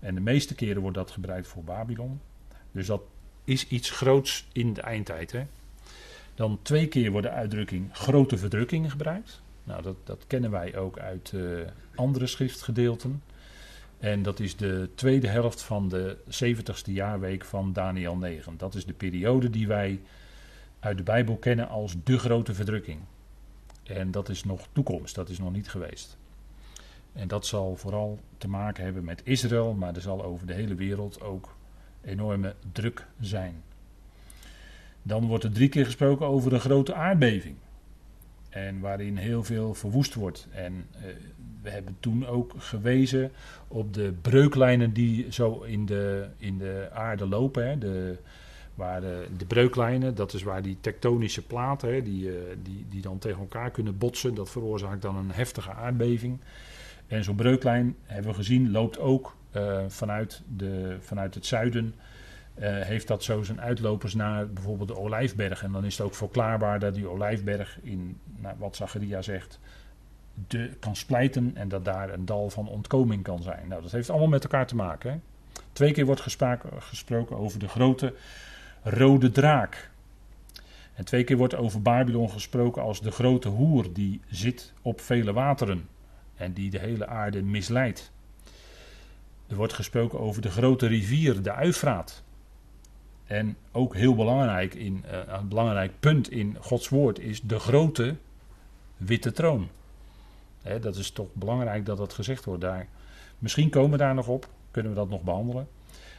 En 0.00 0.14
de 0.14 0.20
meeste 0.20 0.54
keren 0.54 0.82
wordt 0.82 0.96
dat 0.96 1.10
gebruikt 1.10 1.46
voor 1.46 1.64
Babylon. 1.64 2.20
Dus 2.72 2.86
dat 2.86 3.02
is 3.44 3.68
iets 3.68 3.90
groots 3.90 4.46
in 4.52 4.72
de 4.72 4.80
eindtijd. 4.80 5.32
Hè? 5.32 5.42
Dan 6.34 6.58
twee 6.62 6.88
keer 6.88 7.10
wordt 7.10 7.26
de 7.26 7.32
uitdrukking 7.32 7.88
grote 7.92 8.38
verdrukking 8.38 8.90
gebruikt. 8.90 9.42
Nou, 9.64 9.82
dat, 9.82 9.96
dat 10.04 10.24
kennen 10.26 10.50
wij 10.50 10.76
ook 10.76 10.98
uit 10.98 11.32
uh, 11.34 11.60
andere 11.94 12.26
schriftgedeelten. 12.26 13.22
En 13.98 14.22
dat 14.22 14.40
is 14.40 14.56
de 14.56 14.88
tweede 14.94 15.28
helft 15.28 15.62
van 15.62 15.88
de 15.88 16.16
70ste 16.44 16.92
jaarweek 16.92 17.44
van 17.44 17.72
Daniel 17.72 18.16
9. 18.16 18.56
Dat 18.56 18.74
is 18.74 18.86
de 18.86 18.92
periode 18.92 19.50
die 19.50 19.66
wij 19.66 20.00
uit 20.80 20.96
de 20.96 21.02
Bijbel 21.02 21.36
kennen 21.36 21.68
als 21.68 21.94
de 22.04 22.18
grote 22.18 22.54
verdrukking. 22.54 23.00
En 23.82 24.10
dat 24.10 24.28
is 24.28 24.44
nog 24.44 24.66
toekomst, 24.72 25.14
dat 25.14 25.28
is 25.28 25.38
nog 25.38 25.52
niet 25.52 25.68
geweest. 25.68 26.16
En 27.12 27.28
dat 27.28 27.46
zal 27.46 27.76
vooral 27.76 28.18
te 28.38 28.48
maken 28.48 28.84
hebben 28.84 29.04
met 29.04 29.20
Israël, 29.24 29.74
maar 29.74 29.94
er 29.94 30.00
zal 30.00 30.24
over 30.24 30.46
de 30.46 30.54
hele 30.54 30.74
wereld 30.74 31.20
ook 31.20 31.56
enorme 32.02 32.54
druk 32.72 33.06
zijn. 33.20 33.62
Dan 35.02 35.26
wordt 35.26 35.44
er 35.44 35.52
drie 35.52 35.68
keer 35.68 35.84
gesproken 35.84 36.26
over 36.26 36.52
een 36.52 36.60
grote 36.60 36.94
aardbeving. 36.94 37.56
En 38.54 38.80
waarin 38.80 39.16
heel 39.16 39.44
veel 39.44 39.74
verwoest 39.74 40.14
wordt. 40.14 40.48
En 40.50 40.72
uh, 40.72 41.02
we 41.62 41.70
hebben 41.70 41.96
toen 42.00 42.26
ook 42.26 42.52
gewezen 42.56 43.32
op 43.68 43.94
de 43.94 44.12
breuklijnen 44.22 44.92
die 44.92 45.32
zo 45.32 45.60
in 45.62 45.86
de, 45.86 46.28
in 46.36 46.58
de 46.58 46.88
aarde 46.92 47.26
lopen. 47.26 47.68
Hè. 47.68 47.78
De, 47.78 48.18
waar 48.74 49.00
de, 49.00 49.26
de, 49.36 49.44
breuklijnen, 49.44 50.14
dat 50.14 50.32
is 50.32 50.42
waar 50.42 50.62
die 50.62 50.76
tektonische 50.80 51.42
platen, 51.42 51.94
hè, 51.94 52.02
die, 52.02 52.26
uh, 52.26 52.34
die, 52.62 52.86
die 52.88 53.02
dan 53.02 53.18
tegen 53.18 53.40
elkaar 53.40 53.70
kunnen 53.70 53.98
botsen. 53.98 54.34
Dat 54.34 54.50
veroorzaakt 54.50 55.02
dan 55.02 55.16
een 55.16 55.30
heftige 55.30 55.72
aardbeving. 55.72 56.40
En 57.06 57.24
zo'n 57.24 57.36
breuklijn, 57.36 57.96
hebben 58.02 58.30
we 58.30 58.36
gezien, 58.36 58.70
loopt 58.70 58.98
ook 58.98 59.36
vanuit, 59.88 60.42
de, 60.56 60.96
vanuit 61.00 61.34
het 61.34 61.46
zuiden 61.46 61.94
uh, 62.58 62.80
heeft 62.80 63.06
dat 63.06 63.22
zo 63.22 63.42
zijn 63.42 63.60
uitlopers 63.60 64.14
naar 64.14 64.48
bijvoorbeeld 64.48 64.88
de 64.88 64.98
Olijfberg. 64.98 65.62
En 65.62 65.72
dan 65.72 65.84
is 65.84 65.98
het 65.98 66.06
ook 66.06 66.14
verklaarbaar 66.14 66.78
dat 66.78 66.94
die 66.94 67.08
Olijfberg, 67.08 67.78
in 67.82 68.18
nou, 68.36 68.54
wat 68.58 68.76
Zacharia 68.76 69.22
zegt, 69.22 69.58
de, 70.48 70.70
kan 70.80 70.96
splijten 70.96 71.50
en 71.54 71.68
dat 71.68 71.84
daar 71.84 72.12
een 72.12 72.24
dal 72.24 72.50
van 72.50 72.68
ontkoming 72.68 73.22
kan 73.22 73.42
zijn. 73.42 73.68
Nou, 73.68 73.82
dat 73.82 73.92
heeft 73.92 74.10
allemaal 74.10 74.28
met 74.28 74.42
elkaar 74.42 74.66
te 74.66 74.76
maken. 74.76 75.10
Hè? 75.10 75.18
Twee 75.72 75.92
keer 75.92 76.04
wordt 76.04 76.20
gesproken 76.78 77.36
over 77.36 77.58
de 77.58 77.68
grote 77.68 78.14
rode 78.82 79.30
draak. 79.30 79.90
En 80.94 81.04
twee 81.04 81.24
keer 81.24 81.36
wordt 81.36 81.54
over 81.54 81.82
Babylon 81.82 82.30
gesproken 82.30 82.82
als 82.82 83.00
de 83.00 83.10
grote 83.10 83.48
hoer 83.48 83.92
die 83.92 84.20
zit 84.28 84.72
op 84.82 85.00
vele 85.00 85.32
wateren 85.32 85.88
en 86.36 86.52
die 86.52 86.70
de 86.70 86.78
hele 86.78 87.06
aarde 87.06 87.42
misleidt. 87.42 88.12
Er 89.46 89.56
wordt 89.56 89.72
gesproken 89.72 90.20
over 90.20 90.42
de 90.42 90.50
grote 90.50 90.86
rivier, 90.86 91.42
de 91.42 91.52
Uifraat. 91.52 92.22
En 93.26 93.56
ook 93.72 93.94
heel 93.94 94.14
belangrijk, 94.14 94.74
in, 94.74 95.04
uh, 95.06 95.18
een 95.26 95.48
belangrijk 95.48 95.92
punt 96.00 96.30
in 96.30 96.56
Gods 96.60 96.88
woord 96.88 97.18
is 97.18 97.40
de 97.40 97.58
grote 97.58 98.16
witte 98.96 99.32
troon. 99.32 99.68
Hè, 100.62 100.78
dat 100.78 100.96
is 100.96 101.10
toch 101.10 101.28
belangrijk 101.32 101.86
dat 101.86 101.96
dat 101.96 102.12
gezegd 102.12 102.44
wordt 102.44 102.60
daar. 102.60 102.86
Misschien 103.38 103.70
komen 103.70 103.90
we 103.90 103.96
daar 103.96 104.14
nog 104.14 104.28
op, 104.28 104.48
kunnen 104.70 104.92
we 104.92 104.98
dat 104.98 105.08
nog 105.08 105.22
behandelen. 105.22 105.68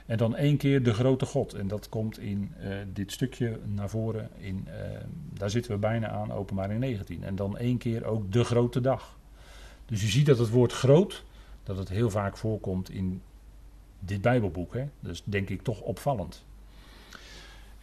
En 0.05 0.17
dan 0.17 0.35
één 0.35 0.57
keer 0.57 0.83
de 0.83 0.93
grote 0.93 1.25
God. 1.25 1.53
En 1.53 1.67
dat 1.67 1.89
komt 1.89 2.19
in 2.19 2.51
uh, 2.59 2.75
dit 2.93 3.11
stukje 3.11 3.59
naar 3.65 3.89
voren. 3.89 4.29
In, 4.37 4.67
uh, 4.67 4.73
daar 5.33 5.49
zitten 5.49 5.71
we 5.71 5.77
bijna 5.77 6.09
aan, 6.09 6.31
openbaring 6.31 6.79
19. 6.79 7.23
En 7.23 7.35
dan 7.35 7.57
één 7.57 7.77
keer 7.77 8.05
ook 8.05 8.31
de 8.31 8.43
grote 8.43 8.81
dag. 8.81 9.17
Dus 9.85 10.01
je 10.01 10.07
ziet 10.07 10.25
dat 10.25 10.37
het 10.37 10.49
woord 10.49 10.73
groot, 10.73 11.23
dat 11.63 11.77
het 11.77 11.89
heel 11.89 12.09
vaak 12.09 12.37
voorkomt 12.37 12.89
in 12.89 13.21
dit 13.99 14.21
Bijbelboek. 14.21 14.73
Hè? 14.73 14.87
Dat 14.99 15.11
is 15.11 15.21
denk 15.23 15.49
ik 15.49 15.61
toch 15.61 15.81
opvallend. 15.81 16.43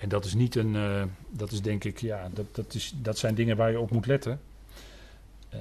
En 0.02 0.08
dat 0.08 0.24
is 0.24 0.34
niet 0.34 0.54
een, 0.54 0.76
eh, 0.76 1.02
dat 1.30 1.52
is 1.52 1.62
denk 1.62 1.84
ik, 1.84 1.98
ja, 1.98 2.28
dat, 2.32 2.54
dat, 2.54 2.74
is, 2.74 2.94
dat 2.96 3.18
zijn 3.18 3.34
dingen 3.34 3.56
waar 3.56 3.70
je 3.70 3.80
op 3.80 3.90
moet 3.90 4.06
letten. 4.06 4.40
Uh, 5.54 5.60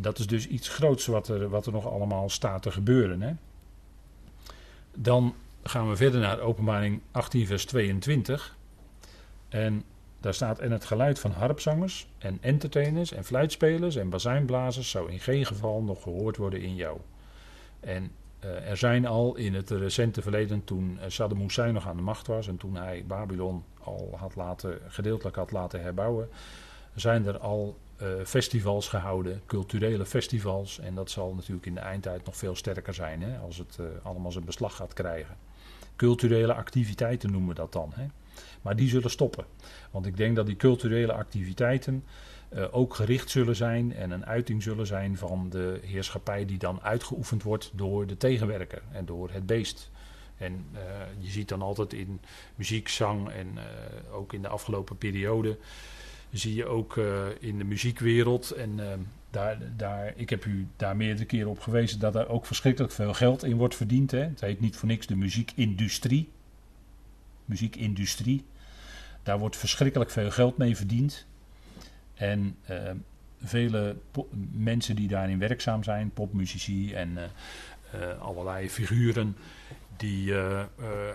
dat 0.00 0.18
is 0.18 0.26
dus 0.26 0.46
iets 0.46 0.68
groots 0.68 1.06
wat 1.06 1.28
er, 1.28 1.48
wat 1.48 1.66
er 1.66 1.72
nog 1.72 1.86
allemaal 1.86 2.28
staat 2.28 2.62
te 2.62 2.70
gebeuren. 2.70 3.20
Hè? 3.22 3.32
Dan 4.94 5.34
gaan 5.62 5.88
we 5.88 5.96
verder 5.96 6.20
naar 6.20 6.40
openbaring 6.40 7.00
18 7.10 7.46
vers 7.46 7.64
22. 7.64 8.56
En 9.48 9.84
daar 10.20 10.34
staat, 10.34 10.58
en 10.58 10.70
het 10.70 10.84
geluid 10.84 11.18
van 11.18 11.30
harpzangers 11.30 12.08
en 12.18 12.38
entertainers 12.40 13.12
en 13.12 13.24
fluitspelers 13.24 13.96
en 13.96 14.08
bazijnblazers 14.08 14.90
zou 14.90 15.12
in 15.12 15.20
geen 15.20 15.46
geval 15.46 15.82
nog 15.82 16.02
gehoord 16.02 16.36
worden 16.36 16.60
in 16.60 16.74
jou. 16.74 16.98
En 17.80 18.10
uh, 18.44 18.70
er 18.70 18.76
zijn 18.76 19.06
al 19.06 19.36
in 19.36 19.54
het 19.54 19.70
recente 19.70 20.22
verleden, 20.22 20.64
toen 20.64 20.98
Saddam 21.06 21.40
Hussein 21.40 21.74
nog 21.74 21.88
aan 21.88 21.96
de 21.96 22.02
macht 22.02 22.26
was 22.26 22.48
en 22.48 22.56
toen 22.56 22.76
hij 22.76 23.04
Babylon 23.06 23.64
al 23.86 24.14
had 24.16 24.34
laten, 24.34 24.78
gedeeltelijk 24.88 25.36
had 25.36 25.52
laten 25.52 25.82
herbouwen, 25.82 26.28
zijn 26.94 27.26
er 27.26 27.38
al 27.38 27.76
uh, 28.02 28.08
festivals 28.24 28.88
gehouden, 28.88 29.42
culturele 29.46 30.06
festivals. 30.06 30.78
En 30.78 30.94
dat 30.94 31.10
zal 31.10 31.34
natuurlijk 31.34 31.66
in 31.66 31.74
de 31.74 31.80
eindtijd 31.80 32.24
nog 32.24 32.36
veel 32.36 32.56
sterker 32.56 32.94
zijn 32.94 33.22
hè, 33.22 33.38
als 33.38 33.58
het 33.58 33.76
uh, 33.80 33.86
allemaal 34.02 34.32
zijn 34.32 34.44
beslag 34.44 34.76
gaat 34.76 34.92
krijgen. 34.92 35.36
Culturele 35.96 36.54
activiteiten 36.54 37.30
noemen 37.30 37.48
we 37.48 37.54
dat 37.54 37.72
dan. 37.72 37.92
Hè. 37.94 38.06
Maar 38.62 38.76
die 38.76 38.88
zullen 38.88 39.10
stoppen. 39.10 39.44
Want 39.90 40.06
ik 40.06 40.16
denk 40.16 40.36
dat 40.36 40.46
die 40.46 40.56
culturele 40.56 41.12
activiteiten 41.12 42.04
uh, 42.52 42.64
ook 42.70 42.94
gericht 42.94 43.30
zullen 43.30 43.56
zijn 43.56 43.94
en 43.94 44.10
een 44.10 44.26
uiting 44.26 44.62
zullen 44.62 44.86
zijn 44.86 45.16
van 45.16 45.48
de 45.50 45.80
heerschappij 45.82 46.44
die 46.44 46.58
dan 46.58 46.82
uitgeoefend 46.82 47.42
wordt 47.42 47.70
door 47.74 48.06
de 48.06 48.16
tegenwerker 48.16 48.82
en 48.92 49.04
door 49.04 49.30
het 49.30 49.46
beest. 49.46 49.90
En 50.36 50.64
uh, 50.74 50.80
je 51.18 51.30
ziet 51.30 51.48
dan 51.48 51.62
altijd 51.62 51.92
in 51.92 52.20
muziek, 52.54 52.88
zang 52.88 53.28
en 53.28 53.48
uh, 53.54 54.14
ook 54.14 54.32
in 54.32 54.42
de 54.42 54.48
afgelopen 54.48 54.96
periode 54.96 55.58
zie 56.30 56.54
je 56.54 56.66
ook 56.66 56.96
in 57.40 57.58
de 57.58 57.64
muziekwereld 57.64 58.50
en 58.50 58.80
daar, 59.30 59.58
daar, 59.76 60.12
ik 60.16 60.30
heb 60.30 60.44
u 60.44 60.66
daar 60.76 60.96
meerdere 60.96 61.26
keren 61.26 61.50
op 61.50 61.60
gewezen 61.60 61.98
dat 61.98 62.14
er 62.14 62.28
ook 62.28 62.46
verschrikkelijk 62.46 62.92
veel 62.92 63.14
geld 63.14 63.44
in 63.44 63.56
wordt 63.56 63.74
verdiend. 63.74 64.10
Hè. 64.10 64.18
Het 64.18 64.40
heet 64.40 64.60
niet 64.60 64.76
voor 64.76 64.88
niks 64.88 65.06
de 65.06 65.16
muziekindustrie. 65.16 66.28
Muziekindustrie. 67.44 68.44
Daar 69.22 69.38
wordt 69.38 69.56
verschrikkelijk 69.56 70.10
veel 70.10 70.30
geld 70.30 70.56
mee 70.56 70.76
verdiend. 70.76 71.26
En 72.14 72.56
uh, 72.70 72.76
vele 73.42 73.96
mensen 74.52 74.96
die 74.96 75.08
daarin 75.08 75.38
werkzaam 75.38 75.82
zijn, 75.82 76.10
popmuzici 76.10 76.94
en 76.94 77.18
allerlei 78.20 78.70
figuren, 78.70 79.36
die, 79.96 80.34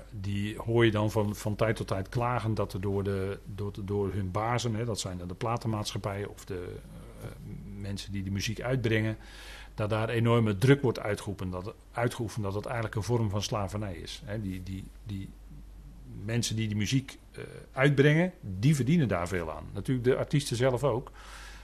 die 0.09 0.57
hoor 0.57 0.85
je 0.85 0.91
dan 0.91 1.11
van, 1.11 1.35
van 1.35 1.55
tijd 1.55 1.75
tot 1.75 1.87
tijd 1.87 2.09
klagen 2.09 2.53
dat 2.53 2.73
er 2.73 2.81
door, 2.81 3.03
de, 3.03 3.39
door, 3.55 3.71
door 3.83 4.13
hun 4.13 4.31
bazen, 4.31 4.75
hè, 4.75 4.85
dat 4.85 4.99
zijn 4.99 5.17
dan 5.17 5.27
de 5.27 5.33
platenmaatschappijen 5.33 6.29
of 6.29 6.45
de 6.45 6.75
mensen 7.79 8.11
die 8.11 8.23
de 8.23 8.31
muziek 8.31 8.61
uitbrengen, 8.61 9.17
dat 9.75 9.89
daar 9.89 10.09
enorme 10.09 10.57
druk 10.57 10.81
wordt 10.81 10.99
uitgeoefend, 10.99 11.51
dat, 11.51 11.73
uitgeoefend, 11.91 12.43
dat 12.43 12.53
het 12.53 12.65
eigenlijk 12.65 12.95
een 12.95 13.03
vorm 13.03 13.29
van 13.29 13.43
slavernij 13.43 13.93
is. 13.93 14.21
Hè. 14.25 14.41
Die, 14.41 14.63
die, 14.63 14.83
die 15.03 15.29
mensen 16.23 16.55
die 16.55 16.67
die 16.67 16.77
muziek 16.77 17.17
uitbrengen, 17.71 18.33
die 18.41 18.75
verdienen 18.75 19.07
daar 19.07 19.27
veel 19.27 19.51
aan. 19.51 19.63
Natuurlijk 19.73 20.07
de 20.07 20.15
artiesten 20.15 20.55
zelf 20.55 20.83
ook. 20.83 21.11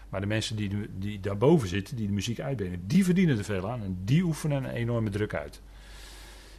Maar 0.09 0.21
de 0.21 0.27
mensen 0.27 0.55
die, 0.55 0.71
die 0.97 1.19
daarboven 1.19 1.67
zitten, 1.67 1.95
die 1.95 2.07
de 2.07 2.13
muziek 2.13 2.39
uitbrengen, 2.39 2.87
die 2.87 3.03
verdienen 3.03 3.37
er 3.37 3.43
veel 3.43 3.69
aan. 3.69 3.83
En 3.83 3.97
die 4.03 4.23
oefenen 4.23 4.63
een 4.63 4.69
enorme 4.69 5.09
druk 5.09 5.33
uit. 5.33 5.61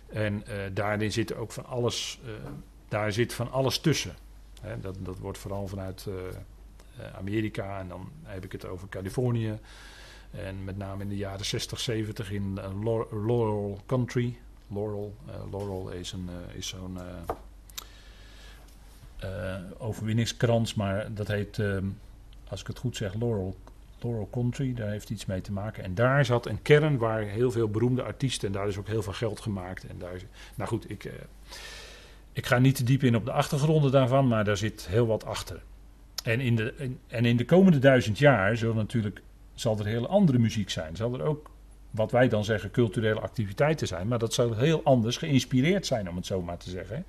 En 0.08 0.44
uh, 0.48 0.54
daarin 0.72 1.12
zit 1.12 1.34
ook 1.34 1.52
van 1.52 1.66
alles, 1.66 2.20
uh, 2.24 2.30
daar 2.88 3.12
zit 3.12 3.34
van 3.34 3.50
alles 3.50 3.78
tussen. 3.78 4.14
Hè, 4.60 4.80
dat, 4.80 4.96
dat 5.00 5.18
wordt 5.18 5.38
vooral 5.38 5.68
vanuit 5.68 6.06
Amerika 7.14 7.78
en 7.78 7.88
dan 7.88 8.10
heb 8.22 8.44
ik 8.44 8.52
het 8.52 8.66
over 8.66 8.88
Californië. 8.88 9.58
En 10.30 10.64
met 10.64 10.76
name 10.76 11.02
in 11.02 11.08
de 11.08 11.16
jaren 11.16 11.44
60, 11.44 11.80
70 11.80 12.30
in 12.30 12.58
Laurel 13.10 13.80
Country. 13.86 14.38
Laurel, 14.66 15.14
Laurel 15.50 15.90
is, 15.90 16.12
een, 16.12 16.28
is 16.52 16.68
zo'n 16.68 16.98
overwinningskrans, 19.78 20.74
maar 20.74 21.14
dat 21.14 21.28
heet, 21.28 21.58
uh, 21.58 21.78
als 22.48 22.60
ik 22.60 22.66
het 22.66 22.78
goed 22.78 22.96
zeg, 22.96 23.14
Laurel, 23.14 23.56
Laurel 24.02 24.28
Country. 24.30 24.74
Daar 24.74 24.90
heeft 24.90 25.10
iets 25.10 25.26
mee 25.26 25.40
te 25.40 25.52
maken. 25.52 25.84
En 25.84 25.94
daar 25.94 26.24
zat 26.24 26.46
een 26.46 26.62
kern 26.62 26.98
waar 26.98 27.22
heel 27.22 27.50
veel 27.50 27.68
beroemde 27.68 28.02
artiesten, 28.02 28.48
en 28.48 28.54
daar 28.54 28.68
is 28.68 28.76
ook 28.76 28.86
heel 28.86 29.02
veel 29.02 29.12
geld 29.12 29.40
gemaakt. 29.40 29.86
En 29.86 29.98
daar, 29.98 30.20
nou 30.54 30.68
goed, 30.68 30.90
ik, 30.90 31.04
uh, 31.04 31.12
ik 32.32 32.46
ga 32.46 32.58
niet 32.58 32.76
te 32.76 32.84
diep 32.84 33.02
in 33.02 33.16
op 33.16 33.24
de 33.24 33.32
achtergronden 33.32 33.92
daarvan, 33.92 34.28
maar 34.28 34.44
daar 34.44 34.56
zit 34.56 34.86
heel 34.86 35.06
wat 35.06 35.24
achter. 35.24 35.62
En 36.24 36.40
in 36.40 36.56
de, 36.56 36.90
en 37.06 37.24
in 37.24 37.36
de 37.36 37.44
komende 37.44 37.78
duizend 37.78 38.18
jaar 38.18 38.56
zullen 38.56 38.76
natuurlijk, 38.76 39.22
zal 39.54 39.78
er 39.78 39.86
heel 39.86 40.08
andere 40.08 40.38
muziek 40.38 40.70
zijn. 40.70 40.96
Zal 40.96 41.14
er 41.14 41.22
ook 41.22 41.50
wat 41.90 42.10
wij 42.10 42.28
dan 42.28 42.44
zeggen 42.44 42.70
culturele 42.70 43.20
activiteiten 43.20 43.86
zijn, 43.86 44.08
maar 44.08 44.18
dat 44.18 44.34
zal 44.34 44.54
heel 44.54 44.80
anders 44.84 45.16
geïnspireerd 45.16 45.86
zijn, 45.86 46.08
om 46.08 46.16
het 46.16 46.26
zo 46.26 46.42
maar 46.42 46.56
te 46.56 46.70
zeggen. 46.70 47.04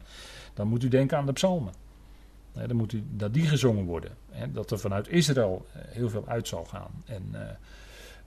Dan 0.53 0.67
moet 0.67 0.83
u 0.83 0.87
denken 0.87 1.17
aan 1.17 1.25
de 1.25 1.33
psalmen 1.33 1.73
dan 2.67 2.75
moet 2.75 2.93
u, 2.93 3.03
dat 3.09 3.33
die 3.33 3.47
gezongen 3.47 3.85
worden. 3.85 4.11
Hè, 4.29 4.51
dat 4.51 4.71
er 4.71 4.79
vanuit 4.79 5.07
Israël 5.07 5.65
eh, 5.73 5.81
heel 5.85 6.09
veel 6.09 6.27
uit 6.27 6.47
zal 6.47 6.65
gaan. 6.65 7.03
En 7.05 7.29
uh, 7.33 7.39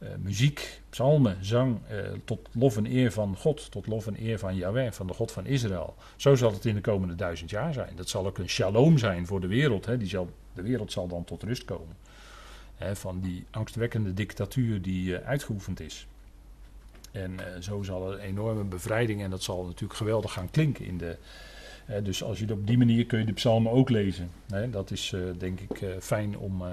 uh, 0.03 0.09
muziek, 0.19 0.81
psalmen, 0.91 1.45
zang, 1.45 1.79
tot 2.25 2.49
lof 2.53 2.77
en 2.77 2.87
eer 2.87 3.13
van 3.13 3.37
God, 3.37 3.71
tot 3.71 3.87
lof 3.87 4.07
en 4.07 4.23
eer 4.23 4.39
van 4.39 4.57
Yahweh, 4.57 4.93
van 4.93 5.07
de 5.07 5.13
God 5.13 5.33
van 5.33 5.47
Israël. 5.47 5.95
Zo 6.17 6.35
zal 6.35 6.53
het 6.53 6.65
in 6.65 6.75
de 6.75 6.81
komende 6.81 7.15
duizend 7.15 7.51
jaar 7.51 7.73
zijn. 7.73 7.97
Dat 7.97 8.09
zal 8.09 8.27
ook 8.27 8.39
een 8.39 8.49
shalom 8.49 8.99
zijn 8.99 9.27
voor 9.27 9.41
de 9.41 9.47
wereld. 9.47 9.87
Hè. 9.87 9.97
Die 9.97 10.09
zal, 10.09 10.31
de 10.55 10.63
wereld 10.63 10.93
zal 10.93 11.09
dan 11.09 11.25
tot 11.25 11.43
rust 11.43 11.65
komen. 11.65 11.97
Hè, 12.75 12.97
van 12.97 13.21
die 13.21 13.45
angstwekkende 13.51 14.15
dictatuur 14.15 14.83
die 14.83 15.17
uitgeoefend 15.17 15.81
is. 15.81 16.07
En 17.13 17.39
zo 17.61 17.83
zal 17.83 18.13
er 18.13 18.19
een 18.19 18.25
enorme 18.25 18.65
bevrijding, 18.65 19.23
en 19.23 19.31
dat 19.31 19.43
zal 19.43 19.65
natuurlijk 19.65 19.99
geweldig 19.99 20.33
gaan 20.33 20.51
klinken 20.51 20.85
in 20.85 20.99
de 20.99 21.17
dus 22.03 22.23
als 22.23 22.39
je 22.39 22.45
het 22.45 22.53
op 22.53 22.67
die 22.67 22.79
manier 22.79 23.07
kun 23.07 23.19
je 23.19 23.25
de 23.25 23.33
psalmen 23.33 23.73
ook 23.73 23.91
lezen. 23.91 24.31
dat 24.71 24.91
is 24.91 25.13
uh, 25.13 25.21
denk 25.39 25.61
ik 25.61 25.81
uh, 25.81 25.91
fijn 26.01 26.39
om 26.39 26.63
uh, 26.63 26.69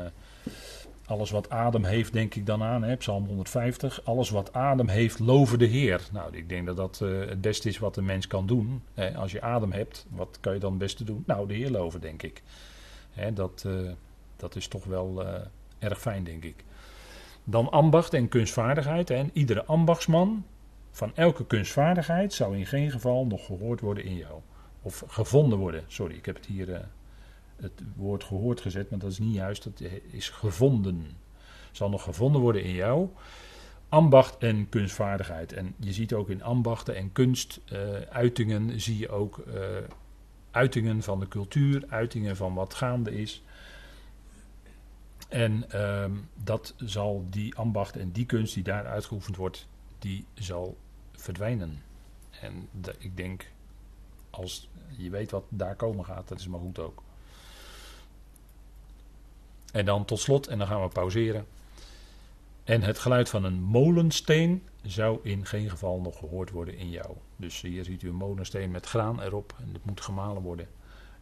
alles 1.05 1.31
wat 1.31 1.49
adem 1.49 1.83
heeft, 1.83 2.13
denk 2.13 2.35
ik 2.35 2.45
dan 2.45 2.63
aan. 2.63 2.83
Hè, 2.83 2.95
Psalm 2.95 3.25
150. 3.25 4.03
Alles 4.03 4.29
wat 4.29 4.53
adem 4.53 4.87
heeft, 4.87 5.19
loven 5.19 5.59
de 5.59 5.65
Heer. 5.65 6.01
Nou, 6.11 6.37
ik 6.37 6.49
denk 6.49 6.65
dat 6.65 6.77
dat 6.77 6.99
het 6.99 7.41
beste 7.41 7.69
is 7.69 7.77
wat 7.77 7.97
een 7.97 8.05
mens 8.05 8.27
kan 8.27 8.47
doen. 8.47 8.81
Als 9.15 9.31
je 9.31 9.41
adem 9.41 9.71
hebt, 9.71 10.05
wat 10.09 10.37
kan 10.39 10.53
je 10.53 10.59
dan 10.59 10.69
het 10.69 10.79
beste 10.79 11.03
doen? 11.03 11.23
Nou, 11.25 11.47
de 11.47 11.53
Heer 11.53 11.69
loven, 11.69 12.01
denk 12.01 12.23
ik. 12.23 12.41
Dat, 13.33 13.65
dat 14.35 14.55
is 14.55 14.67
toch 14.67 14.85
wel 14.85 15.23
erg 15.79 16.01
fijn, 16.01 16.23
denk 16.23 16.43
ik. 16.43 16.63
Dan 17.43 17.71
ambacht 17.71 18.13
en 18.13 18.27
kunstvaardigheid. 18.27 19.09
En 19.09 19.29
iedere 19.33 19.65
ambachtsman 19.65 20.45
van 20.91 21.11
elke 21.15 21.45
kunstvaardigheid 21.45 22.33
zou 22.33 22.57
in 22.57 22.65
geen 22.65 22.91
geval 22.91 23.25
nog 23.25 23.45
gehoord 23.45 23.79
worden 23.79 24.03
in 24.03 24.15
jou. 24.15 24.41
Of 24.81 25.03
gevonden 25.07 25.59
worden. 25.59 25.83
Sorry, 25.87 26.15
ik 26.15 26.25
heb 26.25 26.35
het 26.35 26.45
hier 26.45 26.69
uh, 26.69 26.79
het 27.55 27.81
woord 27.95 28.23
gehoord 28.23 28.61
gezet, 28.61 28.89
maar 28.89 28.99
dat 28.99 29.11
is 29.11 29.19
niet 29.19 29.35
juist. 29.35 29.63
Dat 29.63 29.81
is 30.11 30.29
gevonden. 30.29 31.07
Zal 31.71 31.89
nog 31.89 32.03
gevonden 32.03 32.41
worden 32.41 32.63
in 32.63 32.73
jou. 32.73 33.09
Ambacht 33.89 34.37
en 34.37 34.69
kunstvaardigheid. 34.69 35.53
En 35.53 35.73
je 35.79 35.93
ziet 35.93 36.13
ook 36.13 36.29
in 36.29 36.43
ambachten 36.43 36.95
en 36.95 37.11
kunstuitingen, 37.11 38.81
zie 38.81 38.97
je 38.97 39.09
ook 39.09 39.43
uh, 39.47 39.53
uitingen 40.51 41.03
van 41.03 41.19
de 41.19 41.27
cultuur, 41.27 41.83
uitingen 41.89 42.35
van 42.35 42.53
wat 42.53 42.73
gaande 42.73 43.21
is. 43.21 43.43
En 45.29 45.65
uh, 45.73 46.05
dat 46.43 46.73
zal 46.77 47.25
die 47.29 47.55
ambacht 47.55 47.97
en 47.97 48.11
die 48.11 48.25
kunst 48.25 48.53
die 48.53 48.63
daar 48.63 48.85
uitgeoefend 48.85 49.35
wordt, 49.35 49.67
die 49.99 50.25
zal 50.33 50.77
verdwijnen. 51.11 51.81
En 52.41 52.69
ik 52.97 53.17
denk 53.17 53.51
als 54.29 54.69
je 54.97 55.09
weet 55.09 55.31
wat 55.31 55.43
daar 55.49 55.75
komen 55.75 56.05
gaat, 56.05 56.27
dat 56.27 56.39
is 56.39 56.47
maar 56.47 56.59
goed 56.59 56.79
ook. 56.79 57.03
En 59.71 59.85
dan 59.85 60.05
tot 60.05 60.19
slot, 60.19 60.47
en 60.47 60.57
dan 60.57 60.67
gaan 60.67 60.81
we 60.81 60.87
pauzeren. 60.87 61.45
En 62.63 62.81
het 62.81 62.99
geluid 62.99 63.29
van 63.29 63.43
een 63.43 63.61
molensteen 63.61 64.63
zou 64.81 65.19
in 65.23 65.45
geen 65.45 65.69
geval 65.69 65.99
nog 65.99 66.17
gehoord 66.17 66.49
worden 66.49 66.77
in 66.77 66.89
jou. 66.89 67.15
Dus 67.35 67.61
hier 67.61 67.83
ziet 67.83 68.01
u 68.01 68.07
een 68.07 68.15
molensteen 68.15 68.71
met 68.71 68.85
graan 68.85 69.21
erop 69.21 69.55
en 69.59 69.69
het 69.73 69.85
moet 69.85 70.01
gemalen 70.01 70.41
worden. 70.41 70.67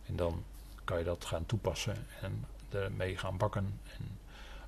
En 0.05 0.16
dan 0.16 0.43
kan 0.84 0.97
je 0.97 1.03
dat 1.03 1.26
gaan 1.26 1.45
toepassen 1.45 1.95
en 2.22 2.45
ermee 2.70 3.18
gaan 3.18 3.38
bakken. 3.38 3.80
En 3.97 4.20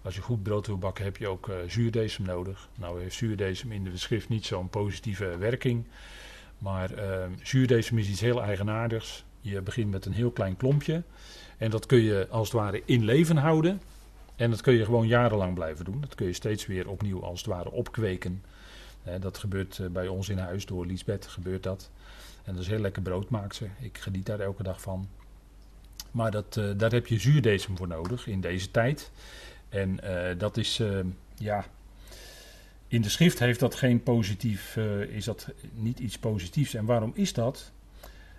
als 0.01 0.15
je 0.15 0.21
goed 0.21 0.43
brood 0.43 0.67
wil 0.67 0.77
bakken 0.77 1.03
heb 1.03 1.17
je 1.17 1.27
ook 1.27 1.47
uh, 1.47 1.55
zuurdesem 1.67 2.25
nodig. 2.25 2.69
Nou 2.75 3.01
heeft 3.01 3.15
zuurdesem 3.15 3.71
in 3.71 3.83
de 3.83 3.97
schrift 3.97 4.29
niet 4.29 4.45
zo'n 4.45 4.69
positieve 4.69 5.37
werking. 5.37 5.85
Maar 6.59 6.91
uh, 7.53 7.97
is 7.97 8.21
heel 8.21 8.41
eigenaardigs. 8.41 9.23
Je 9.41 9.61
begint 9.61 9.91
met 9.91 10.05
een 10.05 10.13
heel 10.13 10.31
klein 10.31 10.57
klompje. 10.57 11.03
En 11.57 11.69
dat 11.69 11.85
kun 11.85 11.99
je 12.01 12.27
als 12.29 12.51
het 12.51 12.57
ware 12.57 12.81
in 12.85 13.03
leven 13.03 13.37
houden. 13.37 13.81
En 14.35 14.49
dat 14.49 14.61
kun 14.61 14.73
je 14.73 14.85
gewoon 14.85 15.07
jarenlang 15.07 15.53
blijven 15.53 15.85
doen. 15.85 16.01
Dat 16.01 16.15
kun 16.15 16.25
je 16.25 16.33
steeds 16.33 16.65
weer 16.65 16.89
opnieuw 16.89 17.23
als 17.23 17.39
het 17.39 17.47
ware 17.47 17.71
opkweken. 17.71 18.43
dat 19.19 19.37
gebeurt 19.37 19.79
eh, 19.79 19.87
bij 19.87 20.07
ons 20.07 20.29
in 20.29 20.37
huis 20.37 20.65
door 20.65 20.85
Liesbeth 20.85 21.27
gebeurt 21.27 21.63
dat. 21.63 21.89
En 22.43 22.53
dat 22.53 22.61
is 22.61 22.69
heel 22.69 22.79
lekker 22.79 23.01
brood 23.01 23.29
maakt 23.29 23.55
ze. 23.55 23.67
Ik 23.79 23.97
geniet 23.97 24.25
daar 24.25 24.39
elke 24.39 24.63
dag 24.63 24.81
van. 24.81 25.07
Maar 26.11 26.31
dat, 26.31 26.55
uh, 26.59 26.71
daar 26.77 26.91
heb 26.91 27.07
je 27.07 27.19
zuurdesem 27.19 27.77
voor 27.77 27.87
nodig 27.87 28.27
in 28.27 28.41
deze 28.41 28.71
tijd. 28.71 29.11
En 29.69 29.99
uh, 30.03 30.29
dat 30.37 30.57
is, 30.57 30.79
uh, 30.79 30.99
ja, 31.35 31.65
in 32.89 33.01
de 33.01 33.09
schrift 33.09 33.39
heeft 33.39 33.59
dat 33.59 33.75
geen 33.75 34.03
positief, 34.03 34.77
is 35.09 35.25
dat 35.25 35.47
niet 35.73 35.99
iets 35.99 36.17
positiefs. 36.17 36.73
En 36.73 36.85
waarom 36.85 37.11
is 37.15 37.33
dat? 37.33 37.71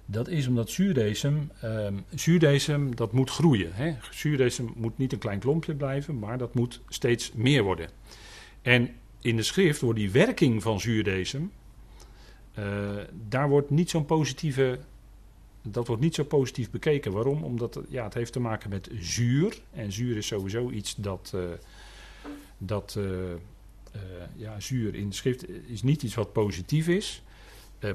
Dat 0.06 0.28
is 0.28 0.46
omdat 0.46 0.70
zuurdesem, 0.70 1.50
ehm, 1.60 1.94
zuurdesem 2.14 2.96
dat 2.96 3.12
moet 3.12 3.30
groeien. 3.30 3.74
Hè? 3.74 3.94
Zuurdesem 4.10 4.72
moet 4.76 4.98
niet 4.98 5.12
een 5.12 5.18
klein 5.18 5.38
klompje 5.38 5.74
blijven, 5.74 6.18
maar 6.18 6.38
dat 6.38 6.54
moet 6.54 6.80
steeds 6.88 7.32
meer 7.32 7.62
worden. 7.62 7.88
En 8.62 8.90
in 9.20 9.36
de 9.36 9.42
schrift 9.42 9.80
wordt 9.80 9.98
die 9.98 10.10
werking 10.10 10.62
van 10.62 10.80
zuurdesem, 10.80 11.52
daar 13.28 13.48
wordt 13.48 13.70
niet 13.70 13.90
zo'n 13.90 14.04
positieve 14.04 14.78
dat 15.62 15.86
wordt 15.86 16.02
niet 16.02 16.14
zo 16.14 16.24
positief 16.24 16.70
bekeken. 16.70 17.12
Waarom? 17.12 17.44
Omdat 17.44 17.80
ja, 17.88 18.04
het 18.04 18.14
heeft 18.14 18.32
te 18.32 18.40
maken 18.40 18.70
met 18.70 18.90
zuur. 18.98 19.60
En 19.70 19.92
zuur 19.92 20.16
is 20.16 20.26
sowieso 20.26 20.70
iets 20.70 20.94
dat. 20.96 21.32
Uh, 21.34 21.42
dat 22.58 22.98
ja, 24.36 24.60
zuur 24.60 24.94
in 24.94 25.08
de 25.08 25.14
schrift 25.14 25.48
is 25.68 25.82
niet 25.82 26.02
iets 26.02 26.14
wat 26.14 26.32
positief 26.32 26.88
is. 26.88 27.22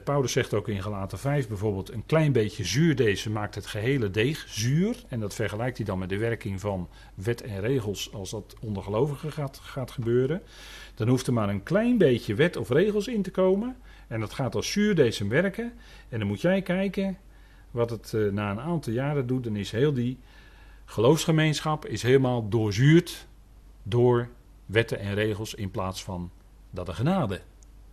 Paulus 0.04 0.32
zegt 0.32 0.54
ook 0.54 0.68
in 0.68 0.82
Galaten 0.82 1.20
5 1.20 1.48
bijvoorbeeld: 1.48 1.92
een 1.92 2.06
klein 2.06 2.32
beetje 2.32 2.64
zuurdezen 2.64 3.32
maakt 3.32 3.56
het 3.56 3.66
gehele 3.66 4.12
deeg 4.12 4.46
zuur. 4.48 5.04
En 5.08 5.20
dat 5.20 5.34
vergelijkt 5.34 5.78
hij 5.78 5.86
dan 5.86 6.00
met 6.00 6.10
de 6.10 6.18
werking 6.18 6.60
van 6.60 6.90
wet 7.16 7.42
en 7.42 7.62
regels 7.62 8.14
als 8.14 8.30
dat 8.30 8.56
onder 8.62 8.84
gelovigen 8.84 9.32
gaat, 9.32 9.60
gaat 9.64 9.92
gebeuren. 9.92 10.42
Dan 10.96 11.08
hoeft 11.08 11.28
er 11.28 11.34
maar 11.34 11.50
een 11.50 11.64
klein 11.64 11.98
beetje 11.98 12.36
wet 12.36 12.58
of 12.58 12.70
regels 12.70 13.08
in 13.08 13.22
te 13.22 13.32
komen. 13.32 13.76
En 14.08 14.20
dat 14.20 14.34
gaat 14.34 14.56
als 14.56 14.72
zuurdezen 14.72 15.30
werken. 15.30 15.74
En 16.10 16.20
dan 16.20 16.28
moet 16.28 16.42
jij 16.42 16.62
kijken 16.62 17.18
wat 17.72 17.90
het 17.90 18.12
uh, 18.16 18.32
na 18.32 18.52
een 18.52 18.60
aantal 18.60 18.94
jaren 18.94 19.28
doet, 19.28 19.44
dan 19.44 19.56
is 19.56 19.72
heel 19.72 19.94
die 19.94 20.20
geloofsgemeenschap 20.86 21.86
is 21.86 22.02
helemaal 22.02 22.50
doorzuurd 22.50 23.28
door 23.84 24.30
wetten 24.66 25.00
en 25.00 25.14
regels 25.14 25.54
in 25.54 25.72
plaats 25.72 26.04
van 26.04 26.32
dat 26.70 26.86
de 26.86 26.94
genade 26.94 27.42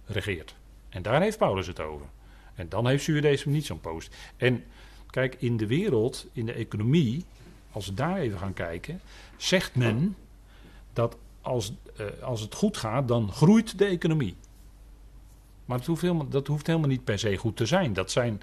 regeert. 0.06 0.54
En 0.88 1.02
daar 1.02 1.22
heeft 1.22 1.38
Paulus 1.38 1.66
het 1.66 1.80
over. 1.80 2.06
En 2.54 2.68
dan 2.68 2.86
heeft 2.86 3.04
zuurdesem 3.04 3.52
niet 3.52 3.66
zo'n 3.66 3.80
post. 3.80 4.16
En 4.36 4.64
kijk, 5.10 5.34
in 5.38 5.56
de 5.56 5.66
wereld, 5.66 6.26
in 6.32 6.46
de 6.46 6.52
economie, 6.52 7.24
als 7.72 7.86
we 7.86 7.94
daar 7.94 8.16
even 8.16 8.38
gaan 8.38 8.54
kijken, 8.54 9.00
zegt 9.36 9.74
men 9.74 10.16
dat 10.92 11.16
als, 11.40 11.72
uh, 12.00 12.22
als 12.22 12.40
het 12.40 12.54
goed 12.54 12.76
gaat, 12.76 13.08
dan 13.08 13.32
groeit 13.32 13.78
de 13.78 13.84
economie. 13.84 14.36
Maar 15.64 15.78
dat 15.78 15.86
hoeft, 15.86 16.02
helemaal, 16.02 16.28
dat 16.28 16.46
hoeft 16.46 16.66
helemaal 16.66 16.88
niet 16.88 17.04
per 17.04 17.18
se 17.18 17.36
goed 17.36 17.56
te 17.56 17.66
zijn. 17.66 17.92
Dat 17.92 18.10
zijn 18.10 18.42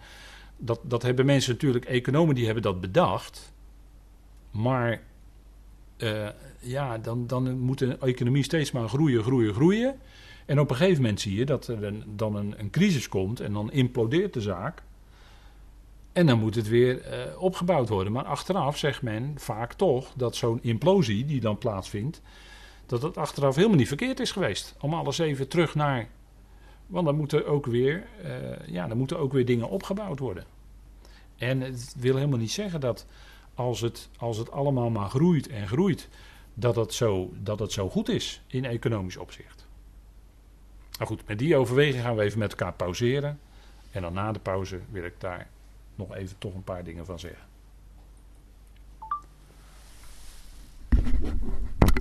dat, 0.58 0.80
dat 0.84 1.02
hebben 1.02 1.26
mensen 1.26 1.54
natuurlijk, 1.54 1.86
economen 1.86 2.36
die 2.36 2.46
hebben 2.46 2.64
dat 2.64 2.82
bedacht. 2.82 3.54
Maar 4.52 5.02
uh, 6.04 6.28
ja, 6.60 6.98
dan, 6.98 7.28
dan 7.28 7.60
moet 7.60 7.78
de 7.78 7.98
economie 7.98 8.44
steeds 8.44 8.72
maar 8.72 8.90
groeien, 8.90 9.24
groeien, 9.24 9.54
groeien. 9.54 9.96
En 10.46 10.60
op 10.60 10.70
een 10.70 10.76
gegeven 10.76 11.02
moment 11.02 11.22
zie 11.22 11.36
je 11.36 11.46
dat 11.46 11.68
er 11.68 11.94
dan 12.16 12.36
een, 12.36 12.54
een, 12.58 12.70
crisis 12.70 13.10
komt 13.10 13.40
en 13.40 13.54
dan 13.54 13.72
implodeert 13.72 14.34
de 14.34 14.42
zaak. 14.42 14.84
En 16.12 16.26
dan 16.26 16.40
moet 16.40 16.56
het 16.56 16.68
weer 16.68 16.96
uh, 16.96 17.42
opgebouwd 17.42 17.90
worden. 17.90 18.14
Maar 18.14 18.24
achteraf 18.24 18.78
zegt 18.78 19.02
men 19.02 19.34
vaak 19.38 19.74
toch 19.74 20.12
dat 20.16 20.36
zo'n 20.36 20.60
implosie 20.62 21.26
die 21.26 21.40
dan 21.40 21.58
plaatsvindt, 21.58 22.22
dat 22.86 23.02
het 23.02 23.18
achteraf 23.18 23.56
helemaal 23.56 23.78
niet 23.78 23.88
verkeerd 23.88 24.20
is 24.20 24.32
geweest. 24.32 24.76
Om 24.80 24.94
alles 24.94 25.18
even 25.18 25.48
terug 25.48 25.76
naar 25.76 26.08
want 26.90 27.06
dan 27.06 27.16
moeten 27.16 27.48
ook 27.48 27.66
weer, 27.66 28.08
uh, 28.26 28.68
ja, 28.68 28.88
dan 28.88 28.98
moeten 28.98 29.20
ook 29.20 29.32
weer 29.32 29.46
dingen 29.46 29.70
opgebouwd 29.70 30.20
worden. 30.20 30.44
En 31.38 31.62
het 31.62 31.96
wil 31.98 32.16
helemaal 32.16 32.40
niet 32.40 32.52
zeggen 32.52 32.80
dat 32.80 33.06
als 33.60 33.82
het, 33.82 34.10
als 34.18 34.38
het 34.38 34.52
allemaal 34.52 34.90
maar 34.90 35.10
groeit 35.10 35.48
en 35.48 35.68
groeit, 35.68 36.10
dat 36.54 36.76
het 36.76 36.94
zo, 36.94 37.34
dat 37.38 37.60
het 37.60 37.72
zo 37.72 37.90
goed 37.90 38.10
is 38.10 38.42
in 38.48 38.66
economisch 38.66 39.18
opzicht. 39.18 39.68
Nou 40.92 41.06
goed, 41.06 41.28
met 41.28 41.40
die 41.40 41.56
overweging 41.56 42.04
gaan 42.04 42.16
we 42.16 42.22
even 42.22 42.40
met 42.40 42.52
elkaar 42.52 42.74
pauzeren. 42.74 43.40
En 43.92 44.02
dan 44.02 44.14
na 44.14 44.32
de 44.32 44.40
pauze 44.40 44.80
wil 44.92 45.04
ik 45.04 45.14
daar 45.18 45.48
nog 45.96 46.16
even 46.16 46.38
toch 46.38 46.54
een 46.54 46.64
paar 46.64 46.84
dingen 46.84 47.06
van 47.06 47.20
zeggen. 47.20 47.48